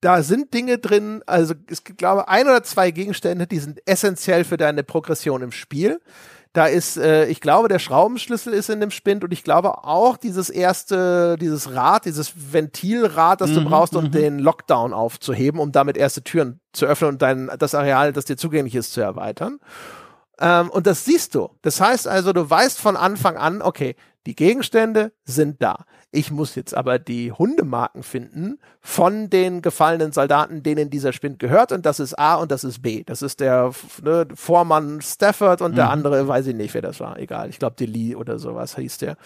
[0.00, 3.80] da sind Dinge drin, also es gibt, glaube ich, ein oder zwei Gegenstände, die sind
[3.86, 6.00] essentiell für deine Progression im Spiel.
[6.52, 10.16] Da ist, äh, ich glaube, der Schraubenschlüssel ist in dem Spind und ich glaube auch
[10.16, 14.10] dieses erste, dieses Rad, dieses Ventilrad, das du mhm, brauchst, um mhm.
[14.12, 18.36] den Lockdown aufzuheben, um damit erste Türen zu öffnen und dein, das Areal, das dir
[18.36, 19.58] zugänglich ist, zu erweitern.
[20.40, 21.50] Ähm, und das siehst du.
[21.62, 23.94] Das heißt also, du weißt von Anfang an, okay,
[24.26, 25.84] die Gegenstände sind da.
[26.10, 31.70] Ich muss jetzt aber die Hundemarken finden von den gefallenen Soldaten, denen dieser Spind gehört.
[31.70, 33.04] Und das ist A und das ist B.
[33.04, 33.72] Das ist der
[34.02, 35.76] ne, Vormann Stafford und mhm.
[35.76, 37.18] der andere, weiß ich nicht, wer das war.
[37.18, 37.50] Egal.
[37.50, 39.16] Ich glaube, Lee oder sowas hieß der.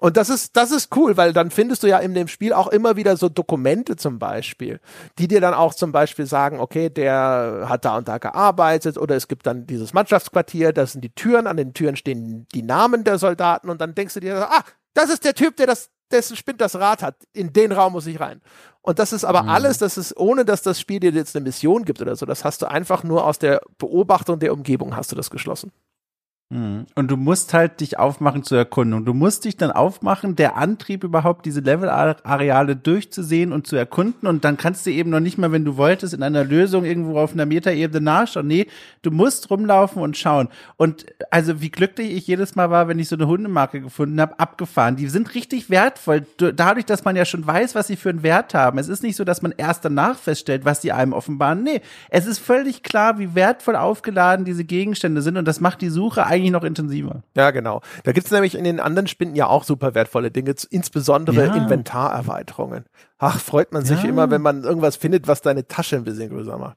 [0.00, 2.68] Und das ist, das ist cool, weil dann findest du ja in dem Spiel auch
[2.68, 4.80] immer wieder so Dokumente zum Beispiel,
[5.18, 9.14] die dir dann auch zum Beispiel sagen, okay, der hat da und da gearbeitet oder
[9.14, 13.04] es gibt dann dieses Mannschaftsquartier, das sind die Türen, an den Türen stehen die Namen
[13.04, 16.36] der Soldaten und dann denkst du dir, ah, das ist der Typ, der das, dessen
[16.36, 17.16] Spind das Rad hat.
[17.32, 18.40] In den Raum muss ich rein.
[18.82, 19.48] Und das ist aber mhm.
[19.50, 22.26] alles, das ist, ohne dass das Spiel dir jetzt eine Mission gibt oder so.
[22.26, 25.72] Das hast du einfach nur aus der Beobachtung der Umgebung hast du das geschlossen.
[26.52, 26.86] Mhm.
[26.96, 29.04] Und du musst halt dich aufmachen zur Erkundung.
[29.04, 34.28] Du musst dich dann aufmachen, der Antrieb überhaupt diese Levelareale durchzusehen und zu erkunden.
[34.28, 37.18] Und dann kannst du eben noch nicht mal, wenn du wolltest, in einer Lösung irgendwo
[37.20, 38.48] auf einer Metaebene nachschauen.
[38.48, 38.66] Nee,
[39.02, 40.48] du musst rumlaufen und schauen.
[40.76, 44.40] Und also wie glücklich ich jedes Mal war, wenn ich so eine Hundemarke gefunden habe,
[44.40, 44.96] abgefahren.
[44.96, 46.26] Die sind richtig wertvoll.
[46.36, 48.78] Dadurch, dass man ja schon weiß, was sie für einen Wert haben.
[48.78, 51.62] Es ist nicht so, dass man erst danach feststellt, was sie einem offenbaren.
[51.62, 55.36] Nee, es ist völlig klar, wie wertvoll aufgeladen diese Gegenstände sind.
[55.36, 57.22] Und das macht die Suche eigentlich eigentlich noch intensiver.
[57.36, 57.82] Ja, genau.
[58.04, 61.54] Da gibt es nämlich in den anderen Spinden ja auch super wertvolle Dinge, insbesondere ja.
[61.54, 62.84] Inventarerweiterungen.
[63.18, 64.08] Ach, freut man sich ja.
[64.08, 66.76] immer, wenn man irgendwas findet, was deine Tasche ein bisschen größer macht.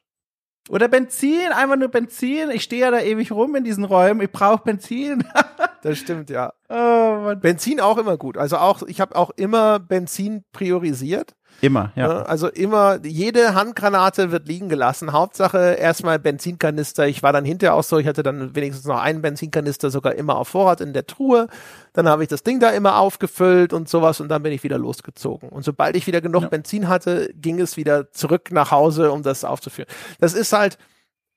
[0.70, 2.50] Oder Benzin, einfach nur Benzin.
[2.52, 4.22] Ich stehe ja da ewig rum in diesen Räumen.
[4.22, 5.24] Ich brauche Benzin.
[5.82, 6.54] das stimmt, ja.
[6.70, 8.38] Oh, Benzin auch immer gut.
[8.38, 11.36] Also auch, ich habe auch immer Benzin priorisiert.
[11.62, 12.08] Immer, ja.
[12.08, 12.26] Ne?
[12.28, 15.14] Also immer, jede Handgranate wird liegen gelassen.
[15.14, 17.08] Hauptsache erstmal Benzinkanister.
[17.08, 20.38] Ich war dann hinterher auch so, ich hatte dann wenigstens noch einen Benzinkanister sogar immer
[20.38, 21.48] auf Vorrat in der Truhe.
[21.94, 24.78] Dann habe ich das Ding da immer aufgefüllt und sowas und dann bin ich wieder
[24.78, 25.50] losgezogen.
[25.50, 26.50] Und sobald ich wieder genug ja.
[26.50, 29.88] Benzin hatte, ging es wieder zurück nach Hause, um das aufzuführen.
[30.20, 30.78] Das ist halt,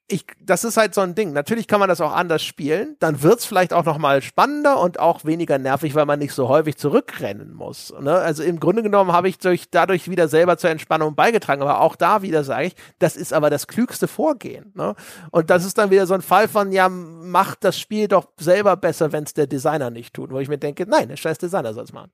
[0.09, 1.33] ich, das ist halt so ein Ding.
[1.33, 2.97] Natürlich kann man das auch anders spielen.
[3.01, 6.49] Dann wird's vielleicht auch noch mal spannender und auch weniger nervig, weil man nicht so
[6.49, 7.93] häufig zurückrennen muss.
[8.01, 8.13] Ne?
[8.13, 11.61] Also im Grunde genommen habe ich durch, dadurch wieder selber zur Entspannung beigetragen.
[11.61, 14.71] Aber auch da wieder sage ich, das ist aber das klügste Vorgehen.
[14.75, 14.95] Ne?
[15.33, 18.77] Und das ist dann wieder so ein Fall von, ja, macht das Spiel doch selber
[18.77, 20.31] besser, wenn's der Designer nicht tut.
[20.31, 22.13] Wo ich mir denke, nein, der scheiß Designer soll's machen.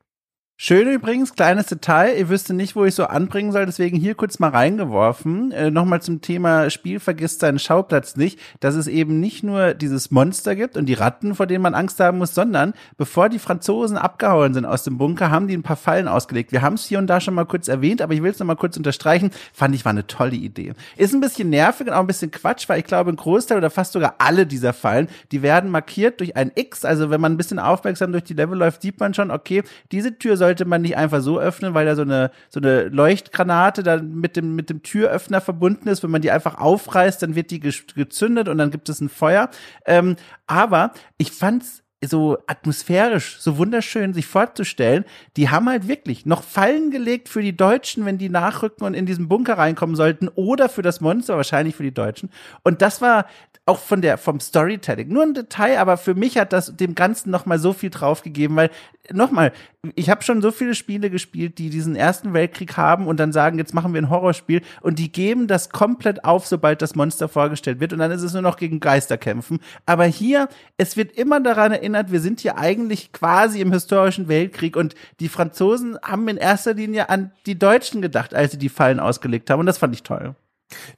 [0.59, 4.39] Schön übrigens, kleines Detail, ihr wüsste nicht, wo ich so anbringen soll, deswegen hier kurz
[4.39, 5.51] mal reingeworfen.
[5.51, 10.13] Äh, Nochmal zum Thema Spiel vergisst seinen Schauplatz nicht, dass es eben nicht nur dieses
[10.13, 13.97] Monster gibt und die Ratten, vor denen man Angst haben muss, sondern bevor die Franzosen
[13.97, 16.53] abgehauen sind aus dem Bunker, haben die ein paar Fallen ausgelegt.
[16.53, 18.47] Wir haben es hier und da schon mal kurz erwähnt, aber ich will es noch
[18.47, 19.33] mal kurz unterstreichen.
[19.53, 20.75] Fand ich war eine tolle Idee.
[20.97, 23.71] Ist ein bisschen nervig und auch ein bisschen Quatsch, weil ich glaube, ein Großteil oder
[23.71, 26.85] fast sogar alle dieser Fallen, die werden markiert durch ein X.
[26.85, 30.17] Also wenn man ein bisschen aufmerksam durch die Level läuft, sieht man schon, okay, diese
[30.17, 34.17] Tür sollte man nicht einfach so öffnen, weil da so eine, so eine Leuchtgranate dann
[34.17, 36.03] mit dem, mit dem Türöffner verbunden ist.
[36.03, 39.51] Wenn man die einfach aufreißt, dann wird die gezündet und dann gibt es ein Feuer.
[39.87, 40.17] Ähm,
[40.49, 45.05] aber ich fand's so atmosphärisch, so wunderschön sich vorzustellen.
[45.37, 49.07] Die haben halt wirklich noch Fallen gelegt für die Deutschen, wenn die nachrücken und in
[49.07, 52.31] diesen Bunker reinkommen sollten oder für das Monster, wahrscheinlich für die Deutschen.
[52.65, 53.27] Und das war
[53.65, 55.09] auch von der, vom Storytelling.
[55.09, 58.71] Nur ein Detail, aber für mich hat das dem Ganzen nochmal so viel draufgegeben, weil,
[59.13, 59.53] nochmal,
[59.95, 63.59] ich habe schon so viele Spiele gespielt, die diesen Ersten Weltkrieg haben und dann sagen,
[63.59, 67.79] jetzt machen wir ein Horrorspiel und die geben das komplett auf, sobald das Monster vorgestellt
[67.79, 69.61] wird und dann ist es nur noch gegen Geister kämpfen.
[69.87, 74.77] Aber hier, es wird immer daran erinnert, wir sind hier eigentlich quasi im historischen Weltkrieg
[74.77, 78.99] und die Franzosen haben in erster Linie an die Deutschen gedacht, als sie die Fallen
[78.99, 80.35] ausgelegt haben und das fand ich toll.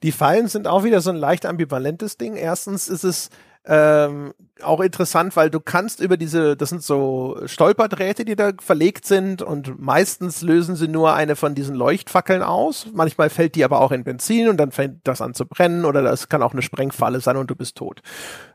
[0.03, 2.37] Die Fallen sind auch wieder so ein leicht ambivalentes Ding.
[2.37, 3.31] Erstens ist es
[3.67, 9.07] ähm, auch interessant, weil du kannst über diese, das sind so Stolperdrähte, die da verlegt
[9.07, 12.87] sind und meistens lösen sie nur eine von diesen Leuchtfackeln aus.
[12.93, 16.03] Manchmal fällt die aber auch in Benzin und dann fängt das an zu brennen oder
[16.03, 18.03] das kann auch eine Sprengfalle sein und du bist tot,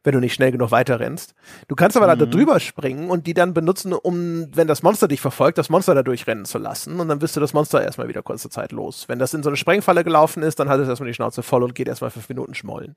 [0.03, 1.33] wenn du nicht schnell genug weiterrennst.
[1.67, 2.19] Du kannst aber mhm.
[2.19, 5.95] da drüber springen und die dann benutzen, um, wenn das Monster dich verfolgt, das Monster
[5.95, 9.05] da durchrennen zu lassen und dann bist du das Monster erstmal wieder kurze Zeit los.
[9.07, 11.63] Wenn das in so eine Sprengfalle gelaufen ist, dann hat es erstmal die Schnauze voll
[11.63, 12.95] und geht erstmal fünf Minuten schmollen.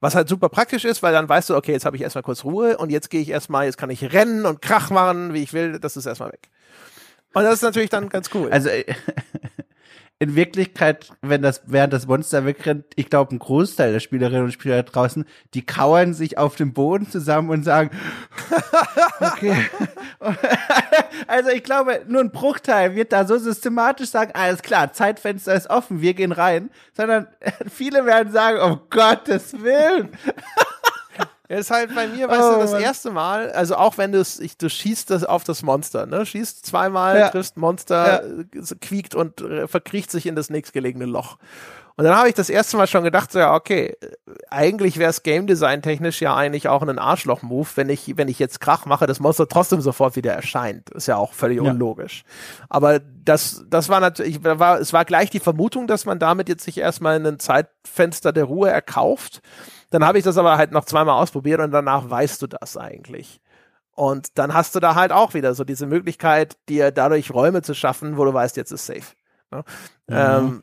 [0.00, 2.44] Was halt super praktisch ist, weil dann weißt du, okay, jetzt habe ich erstmal kurz
[2.44, 5.52] Ruhe und jetzt gehe ich erstmal, jetzt kann ich rennen und Krach machen, wie ich
[5.52, 6.48] will, das ist erstmal weg.
[7.34, 8.50] Und das ist natürlich dann ganz cool.
[8.50, 8.84] Also äh,
[10.20, 14.52] in Wirklichkeit, wenn das während das Monster wegrennt, ich glaube, ein Großteil der Spielerinnen und
[14.52, 15.24] Spieler draußen,
[15.54, 17.90] die kauern sich auf dem Boden zusammen und sagen,
[19.20, 19.56] okay.
[21.28, 25.70] also ich glaube, nur ein Bruchteil wird da so systematisch sagen, alles klar, Zeitfenster ist
[25.70, 27.28] offen, wir gehen rein, sondern
[27.70, 30.10] viele werden sagen, um Gottes Willen.
[31.48, 32.82] Ja, ist halt bei mir, weißt oh, du, das Mann.
[32.82, 36.26] erste Mal, also auch wenn du ich, du schießt das auf das Monster, ne?
[36.26, 37.28] Schießt zweimal, ja.
[37.30, 38.62] triffst Monster, ja.
[38.80, 41.38] quiekt und äh, verkriecht sich in das nächstgelegene Loch.
[41.98, 43.96] Und dann habe ich das erste Mal schon gedacht, so ja, okay,
[44.50, 48.38] eigentlich wäre es Game Design technisch ja eigentlich auch ein Arschloch-Move, wenn ich, wenn ich
[48.38, 50.90] jetzt Krach mache, das Monster trotzdem sofort wieder erscheint.
[50.90, 51.68] Ist ja auch völlig ja.
[51.68, 52.22] unlogisch.
[52.68, 56.62] Aber das, das war natürlich, war, es war gleich die Vermutung, dass man damit jetzt
[56.62, 59.42] sich erstmal ein Zeitfenster der Ruhe erkauft
[59.90, 63.40] dann habe ich das aber halt noch zweimal ausprobiert und danach weißt du das eigentlich.
[63.98, 67.74] Und dann hast du da halt auch wieder so diese Möglichkeit, dir dadurch Räume zu
[67.74, 69.14] schaffen, wo du weißt, jetzt ist safe.
[69.50, 69.64] Ja?
[70.06, 70.62] Mhm.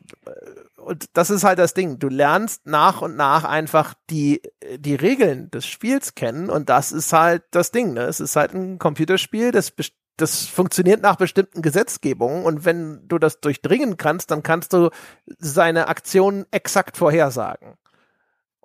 [0.76, 1.98] und das ist halt das Ding.
[1.98, 4.40] Du lernst nach und nach einfach die,
[4.78, 7.92] die Regeln des Spiels kennen und das ist halt das Ding.
[7.92, 8.04] Ne?
[8.04, 9.72] Es ist halt ein Computerspiel, das,
[10.16, 14.90] das funktioniert nach bestimmten Gesetzgebungen und wenn du das durchdringen kannst, dann kannst du
[15.38, 17.74] seine Aktionen exakt vorhersagen.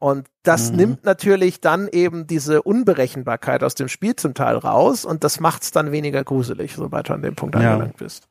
[0.02, 0.78] Und das mhm.
[0.78, 5.61] nimmt natürlich dann eben diese Unberechenbarkeit aus dem Spiel zum Teil raus und das macht
[5.61, 7.73] es dann weniger gruselig, sobald du an dem Punkt ja.
[7.73, 8.28] angelangt bist.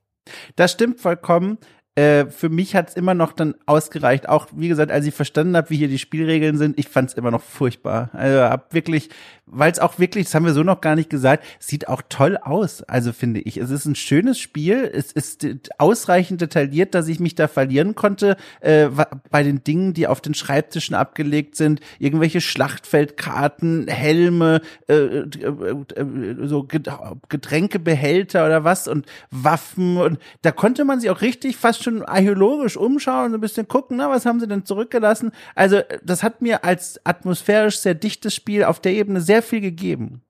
[0.56, 1.59] Das stimmt vollkommen.
[1.96, 4.28] Äh, für mich hat's immer noch dann ausgereicht.
[4.28, 7.30] Auch wie gesagt, als ich verstanden habe, wie hier die Spielregeln sind, ich fand's immer
[7.30, 8.10] noch furchtbar.
[8.12, 9.10] Also hab wirklich
[9.52, 12.38] weil es auch wirklich, das haben wir so noch gar nicht gesagt, sieht auch toll
[12.40, 12.82] aus.
[12.84, 14.90] Also finde ich, es ist ein schönes Spiel.
[14.92, 15.46] Es ist
[15.78, 18.88] ausreichend detailliert, dass ich mich da verlieren konnte äh,
[19.30, 21.80] bei den Dingen, die auf den Schreibtischen abgelegt sind.
[21.98, 30.84] Irgendwelche Schlachtfeldkarten, Helme, äh, äh, äh so Getränkebehälter oder was und Waffen und da konnte
[30.84, 34.27] man sich auch richtig fast fast schon archäologisch umschauen, so ein bisschen gucken, na, was
[34.27, 35.32] haben sie denn zurückgelassen?
[35.55, 40.23] Also, das hat mir als atmosphärisch sehr dichtes Spiel auf der Ebene sehr viel gegeben.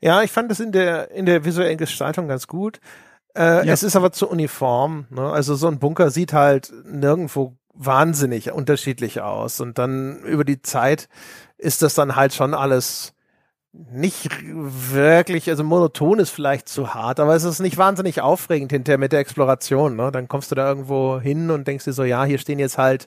[0.00, 2.80] Ja, ich fand das in der, in der visuellen Gestaltung ganz gut.
[3.36, 3.72] Äh, ja.
[3.72, 5.06] Es ist aber zu uniform.
[5.10, 5.22] Ne?
[5.22, 9.60] Also so ein Bunker sieht halt nirgendwo wahnsinnig unterschiedlich aus.
[9.60, 11.08] Und dann über die Zeit
[11.56, 13.14] ist das dann halt schon alles
[13.72, 18.98] nicht wirklich, also monoton ist vielleicht zu hart, aber es ist nicht wahnsinnig aufregend hinterher
[18.98, 19.94] mit der Exploration.
[19.94, 20.10] Ne?
[20.10, 23.06] Dann kommst du da irgendwo hin und denkst dir so, ja, hier stehen jetzt halt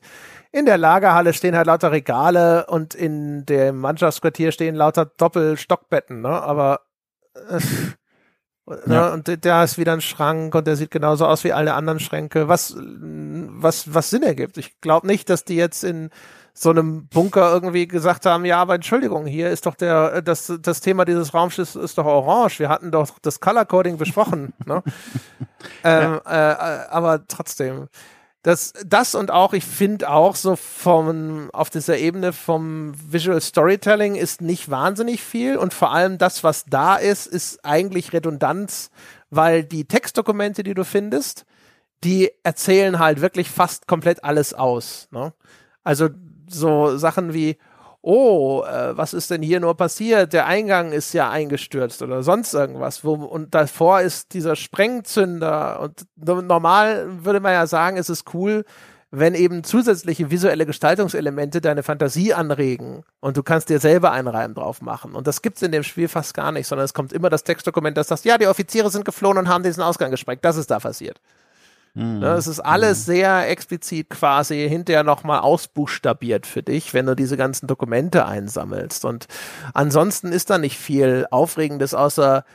[0.52, 6.30] in der Lagerhalle stehen halt lauter Regale und in dem Mannschaftsquartier stehen lauter Doppelstockbetten, ne?
[6.30, 6.82] Aber
[7.50, 7.60] äh,
[8.66, 8.82] Ne?
[8.88, 9.14] Ja.
[9.14, 12.48] Und da ist wieder ein Schrank und der sieht genauso aus wie alle anderen Schränke,
[12.48, 14.58] was, was, was Sinn ergibt.
[14.58, 16.10] Ich glaube nicht, dass die jetzt in
[16.54, 20.82] so einem Bunker irgendwie gesagt haben, ja, aber Entschuldigung, hier ist doch der, das, das
[20.82, 22.60] Thema dieses Raumschiffs ist doch orange.
[22.60, 24.84] Wir hatten doch das Color Coding besprochen, ne?
[25.84, 26.52] ähm, ja.
[26.52, 27.88] äh, aber trotzdem
[28.44, 34.16] das, das und auch, ich finde auch so vom, auf dieser Ebene vom Visual Storytelling
[34.16, 38.92] ist nicht wahnsinnig viel und vor allem das, was da ist, ist eigentlich Redundanz,
[39.30, 41.46] weil die Textdokumente, die du findest,
[42.04, 45.08] die erzählen halt wirklich fast komplett alles aus.
[45.12, 45.34] Ne?
[45.86, 46.10] Also
[46.54, 47.58] so Sachen wie,
[48.02, 50.34] oh, äh, was ist denn hier nur passiert?
[50.34, 53.04] Der Eingang ist ja eingestürzt oder sonst irgendwas.
[53.04, 55.80] Wo, und davor ist dieser Sprengzünder.
[55.80, 58.66] Und normal würde man ja sagen, es ist cool,
[59.16, 64.56] wenn eben zusätzliche visuelle Gestaltungselemente deine Fantasie anregen und du kannst dir selber einen Reim
[64.56, 65.14] drauf machen.
[65.14, 67.96] Und das gibt's in dem Spiel fast gar nicht, sondern es kommt immer das Textdokument,
[67.96, 70.44] das sagt, ja, die Offiziere sind geflohen und haben diesen Ausgang gesprengt.
[70.44, 71.22] Das ist da passiert.
[71.96, 72.24] Mhm.
[72.24, 73.12] Es ist alles mhm.
[73.12, 79.06] sehr explizit quasi hinterher nochmal ausbuchstabiert für dich, wenn du diese ganzen Dokumente einsammelst.
[79.06, 79.28] Und
[79.74, 82.46] ansonsten ist da nicht viel Aufregendes, außer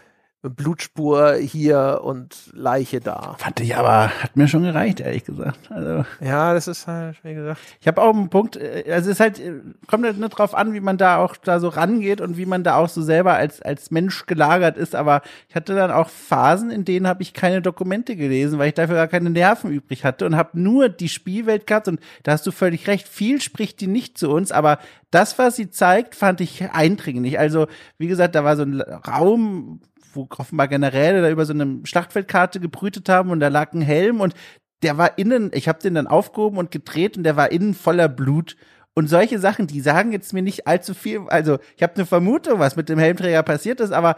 [0.43, 3.35] Blutspur hier und Leiche da.
[3.39, 5.59] Fand ich aber, hat mir schon gereicht, ehrlich gesagt.
[5.71, 7.61] Also, ja, das ist halt, wie gesagt.
[7.81, 9.55] Ich habe auch einen Punkt, äh, also es ist halt, äh,
[9.89, 12.63] kommt halt nicht drauf an, wie man da auch da so rangeht und wie man
[12.63, 16.71] da auch so selber als, als Mensch gelagert ist, aber ich hatte dann auch Phasen,
[16.71, 20.25] in denen habe ich keine Dokumente gelesen, weil ich dafür gar keine Nerven übrig hatte
[20.25, 23.89] und habe nur die Spielwelt gehabt und da hast du völlig recht, viel spricht die
[23.89, 24.79] nicht zu uns, aber
[25.11, 27.39] das, was sie zeigt, fand ich eindringlich.
[27.39, 27.67] Also,
[27.97, 29.81] wie gesagt, da war so ein Raum,
[30.19, 34.21] wo offenbar Generäle da über so eine Schlachtfeldkarte gebrütet haben und da lag ein Helm
[34.21, 34.35] und
[34.83, 38.09] der war innen, ich habe den dann aufgehoben und gedreht und der war innen voller
[38.09, 38.57] Blut.
[38.95, 41.21] Und solche Sachen, die sagen jetzt mir nicht allzu viel.
[41.29, 44.17] Also ich habe eine Vermutung, was mit dem Helmträger passiert ist, aber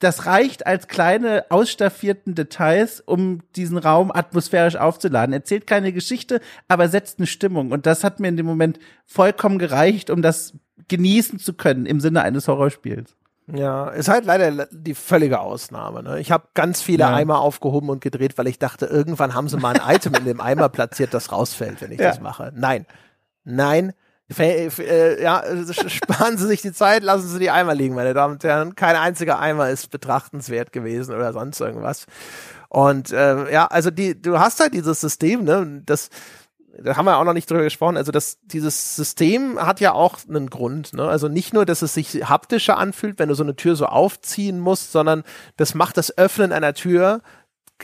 [0.00, 5.32] das reicht als kleine ausstaffierten Details, um diesen Raum atmosphärisch aufzuladen.
[5.32, 7.70] Erzählt keine Geschichte, aber setzt eine Stimmung.
[7.70, 10.54] Und das hat mir in dem Moment vollkommen gereicht, um das
[10.88, 13.14] genießen zu können im Sinne eines Horrorspiels.
[13.46, 16.02] Ja, ist halt leider die völlige Ausnahme.
[16.02, 16.20] Ne?
[16.20, 17.14] Ich habe ganz viele ja.
[17.14, 20.40] Eimer aufgehoben und gedreht, weil ich dachte, irgendwann haben sie mal ein Item in dem
[20.40, 22.08] Eimer platziert, das rausfällt, wenn ich ja.
[22.08, 22.52] das mache.
[22.54, 22.86] Nein,
[23.44, 23.94] nein,
[24.38, 25.42] äh, ja,
[25.88, 28.74] sparen Sie sich die Zeit, lassen Sie die Eimer liegen, meine Damen und Herren.
[28.74, 32.06] Kein einziger Eimer ist betrachtenswert gewesen oder sonst irgendwas.
[32.68, 36.08] Und äh, ja, also die, du hast halt dieses System, ne, das
[36.78, 40.18] da haben wir auch noch nicht drüber gesprochen, also das, dieses System hat ja auch
[40.28, 41.06] einen Grund, ne?
[41.06, 44.58] Also nicht nur, dass es sich haptischer anfühlt, wenn du so eine Tür so aufziehen
[44.58, 45.22] musst, sondern
[45.56, 47.20] das macht das Öffnen einer Tür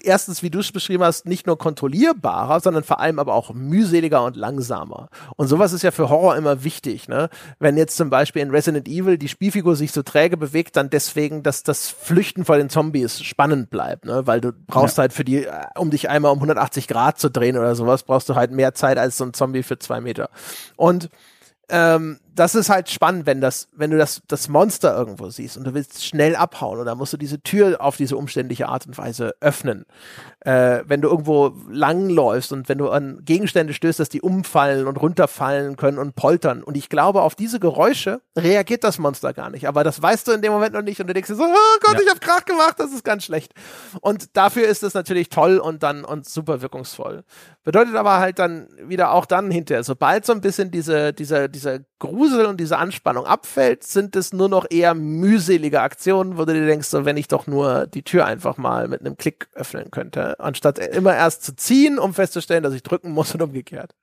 [0.04, 4.24] erstens, wie du es beschrieben hast, nicht nur kontrollierbarer, sondern vor allem aber auch mühseliger
[4.24, 5.08] und langsamer.
[5.36, 7.28] Und sowas ist ja für Horror immer wichtig, ne?
[7.58, 11.42] Wenn jetzt zum Beispiel in Resident Evil die Spielfigur sich so träge bewegt, dann deswegen,
[11.42, 14.26] dass das Flüchten vor den Zombies spannend bleibt, ne?
[14.26, 15.02] Weil du brauchst ja.
[15.02, 18.28] halt für die, äh, um dich einmal um 180 Grad zu drehen oder sowas, brauchst
[18.28, 20.30] du halt mehr Zeit als so ein Zombie für zwei Meter.
[20.76, 21.10] Und
[21.70, 25.64] ähm, das ist halt spannend, wenn das, wenn du das, das Monster irgendwo siehst und
[25.64, 29.34] du willst schnell abhauen oder musst du diese Tür auf diese umständliche Art und Weise
[29.40, 29.86] öffnen.
[30.40, 34.96] Äh, wenn du irgendwo langläufst und wenn du an Gegenstände stößt, dass die umfallen und
[35.00, 36.62] runterfallen können und poltern.
[36.62, 39.66] Und ich glaube, auf diese Geräusche reagiert das Monster gar nicht.
[39.66, 41.78] Aber das weißt du in dem Moment noch nicht und du denkst dir so, oh
[41.82, 42.00] Gott, ja.
[42.02, 43.52] ich hab Krach gemacht, das ist ganz schlecht.
[44.00, 47.24] Und dafür ist es natürlich toll und dann und super wirkungsvoll.
[47.64, 51.80] Bedeutet aber halt dann wieder auch dann hinterher, sobald so ein bisschen diese, dieser, dieser
[51.98, 56.66] Grusel und diese Anspannung abfällt, sind es nur noch eher mühselige Aktionen, wo du dir
[56.66, 60.38] denkst, so, wenn ich doch nur die Tür einfach mal mit einem Klick öffnen könnte,
[60.40, 63.94] anstatt immer erst zu ziehen, um festzustellen, dass ich drücken muss und umgekehrt.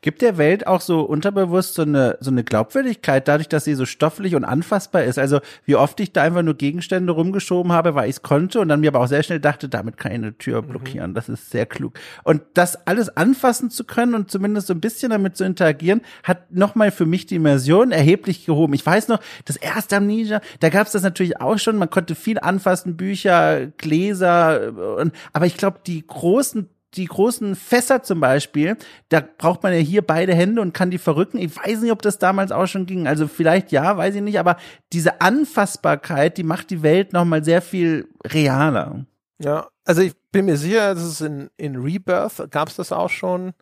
[0.00, 3.86] Gibt der Welt auch so unterbewusst so eine, so eine Glaubwürdigkeit, dadurch, dass sie so
[3.86, 5.18] stofflich und anfassbar ist?
[5.18, 8.68] Also, wie oft ich da einfach nur Gegenstände rumgeschoben habe, weil ich es konnte und
[8.68, 10.66] dann mir aber auch sehr schnell dachte, damit kann ich eine Tür mhm.
[10.68, 11.10] blockieren.
[11.10, 11.14] Mhm.
[11.14, 11.94] Das ist sehr klug.
[12.24, 16.52] Und das alles anfassen zu können und zumindest so ein bisschen damit zu interagieren, hat
[16.52, 18.74] nochmal für mich die Immersion erheblich gehoben.
[18.74, 21.76] Ich weiß noch, das erste Amnesia, da gab es das natürlich auch schon.
[21.76, 28.02] Man konnte viel anfassen, Bücher, Gläser, und, aber ich glaube, die großen die großen Fässer
[28.02, 28.76] zum Beispiel,
[29.08, 31.38] da braucht man ja hier beide Hände und kann die verrücken.
[31.38, 33.06] Ich weiß nicht, ob das damals auch schon ging.
[33.06, 34.38] Also vielleicht ja, weiß ich nicht.
[34.38, 34.56] Aber
[34.92, 39.06] diese Anfassbarkeit, die macht die Welt nochmal sehr viel realer.
[39.38, 43.10] Ja, also ich bin mir sicher, dass es in, in Rebirth gab es das auch
[43.10, 43.54] schon.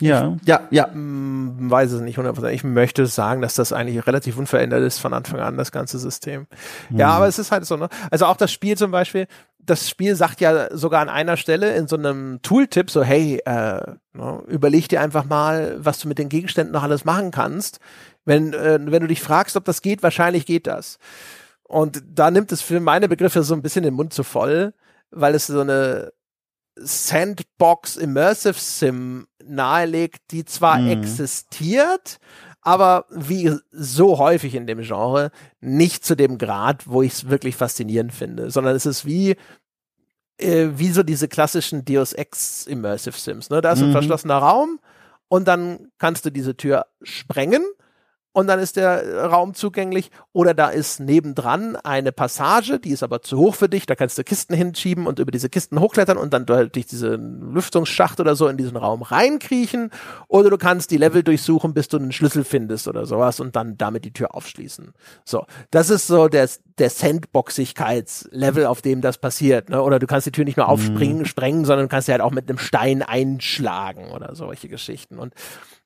[0.00, 0.92] Ja, ja, ja.
[0.92, 2.50] Hm, weiß es nicht 100%.
[2.50, 6.46] Ich möchte sagen, dass das eigentlich relativ unverändert ist von Anfang an, das ganze System.
[6.90, 6.98] Mhm.
[6.98, 7.88] Ja, aber es ist halt so, ne?
[8.10, 9.26] Also auch das Spiel zum Beispiel,
[9.66, 13.80] das Spiel sagt ja sogar an einer Stelle in so einem Tooltip so, hey, äh,
[14.12, 17.80] ne, überleg dir einfach mal, was du mit den Gegenständen noch alles machen kannst.
[18.24, 20.98] Wenn, äh, wenn du dich fragst, ob das geht, wahrscheinlich geht das.
[21.64, 24.72] Und da nimmt es für meine Begriffe so ein bisschen den Mund zu voll,
[25.10, 26.12] weil es so eine
[26.76, 30.90] Sandbox Immersive Sim nahelegt, die zwar mhm.
[30.90, 32.18] existiert,
[32.66, 35.30] aber wie so häufig in dem Genre
[35.60, 39.36] nicht zu dem Grad, wo ich es wirklich faszinierend finde, sondern es ist wie
[40.38, 43.50] äh, wie so diese klassischen Deus Ex Immersive Sims.
[43.50, 43.60] Ne?
[43.60, 43.86] Da ist mhm.
[43.86, 44.80] ein verschlossener Raum
[45.28, 47.64] und dann kannst du diese Tür sprengen
[48.36, 50.10] und dann ist der Raum zugänglich.
[50.34, 53.86] Oder da ist nebendran eine Passage, die ist aber zu hoch für dich.
[53.86, 58.20] Da kannst du Kisten hinschieben und über diese Kisten hochklettern und dann durch diesen Lüftungsschacht
[58.20, 59.90] oder so in diesen Raum reinkriechen.
[60.28, 63.78] Oder du kannst die Level durchsuchen, bis du einen Schlüssel findest oder sowas und dann
[63.78, 64.92] damit die Tür aufschließen.
[65.24, 66.46] So, das ist so der,
[66.76, 69.70] der Sandboxigkeitslevel, auf dem das passiert.
[69.70, 69.80] Ne?
[69.80, 71.24] Oder du kannst die Tür nicht nur aufspringen, mhm.
[71.24, 75.18] sprengen, sondern du kannst sie halt auch mit einem Stein einschlagen oder solche Geschichten.
[75.18, 75.32] Und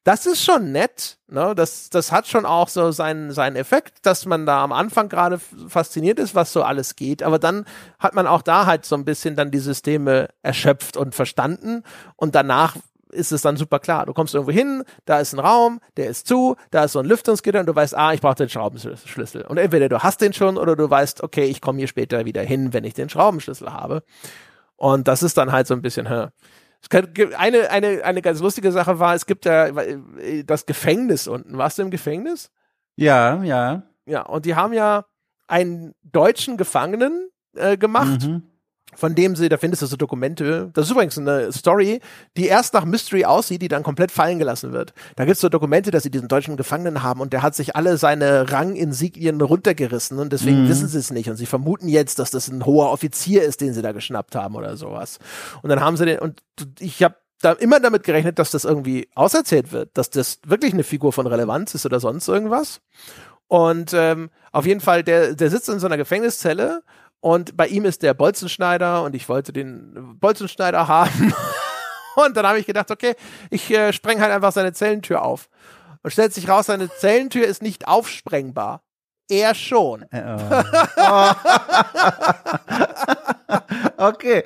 [0.04, 1.18] das ist schon nett.
[1.28, 1.54] Ne?
[1.54, 5.38] Das, das hat schon auch so seinen, seinen Effekt, dass man da am Anfang gerade
[5.68, 7.22] fasziniert ist, was so alles geht.
[7.22, 7.66] Aber dann
[7.98, 11.82] hat man auch da halt so ein bisschen dann die Systeme erschöpft und verstanden.
[12.16, 12.76] Und danach
[13.10, 14.06] ist es dann super klar.
[14.06, 17.06] Du kommst irgendwo hin, da ist ein Raum, der ist zu, da ist so ein
[17.06, 19.42] Lüftungsgitter und du weißt, ah, ich brauche den Schraubenschlüssel.
[19.42, 22.42] Und entweder du hast den schon oder du weißt, okay, ich komme hier später wieder
[22.42, 24.02] hin, wenn ich den Schraubenschlüssel habe.
[24.76, 26.28] Und das ist dann halt so ein bisschen, hä,
[27.36, 31.58] eine, eine, eine ganz lustige Sache war, es gibt ja äh, das Gefängnis unten.
[31.58, 32.50] Warst du im Gefängnis?
[32.96, 33.82] Ja, ja.
[34.06, 35.04] Ja, und die haben ja
[35.46, 38.22] einen deutschen Gefangenen äh, gemacht.
[38.22, 38.50] Mhm
[38.94, 40.70] von dem sie, da findest du so Dokumente.
[40.74, 42.00] Das ist übrigens eine Story,
[42.36, 44.92] die erst nach Mystery aussieht, die dann komplett fallen gelassen wird.
[45.16, 47.96] Da gibt's so Dokumente, dass sie diesen deutschen Gefangenen haben und der hat sich alle
[47.96, 50.68] seine Ranginsignien runtergerissen und deswegen mhm.
[50.68, 53.74] wissen sie es nicht und sie vermuten jetzt, dass das ein hoher Offizier ist, den
[53.74, 55.18] sie da geschnappt haben oder sowas.
[55.62, 56.42] Und dann haben sie den und
[56.78, 60.84] ich habe da immer damit gerechnet, dass das irgendwie auserzählt wird, dass das wirklich eine
[60.84, 62.80] Figur von Relevanz ist oder sonst irgendwas.
[63.48, 66.82] Und ähm, auf jeden Fall, der, der sitzt in so einer Gefängniszelle
[67.20, 71.34] und bei ihm ist der Bolzenschneider und ich wollte den Bolzenschneider haben.
[72.16, 73.14] und dann habe ich gedacht, okay,
[73.50, 75.48] ich äh, spreng halt einfach seine Zellentür auf.
[76.02, 78.82] Und stellt sich raus, seine Zellentür ist nicht aufsprengbar.
[79.28, 80.06] Er schon.
[80.12, 81.32] Oh.
[83.96, 84.42] okay.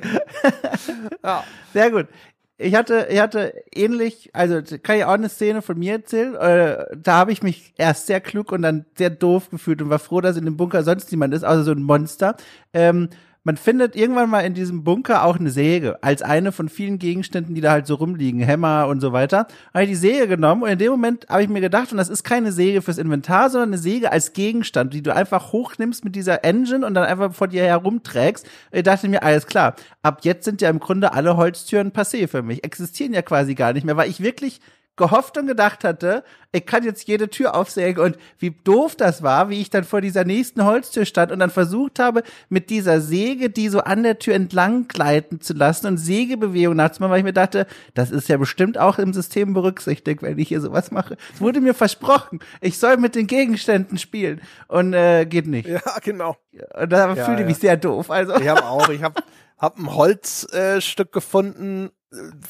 [1.22, 1.44] Ja.
[1.72, 2.08] Sehr gut
[2.56, 6.34] ich hatte, ich hatte ähnlich, also kann ich auch eine Szene von mir erzählen.
[6.36, 9.98] Äh, da habe ich mich erst sehr klug und dann sehr doof gefühlt und war
[9.98, 12.36] froh, dass in dem Bunker sonst niemand ist, außer so ein Monster.
[12.72, 13.08] Ähm,
[13.44, 17.54] man findet irgendwann mal in diesem Bunker auch eine Säge, als eine von vielen Gegenständen,
[17.54, 19.46] die da halt so rumliegen, Hämmer und so weiter.
[19.74, 22.08] Habe ich die Säge genommen und in dem Moment habe ich mir gedacht, und das
[22.08, 26.16] ist keine Säge fürs Inventar, sondern eine Säge als Gegenstand, die du einfach hochnimmst mit
[26.16, 28.46] dieser Engine und dann einfach vor dir herumträgst.
[28.72, 32.42] Ich dachte mir, alles klar, ab jetzt sind ja im Grunde alle Holztüren passé für
[32.42, 34.60] mich, existieren ja quasi gar nicht mehr, weil ich wirklich
[34.96, 39.48] gehofft und gedacht hatte, ich kann jetzt jede Tür aufsägen und wie doof das war,
[39.48, 43.50] wie ich dann vor dieser nächsten Holztür stand und dann versucht habe, mit dieser Säge
[43.50, 47.32] die so an der Tür entlang gleiten zu lassen und Sägebewegungen nachzumachen, weil ich mir
[47.32, 51.16] dachte, das ist ja bestimmt auch im System berücksichtigt, wenn ich hier sowas mache.
[51.34, 55.68] Es wurde mir versprochen, ich soll mit den Gegenständen spielen und äh, geht nicht.
[55.68, 56.36] Ja, genau.
[56.80, 57.46] Und da ja, fühlte ich ja.
[57.46, 58.10] mich sehr doof.
[58.10, 58.36] Also.
[58.36, 59.20] Ich habe auch, ich habe
[59.64, 61.90] hab ein Holzstück äh, gefunden,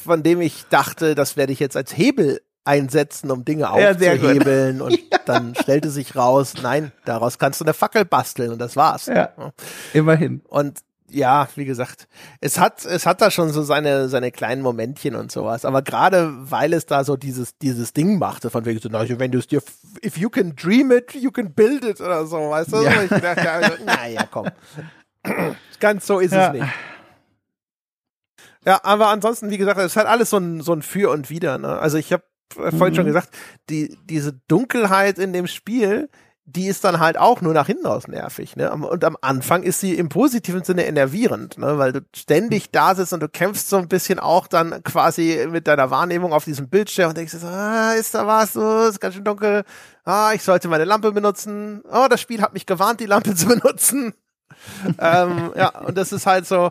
[0.03, 4.78] von dem ich dachte, das werde ich jetzt als Hebel einsetzen, um Dinge aufzuhebeln.
[4.78, 5.19] Ja, und ja.
[5.27, 9.07] dann stellte sich raus, nein, daraus kannst du eine Fackel basteln und das war's.
[9.07, 9.31] Ja,
[9.93, 10.43] immerhin.
[10.49, 10.81] Und
[11.11, 12.09] ja, wie gesagt,
[12.41, 15.65] es hat, es hat da schon so seine, seine kleinen Momentchen und sowas.
[15.65, 19.31] Aber gerade weil es da so dieses, dieses Ding machte, von wegen so, na, wenn
[19.31, 19.62] du es dir,
[20.05, 22.82] if you can dream it, you can build it oder so, weißt du?
[22.82, 23.03] Ja.
[23.03, 24.49] Ich dachte, ja, naja, komm.
[25.81, 26.66] Ganz so ist es nicht.
[28.65, 31.31] Ja, aber ansonsten, wie gesagt, es ist halt alles so ein, so ein Für und
[31.31, 31.59] Wider.
[31.59, 31.78] Ne?
[31.78, 32.95] Also ich habe vorhin mhm.
[32.95, 33.31] schon gesagt,
[33.69, 36.09] die, diese Dunkelheit in dem Spiel,
[36.47, 38.55] die ist dann halt auch nur nach hinten aus nervig.
[38.57, 38.70] Ne?
[38.70, 41.78] Und am Anfang ist sie im positiven Sinne enervierend, ne?
[41.78, 45.66] weil du ständig da sitzt und du kämpfst so ein bisschen auch dann quasi mit
[45.66, 49.24] deiner Wahrnehmung auf diesem Bildschirm und denkst, ah, ist da was, so, ist ganz schön
[49.24, 49.65] dunkel,
[50.05, 53.47] ah, ich sollte meine Lampe benutzen, oh, das Spiel hat mich gewarnt, die Lampe zu
[53.47, 54.12] benutzen.
[54.99, 56.70] ähm, ja, und das ist halt so,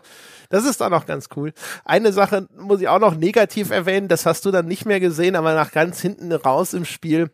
[0.54, 1.52] Das ist dann auch ganz cool.
[1.84, 5.34] Eine Sache muss ich auch noch negativ erwähnen, das hast du dann nicht mehr gesehen,
[5.34, 7.32] aber nach ganz hinten raus im Spiel.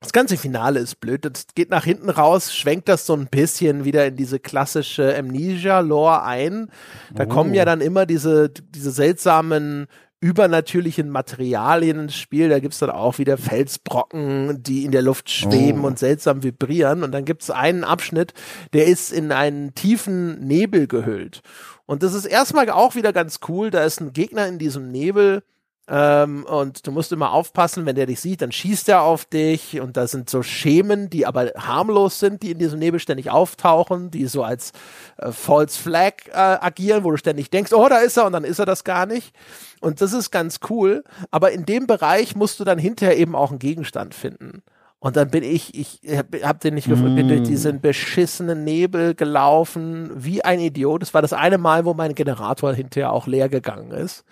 [0.00, 1.26] Das ganze Finale ist blöd.
[1.26, 6.22] Das geht nach hinten raus, schwenkt das so ein bisschen wieder in diese klassische Amnesia-Lore
[6.22, 6.70] ein.
[7.12, 7.26] Da oh.
[7.26, 9.86] kommen ja dann immer diese, diese seltsamen
[10.24, 12.48] übernatürlichen Materialien ins Spiel.
[12.48, 15.86] Da gibt's dann auch wieder Felsbrocken, die in der Luft schweben oh.
[15.86, 17.02] und seltsam vibrieren.
[17.02, 18.32] Und dann gibt's einen Abschnitt,
[18.72, 21.42] der ist in einen tiefen Nebel gehüllt.
[21.84, 23.70] Und das ist erstmal auch wieder ganz cool.
[23.70, 25.42] Da ist ein Gegner in diesem Nebel
[25.86, 29.80] ähm, und du musst immer aufpassen, wenn der dich sieht, dann schießt er auf dich
[29.80, 34.10] und da sind so Schemen, die aber harmlos sind, die in diesem Nebel ständig auftauchen,
[34.10, 34.72] die so als
[35.18, 38.44] äh, False Flag äh, agieren, wo du ständig denkst, oh, da ist er und dann
[38.44, 39.34] ist er das gar nicht.
[39.82, 43.50] Und das ist ganz cool, aber in dem Bereich musst du dann hinterher eben auch
[43.50, 44.62] einen Gegenstand finden.
[45.00, 47.44] Und dann bin ich, ich hab, hab den nicht gefunden, bin durch mm.
[47.44, 51.02] diesen beschissenen Nebel gelaufen, wie ein Idiot.
[51.02, 54.24] Das war das eine Mal, wo mein Generator hinterher auch leer gegangen ist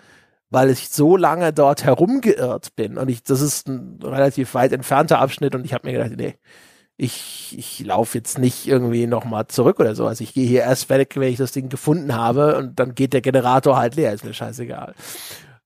[0.53, 5.19] weil ich so lange dort herumgeirrt bin und ich, das ist ein relativ weit entfernter
[5.19, 6.35] Abschnitt und ich habe mir gedacht, nee,
[6.95, 10.05] ich, ich laufe jetzt nicht irgendwie nochmal zurück oder so.
[10.05, 13.13] Also ich gehe hier erst weg, wenn ich das Ding gefunden habe und dann geht
[13.13, 14.93] der Generator halt leer, ist mir scheißegal.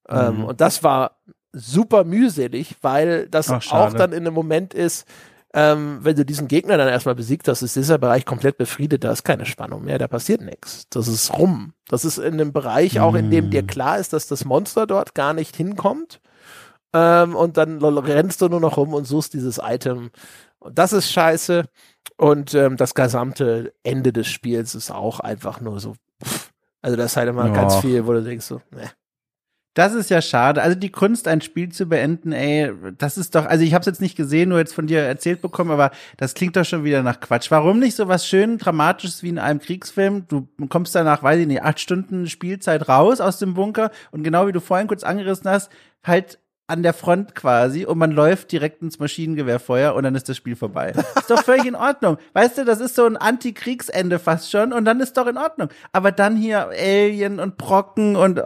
[0.07, 0.39] Ähm, mhm.
[0.39, 1.17] Ähm, und das war
[1.51, 5.05] super mühselig, weil das Ach, auch dann in einem Moment ist,
[5.53, 9.11] ähm, wenn du diesen Gegner dann erstmal besiegt hast, ist dieser Bereich komplett befriedet, da
[9.11, 10.87] ist keine Spannung mehr, da passiert nichts.
[10.89, 11.73] Das ist rum.
[11.87, 13.67] Das ist in einem Bereich auch, in dem dir mm.
[13.67, 16.19] klar ist, dass das Monster dort gar nicht hinkommt.
[16.93, 20.11] Ähm, und dann rennst du nur noch rum und suchst dieses Item.
[20.59, 21.65] Und das ist scheiße.
[22.17, 25.95] Und ähm, das gesamte Ende des Spiels ist auch einfach nur so.
[26.23, 26.51] Pff.
[26.81, 27.53] Also das ist halt immer oh.
[27.53, 28.91] ganz viel, wo du denkst so, ne.
[29.77, 30.63] Das ist ja schade.
[30.63, 33.85] Also die Kunst, ein Spiel zu beenden, ey, das ist doch, also ich habe es
[33.85, 37.03] jetzt nicht gesehen, nur jetzt von dir erzählt bekommen, aber das klingt doch schon wieder
[37.03, 37.51] nach Quatsch.
[37.51, 40.25] Warum nicht so was schön Dramatisches wie in einem Kriegsfilm?
[40.29, 44.47] Du kommst danach, weiß ich nicht, acht Stunden Spielzeit raus aus dem Bunker und genau
[44.47, 45.71] wie du vorhin kurz angerissen hast,
[46.03, 50.37] halt an der Front quasi und man läuft direkt ins Maschinengewehrfeuer und dann ist das
[50.37, 50.93] Spiel vorbei.
[51.15, 52.17] Ist doch völlig in Ordnung.
[52.33, 55.69] Weißt du, das ist so ein Antikriegsende fast schon und dann ist doch in Ordnung.
[55.91, 58.41] Aber dann hier Alien und Brocken und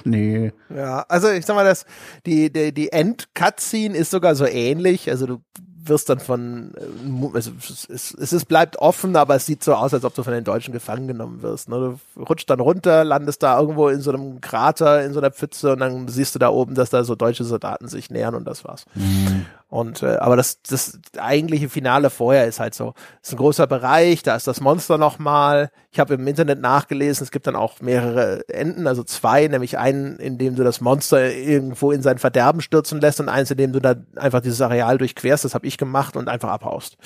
[0.00, 0.52] ach nee.
[0.74, 1.84] Ja, also ich sag mal, das,
[2.26, 5.10] die, die, die End-Cutscene ist sogar so ähnlich.
[5.10, 5.42] Also du
[5.82, 9.94] wirst dann von, äh, also es, es, es bleibt offen, aber es sieht so aus,
[9.94, 11.68] als ob du von den Deutschen gefangen genommen wirst.
[11.68, 11.98] Ne?
[12.14, 15.72] Du rutscht dann runter, landest da irgendwo in so einem Krater, in so einer Pfütze
[15.72, 18.64] und dann siehst du da oben, dass da so deutsche Soldaten sich nähern und das
[18.64, 18.84] war's.
[18.94, 19.46] Mhm.
[19.70, 22.92] Und äh, aber das, das eigentliche Finale vorher ist halt so,
[23.22, 25.70] ist ein großer Bereich, da ist das Monster nochmal.
[25.92, 30.18] Ich habe im Internet nachgelesen, es gibt dann auch mehrere Enden, also zwei, nämlich einen,
[30.18, 33.72] in dem du das Monster irgendwo in sein Verderben stürzen lässt und eins, in dem
[33.72, 36.96] du da einfach dieses Areal durchquerst, das habe ich gemacht und einfach abhaust.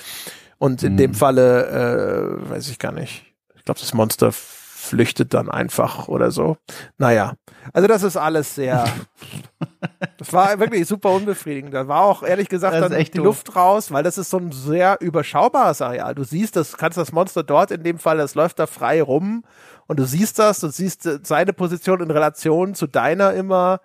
[0.57, 0.97] Und in mhm.
[0.97, 3.25] dem Falle, äh, weiß ich gar nicht,
[3.55, 4.31] ich glaube, das Monster
[4.75, 6.57] flüchtet dann einfach oder so.
[6.97, 7.33] Naja,
[7.71, 8.85] also das ist alles sehr,
[10.17, 11.73] das war wirklich super unbefriedigend.
[11.73, 13.25] Da war auch ehrlich gesagt dann echt die doof.
[13.25, 16.13] Luft raus, weil das ist so ein sehr überschaubares Areal.
[16.13, 19.45] Du siehst, das kannst das Monster dort in dem Fall, das läuft da frei rum
[19.87, 23.79] und du siehst das, du siehst seine Position in Relation zu deiner immer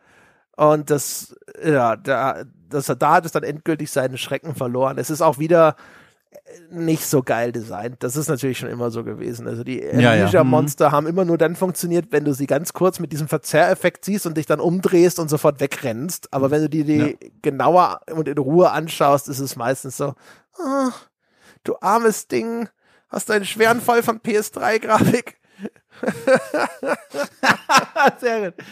[0.57, 4.99] und das, ja, da, das, da hat es dann endgültig seinen Schrecken verloren.
[4.99, 5.77] Es ist auch wieder
[6.71, 8.03] nicht so geil designt.
[8.03, 9.49] Das ist natürlich schon immer so gewesen.
[9.49, 10.91] Also die Amnesia-Monster ja, ja.
[10.91, 10.97] Mhm.
[10.97, 14.37] haben immer nur dann funktioniert, wenn du sie ganz kurz mit diesem Verzerreffekt siehst und
[14.37, 16.33] dich dann umdrehst und sofort wegrennst.
[16.33, 17.29] Aber wenn du die, die ja.
[17.43, 20.15] genauer und in Ruhe anschaust, ist es meistens so,
[20.59, 20.91] oh,
[21.65, 22.69] du armes Ding,
[23.09, 25.37] hast einen schweren Fall von PS3-Grafik.
[28.21, 28.65] Sehr gut.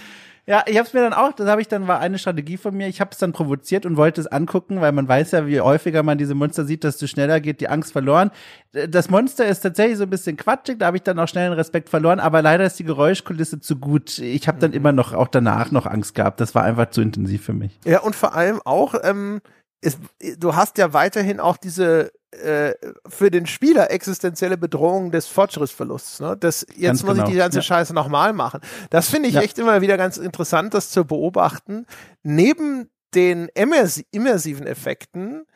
[0.49, 2.75] Ja, ich habe es mir dann auch, das habe ich dann war eine Strategie von
[2.75, 2.89] mir.
[2.89, 6.03] Ich habe es dann provoziert und wollte es angucken, weil man weiß ja, wie häufiger
[6.03, 8.31] man diese Monster sieht, desto schneller geht die Angst verloren.
[8.73, 11.53] Das Monster ist tatsächlich so ein bisschen quatschig, da habe ich dann auch schnell den
[11.53, 14.19] Respekt verloren, aber leider ist die Geräuschkulisse zu gut.
[14.21, 14.79] Ich habe dann mhm.
[14.79, 16.41] immer noch auch danach noch Angst gehabt.
[16.41, 17.79] Das war einfach zu intensiv für mich.
[17.85, 19.43] Ja, und vor allem auch ähm,
[19.81, 19.99] ist,
[20.39, 22.75] du hast ja weiterhin auch diese äh,
[23.09, 26.21] für den Spieler existenzielle Bedrohung des Fortschrittsverlusts.
[26.21, 26.37] Ne?
[26.39, 27.25] Das, jetzt ganz muss genau.
[27.27, 27.63] ich die ganze ja.
[27.63, 28.61] Scheiße nochmal machen.
[28.91, 29.43] Das finde ich ja.
[29.43, 31.87] echt immer wieder ganz interessant, das zu beobachten.
[32.23, 35.47] Neben den immersiven Effekten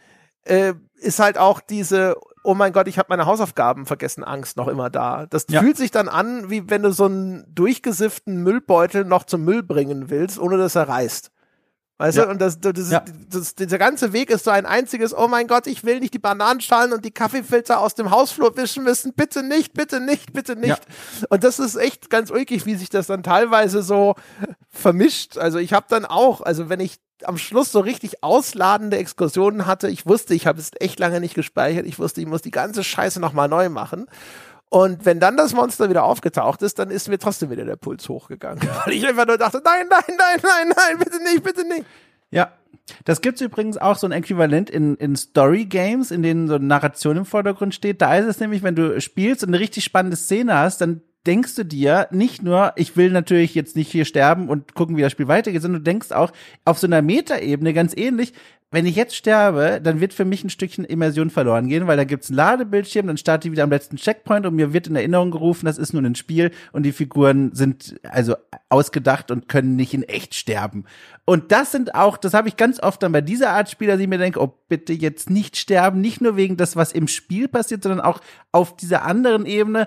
[0.44, 4.68] äh, ist halt auch diese oh mein Gott, ich habe meine Hausaufgaben vergessen, Angst noch
[4.68, 5.26] immer da.
[5.26, 5.60] Das ja.
[5.60, 10.10] fühlt sich dann an, wie wenn du so einen durchgesifften Müllbeutel noch zum Müll bringen
[10.10, 11.30] willst, ohne dass er reißt.
[12.02, 12.24] Weißt ja.
[12.24, 13.04] du, und das, das, das, ja.
[13.30, 16.18] das, dieser ganze Weg ist so ein einziges, oh mein Gott, ich will nicht die
[16.18, 19.12] Bananenschalen und die Kaffeefilter aus dem Hausflur wischen müssen.
[19.12, 20.68] Bitte nicht, bitte nicht, bitte nicht.
[20.70, 21.26] Ja.
[21.28, 24.16] Und das ist echt ganz ulkig, wie sich das dann teilweise so
[24.68, 25.38] vermischt.
[25.38, 29.86] Also ich habe dann auch, also wenn ich am Schluss so richtig ausladende Exkursionen hatte,
[29.86, 32.82] ich wusste, ich habe es echt lange nicht gespeichert, ich wusste, ich muss die ganze
[32.82, 34.06] Scheiße nochmal neu machen.
[34.72, 38.08] Und wenn dann das Monster wieder aufgetaucht ist, dann ist mir trotzdem wieder der Puls
[38.08, 38.66] hochgegangen.
[38.86, 41.84] Weil ich einfach nur dachte, nein, nein, nein, nein, nein, bitte nicht, bitte nicht.
[42.30, 42.52] Ja,
[43.04, 46.64] das gibt's übrigens auch so ein Äquivalent in, in Story Games, in denen so eine
[46.64, 48.00] Narration im Vordergrund steht.
[48.00, 51.54] Da ist es nämlich, wenn du spielst und eine richtig spannende Szene hast, dann denkst
[51.54, 55.12] du dir nicht nur, ich will natürlich jetzt nicht hier sterben und gucken, wie das
[55.12, 56.32] Spiel weitergeht, sondern du denkst auch
[56.64, 58.32] auf so einer Metaebene ganz ähnlich,
[58.72, 62.04] wenn ich jetzt sterbe, dann wird für mich ein Stückchen Immersion verloren gehen, weil da
[62.04, 65.30] gibt's einen Ladebildschirm, dann starte ich wieder am letzten Checkpoint und mir wird in Erinnerung
[65.30, 68.34] gerufen, das ist nur ein Spiel und die Figuren sind also
[68.70, 70.86] ausgedacht und können nicht in echt sterben.
[71.26, 74.06] Und das sind auch, das habe ich ganz oft dann bei dieser Art Spieler, die
[74.06, 77.82] mir denke, oh bitte jetzt nicht sterben, nicht nur wegen das, was im Spiel passiert,
[77.82, 78.20] sondern auch
[78.52, 79.86] auf dieser anderen Ebene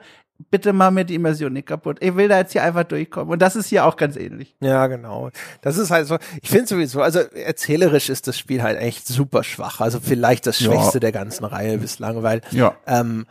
[0.52, 1.98] bitte mal mir die Immersion nicht kaputt.
[2.02, 3.32] Ich will da jetzt hier einfach durchkommen.
[3.32, 4.56] Und das ist hier auch ganz ähnlich.
[4.60, 5.30] Ja, genau.
[5.62, 9.44] Das ist halt so, ich finde sowieso, also erzählerisch ist das Spiel halt echt super
[9.44, 9.80] schwach.
[9.80, 11.02] Also vielleicht das Schwächste ja.
[11.02, 12.76] der ganzen Reihe bislang, weil ja.
[12.86, 13.26] ähm,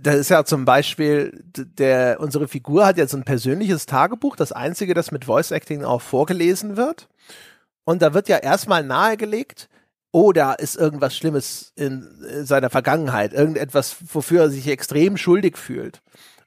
[0.00, 4.94] da ist ja zum Beispiel, der, unsere Figur hat jetzt ein persönliches Tagebuch, das einzige,
[4.94, 7.08] das mit Voice Acting auch vorgelesen wird.
[7.84, 9.68] Und da wird ja erstmal nahegelegt,
[10.12, 15.56] oh, da ist irgendwas Schlimmes in, in seiner Vergangenheit, irgendetwas, wofür er sich extrem schuldig
[15.56, 16.02] fühlt.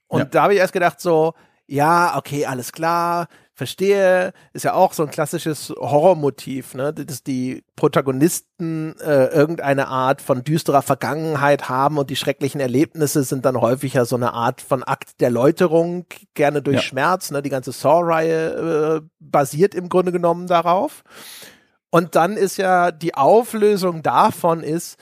[0.07, 0.25] Und ja.
[0.25, 1.33] da habe ich erst gedacht so,
[1.67, 7.63] ja, okay, alles klar, verstehe, ist ja auch so ein klassisches Horrormotiv, ne, dass die
[7.75, 13.93] Protagonisten äh, irgendeine Art von düsterer Vergangenheit haben und die schrecklichen Erlebnisse sind dann häufig
[13.93, 16.81] ja so eine Art von Akt der Läuterung, gerne durch ja.
[16.81, 21.03] Schmerz, ne, die ganze Saw-Reihe äh, basiert im Grunde genommen darauf.
[21.89, 24.97] Und dann ist ja die Auflösung davon ist,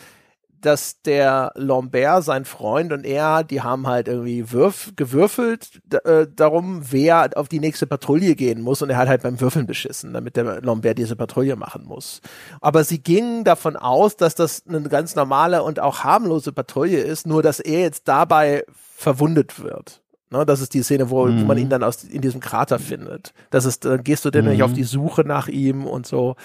[0.65, 6.81] dass der Lambert, sein Freund und er, die haben halt irgendwie würf, gewürfelt äh, darum,
[6.89, 10.37] wer auf die nächste Patrouille gehen muss und er hat halt beim Würfeln beschissen, damit
[10.37, 12.21] der Lambert diese Patrouille machen muss.
[12.61, 17.27] Aber sie gingen davon aus, dass das eine ganz normale und auch harmlose Patrouille ist,
[17.27, 18.65] nur dass er jetzt dabei
[18.95, 20.01] verwundet wird.
[20.29, 21.41] Ne, das ist die Szene, wo, mhm.
[21.41, 23.33] wo man ihn dann aus, in diesem Krater findet.
[23.51, 24.51] Das ist, dann gehst du denn mhm.
[24.51, 26.35] nicht auf die Suche nach ihm und so.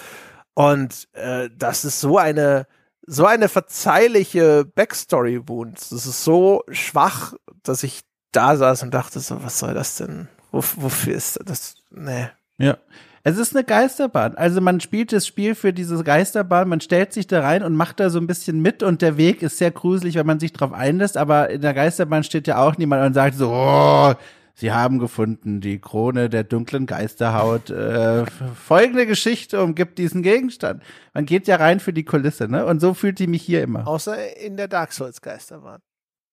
[0.53, 2.67] Und äh, das ist so eine
[3.09, 5.79] so eine verzeihliche Backstory-Wound.
[5.79, 7.33] Das ist so schwach,
[7.63, 8.03] dass ich
[8.33, 10.29] da saß und dachte so, was soll das denn?
[10.53, 11.77] Wof wofür ist das?
[11.91, 12.29] Nee.
[12.59, 12.77] Ja.
[13.25, 14.37] Es ist eine Geisterbahn.
[14.37, 17.99] Also man spielt das Spiel für diese Geisterbahn, man stellt sich da rein und macht
[17.99, 20.73] da so ein bisschen mit und der Weg ist sehr gruselig, wenn man sich drauf
[20.73, 24.15] einlässt, aber in der Geisterbahn steht ja auch niemand und sagt so, oh,
[24.59, 27.71] Sie haben gefunden die Krone der dunklen Geisterhaut.
[27.71, 30.83] Äh, folgende Geschichte umgibt diesen Gegenstand.
[31.15, 32.67] Man geht ja rein für die Kulisse, ne?
[32.67, 33.87] Und so fühlt die mich hier immer.
[33.87, 35.81] Außer in der Dark Souls Geisterbahn.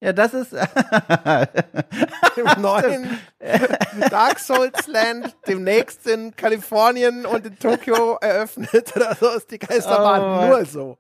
[0.02, 0.54] Ja, das ist
[2.36, 3.20] im neuen
[4.10, 10.22] Dark Souls Land demnächst in Kalifornien und in Tokio eröffnet oder so ist die Geisterbahn
[10.22, 10.98] oh, nur so.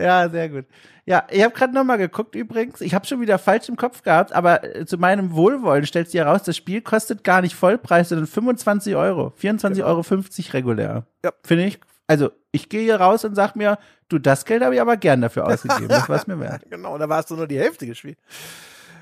[0.00, 0.66] Ja, sehr gut.
[1.06, 2.80] Ja, ich habe gerade nochmal geguckt übrigens.
[2.80, 6.20] Ich habe schon wieder falsch im Kopf gehabt, aber äh, zu meinem Wohlwollen stellt sich
[6.20, 9.32] heraus, das Spiel kostet gar nicht Vollpreis, sondern 25 Euro.
[9.40, 9.86] 24,50 genau.
[9.86, 10.04] Euro
[10.52, 11.06] regulär.
[11.24, 11.32] Ja.
[11.42, 11.80] Finde ich.
[12.06, 13.78] Also, ich gehe hier raus und sag mir,
[14.08, 15.88] du, das Geld habe ich aber gern dafür ausgegeben.
[15.88, 16.62] Das war es mir wert.
[16.70, 18.18] genau, da warst du nur die Hälfte gespielt.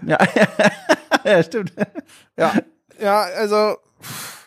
[0.07, 0.19] Ja,
[1.25, 1.73] ja, stimmt.
[2.37, 2.55] Ja,
[3.01, 3.77] ja, also.
[4.01, 4.38] Pff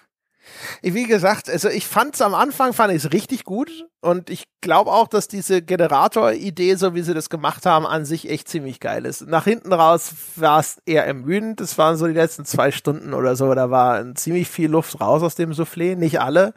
[0.82, 4.46] wie gesagt, also ich fand es am Anfang, fand ich es richtig gut und ich
[4.62, 8.80] glaube auch, dass diese Generator-Idee, so wie sie das gemacht haben, an sich echt ziemlich
[8.80, 9.28] geil ist.
[9.28, 13.36] Nach hinten raus war es eher ermüdend, das waren so die letzten zwei Stunden oder
[13.36, 16.54] so, da war ziemlich viel Luft raus aus dem Soufflé, nicht alle,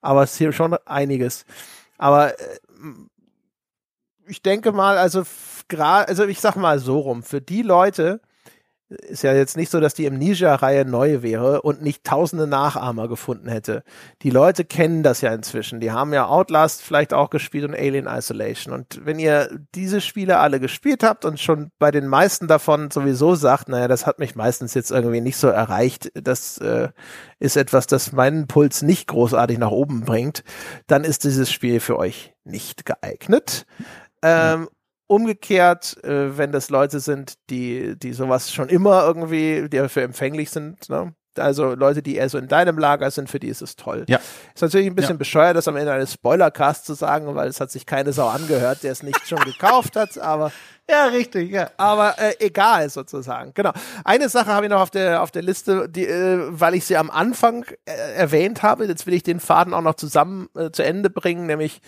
[0.00, 1.44] aber es ist hier schon einiges.
[1.98, 2.58] Aber äh,
[4.26, 5.24] ich denke mal, also
[5.68, 8.20] gerade, also ich sag mal so rum, für die Leute,
[8.88, 13.48] ist ja jetzt nicht so, dass die Amnesia-Reihe neu wäre und nicht tausende Nachahmer gefunden
[13.48, 13.82] hätte.
[14.22, 15.80] Die Leute kennen das ja inzwischen.
[15.80, 18.72] Die haben ja Outlast vielleicht auch gespielt und Alien Isolation.
[18.72, 23.34] Und wenn ihr diese Spiele alle gespielt habt und schon bei den meisten davon sowieso
[23.34, 26.88] sagt, naja, das hat mich meistens jetzt irgendwie nicht so erreicht, das äh,
[27.38, 30.44] ist etwas, das meinen Puls nicht großartig nach oben bringt,
[30.86, 33.66] dann ist dieses Spiel für euch nicht geeignet.
[34.22, 34.68] Ähm,
[35.08, 40.50] Umgekehrt, äh, wenn das Leute sind, die, die sowas schon immer irgendwie, die dafür empfänglich
[40.50, 41.14] sind, ne?
[41.38, 44.04] Also Leute, die eher so in deinem Lager sind, für die ist es toll.
[44.08, 44.18] Ja.
[44.54, 45.18] Ist natürlich ein bisschen ja.
[45.18, 48.82] bescheuert, das am Ende eines Spoilercasts zu sagen, weil es hat sich keine Sau angehört,
[48.82, 50.52] der es nicht schon gekauft hat, aber
[50.90, 51.70] ja, richtig, ja.
[51.76, 53.52] Aber äh, egal sozusagen.
[53.54, 53.72] Genau.
[54.04, 56.96] Eine Sache habe ich noch auf der auf der Liste, die, äh, weil ich sie
[56.96, 58.86] am Anfang äh, erwähnt habe.
[58.86, 61.80] Jetzt will ich den Faden auch noch zusammen äh, zu Ende bringen, nämlich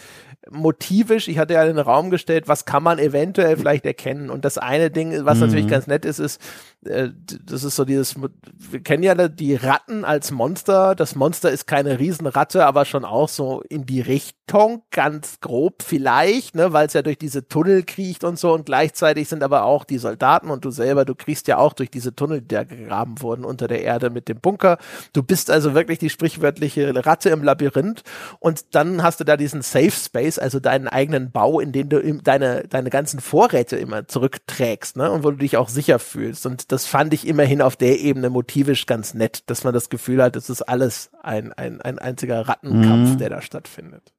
[0.51, 1.29] motivisch.
[1.29, 4.31] Ich hatte ja in den Raum gestellt, was kann man eventuell vielleicht erkennen.
[4.31, 5.47] Und das eine Ding, was mhm.
[5.47, 6.41] natürlich ganz nett ist, ist,
[6.85, 7.09] äh,
[7.45, 10.95] das ist so dieses, wir kennen ja die Ratten als Monster.
[10.95, 16.57] Das Monster ist keine Riesenratte, aber schon auch so in die Richtung, ganz grob vielleicht,
[16.57, 19.65] ne, weil es ja durch diese Tunnel kriecht und so und gleich gleichzeitig sind aber
[19.65, 22.65] auch die Soldaten und du selber, du kriegst ja auch durch diese Tunnel, die da
[22.65, 24.79] gegraben wurden unter der Erde mit dem Bunker.
[25.13, 28.03] Du bist also wirklich die sprichwörtliche Ratte im Labyrinth
[28.41, 32.01] und dann hast du da diesen Safe Space, also deinen eigenen Bau, in den du
[32.23, 35.11] deine, deine ganzen Vorräte immer zurückträgst, ne?
[35.11, 36.47] Und wo du dich auch sicher fühlst.
[36.47, 40.23] Und das fand ich immerhin auf der Ebene motivisch ganz nett, dass man das Gefühl
[40.23, 43.19] hat, es ist alles ein, ein, ein einziger Rattenkampf, mhm.
[43.19, 44.13] der da stattfindet.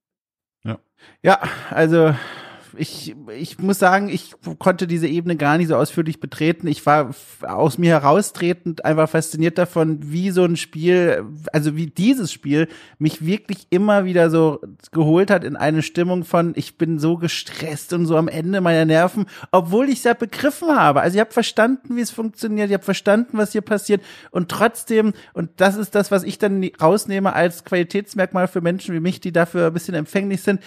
[0.64, 0.80] Ja.
[1.24, 1.40] Ja,
[1.70, 2.14] also
[2.78, 6.68] ich, ich muss sagen, ich konnte diese Ebene gar nicht so ausführlich betreten.
[6.68, 7.12] Ich war
[7.42, 11.24] aus mir heraustretend einfach fasziniert davon, wie so ein Spiel,
[11.54, 12.68] also wie dieses Spiel
[13.00, 14.60] mich wirklich immer wieder so
[14.92, 18.86] geholt hat in eine Stimmung von, ich bin so gestresst und so am Ende meiner
[18.86, 21.02] Nerven, obwohl ich es ja begriffen habe.
[21.02, 25.14] Also ich habe verstanden, wie es funktioniert, ich habe verstanden, was hier passiert und trotzdem,
[25.34, 29.32] und das ist das, was ich dann rausnehme als Qualitätsmerkmal für Menschen wie mich, die
[29.32, 30.62] dafür ein bisschen empfänglich sind,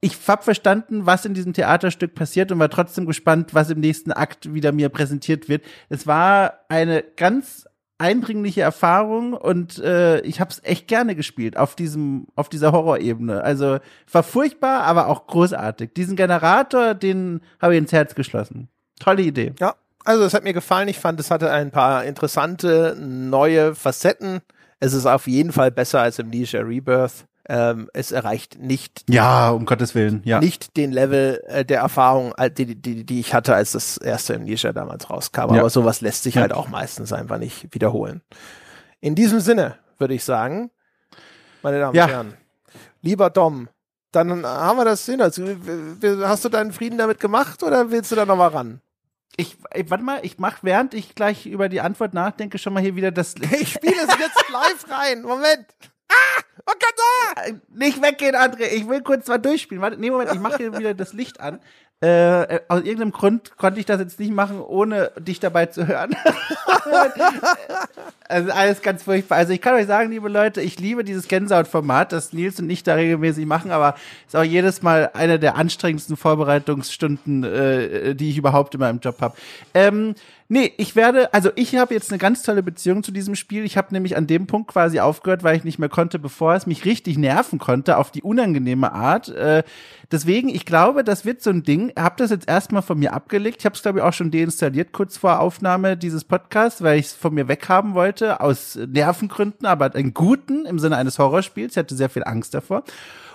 [0.00, 4.12] ich hab verstanden, was in diesem Theaterstück passiert und war trotzdem gespannt, was im nächsten
[4.12, 5.64] Akt wieder mir präsentiert wird.
[5.88, 7.66] Es war eine ganz
[7.98, 13.42] eindringliche Erfahrung und äh, ich habe es echt gerne gespielt auf diesem auf dieser Horrorebene.
[13.42, 13.78] Also
[14.12, 15.90] war furchtbar, aber auch großartig.
[15.94, 18.68] Diesen Generator, den habe ich ins Herz geschlossen.
[19.00, 19.52] Tolle Idee.
[19.58, 20.86] Ja, also es hat mir gefallen.
[20.86, 24.40] Ich fand, es hatte ein paar interessante neue Facetten.
[24.78, 27.26] Es ist auf jeden Fall besser als im Leisure Rebirth.
[27.50, 29.04] Ähm, es erreicht nicht.
[29.08, 30.38] Ja, um Gottes Willen, ja.
[30.38, 34.34] Nicht den Level äh, der Erfahrung, äh, die, die, die ich hatte, als das erste
[34.34, 35.54] Amnesia damals rauskam.
[35.54, 35.60] Ja.
[35.60, 36.42] Aber sowas lässt sich ja.
[36.42, 38.20] halt auch meistens einfach nicht wiederholen.
[39.00, 40.70] In diesem Sinne würde ich sagen,
[41.62, 42.06] meine Damen und ja.
[42.06, 42.34] Herren,
[43.00, 43.68] lieber Dom,
[44.12, 45.22] dann haben wir das hin.
[45.22, 45.42] Also,
[46.22, 48.82] hast du deinen Frieden damit gemacht oder willst du da nochmal ran?
[49.36, 52.82] Ich, ey, warte mal, ich mach, während ich gleich über die Antwort nachdenke, schon mal
[52.82, 53.34] hier wieder das.
[53.58, 55.22] Ich spiele es jetzt live rein.
[55.22, 55.66] Moment.
[56.10, 56.42] Ah!
[56.70, 57.52] Oh Gott, ah!
[57.74, 58.66] Nicht weggehen, André.
[58.74, 59.80] Ich will kurz mal durchspielen.
[59.80, 61.60] Warte, nee, Moment, ich mache hier wieder das Licht an.
[62.00, 65.88] Äh, äh, aus irgendeinem Grund konnte ich das jetzt nicht machen, ohne dich dabei zu
[65.88, 66.14] hören.
[68.28, 69.38] also alles ganz furchtbar.
[69.38, 72.82] Also ich kann euch sagen, liebe Leute, ich liebe dieses Gänsehaut-Format, das Nils und ich
[72.82, 73.96] da regelmäßig machen, aber
[74.26, 79.20] ist auch jedes Mal eine der anstrengendsten Vorbereitungsstunden, äh, die ich überhaupt in meinem Job
[79.20, 79.36] habe.
[79.72, 80.14] Ähm,
[80.50, 83.64] Nee, ich werde, also ich habe jetzt eine ganz tolle Beziehung zu diesem Spiel.
[83.64, 86.66] Ich habe nämlich an dem Punkt quasi aufgehört, weil ich nicht mehr konnte, bevor es
[86.66, 89.28] mich richtig nerven konnte, auf die unangenehme Art.
[89.28, 89.62] Äh,
[90.10, 91.92] deswegen, ich glaube, das wird so ein Ding.
[91.98, 93.58] Hab das jetzt erstmal von mir abgelegt.
[93.58, 97.06] Ich habe es, glaube ich, auch schon deinstalliert, kurz vor Aufnahme dieses Podcasts, weil ich
[97.06, 101.72] es von mir weghaben wollte, aus Nervengründen, aber einen guten im Sinne eines Horrorspiels.
[101.72, 102.84] Ich hatte sehr viel Angst davor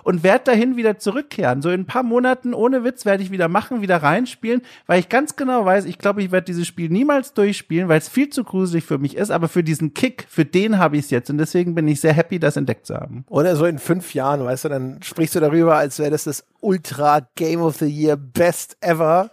[0.04, 1.62] und werde dahin wieder zurückkehren.
[1.62, 5.10] So in ein paar Monaten, ohne Witz, werde ich wieder machen, wieder reinspielen, weil ich
[5.10, 8.44] ganz genau weiß, ich glaube, ich werde dieses Spiel niemals durchspielen, weil es viel zu
[8.44, 11.38] gruselig für mich ist, aber für diesen Kick, für den habe ich es jetzt und
[11.38, 13.26] deswegen bin ich sehr happy, das entdeckt zu haben.
[13.30, 16.46] Oder so in fünf Jahren, weißt du, dann sprichst du darüber, als wäre das das
[16.60, 19.32] Ultra Game of the Year Best Ever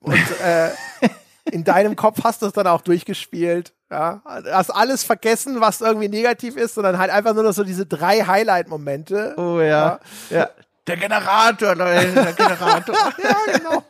[0.00, 0.70] und äh,
[1.50, 3.72] in deinem Kopf hast du es dann auch durchgespielt.
[3.90, 7.84] Ja, hast alles vergessen, was irgendwie negativ ist, sondern halt einfach nur noch so diese
[7.84, 9.34] drei Highlight-Momente.
[9.36, 10.00] Oh ja.
[10.30, 10.38] ja.
[10.38, 10.50] ja.
[10.86, 12.96] Der Generator, Leute, der Generator.
[13.22, 13.84] ja, genau.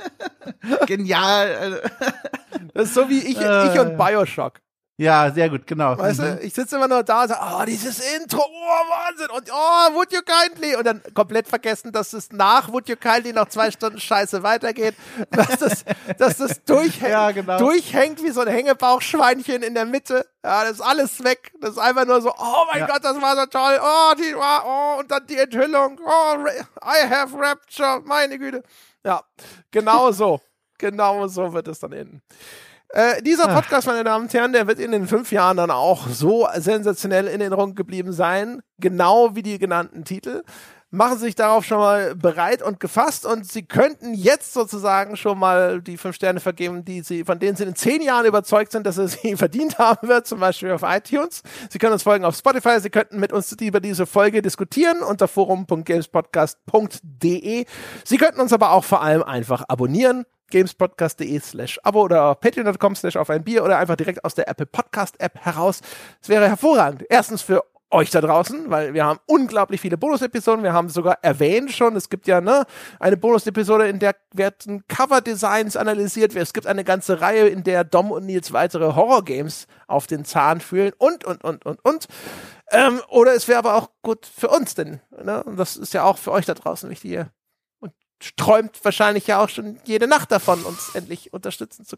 [0.87, 1.81] Genial.
[2.75, 4.61] Das ist so wie ich, ich und Bioshock.
[4.99, 5.97] Ja, sehr gut, genau.
[5.97, 6.25] Weißt mhm.
[6.25, 9.29] du, ich sitze immer nur da und sage, oh, dieses Intro, oh, Wahnsinn.
[9.31, 10.77] Und oh, Would You Kindly.
[10.77, 14.95] Und dann komplett vergessen, dass es nach Would You Kindly noch zwei Stunden Scheiße weitergeht.
[15.31, 15.85] Dass das,
[16.19, 17.59] dass das durchhängt, ja, genau.
[17.59, 20.27] durchhängt wie so ein Hängebauchschweinchen in der Mitte.
[20.45, 21.53] Ja, das ist alles weg.
[21.61, 22.87] Das ist einfach nur so, oh mein ja.
[22.87, 23.81] Gott, das war so toll.
[23.81, 26.01] Oh, die war, oh, und dann die Enthüllung.
[26.05, 26.37] Oh,
[26.85, 28.03] I have Rapture.
[28.05, 28.63] Meine Güte.
[29.05, 29.23] Ja,
[29.71, 30.41] genau so.
[30.79, 32.23] genau so wird es dann enden.
[32.95, 33.55] Äh, dieser ah.
[33.55, 37.27] Podcast, meine Damen und Herren, der wird in den fünf Jahren dann auch so sensationell
[37.27, 40.43] in Erinnerung geblieben sein, genau wie die genannten Titel.
[40.91, 45.39] Machen Sie sich darauf schon mal bereit und gefasst und Sie könnten jetzt sozusagen schon
[45.39, 48.87] mal die fünf Sterne vergeben, die Sie, von denen Sie in zehn Jahren überzeugt sind,
[48.87, 51.43] dass er sie verdient haben wird, zum Beispiel auf iTunes.
[51.71, 52.79] Sie können uns folgen auf Spotify.
[52.79, 57.65] Sie könnten mit uns über diese Folge diskutieren unter forum.gamespodcast.de.
[58.05, 63.17] Sie könnten uns aber auch vor allem einfach abonnieren gamespodcast.de slash abo oder patreon.com slash
[63.17, 65.81] auf ein Bier oder einfach direkt aus der Apple Podcast App heraus.
[66.21, 67.05] Es wäre hervorragend.
[67.09, 70.63] Erstens für euch da draußen, weil wir haben unglaublich viele Bonus-Episoden.
[70.63, 72.65] Wir haben sogar erwähnt schon, es gibt ja ne,
[72.99, 76.35] eine Bonus-Episode, in der werden Cover-Designs analysiert.
[76.35, 80.61] Es gibt eine ganze Reihe, in der Dom und Nils weitere Horror-Games auf den Zahn
[80.61, 82.09] fühlen und, und, und, und, und.
[82.71, 86.17] Ähm, oder es wäre aber auch gut für uns, denn ne, das ist ja auch
[86.17, 87.19] für euch da draußen wichtig.
[87.19, 87.29] Und
[88.37, 91.97] träumt wahrscheinlich ja auch schon jede Nacht davon, uns endlich unterstützen zu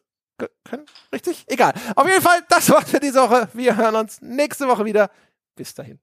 [0.65, 0.87] können.
[1.13, 1.45] Richtig?
[1.47, 1.75] Egal.
[1.95, 3.49] Auf jeden Fall, das war's für diese Woche.
[3.53, 5.11] Wir hören uns nächste Woche wieder.
[5.55, 6.01] Bis dahin.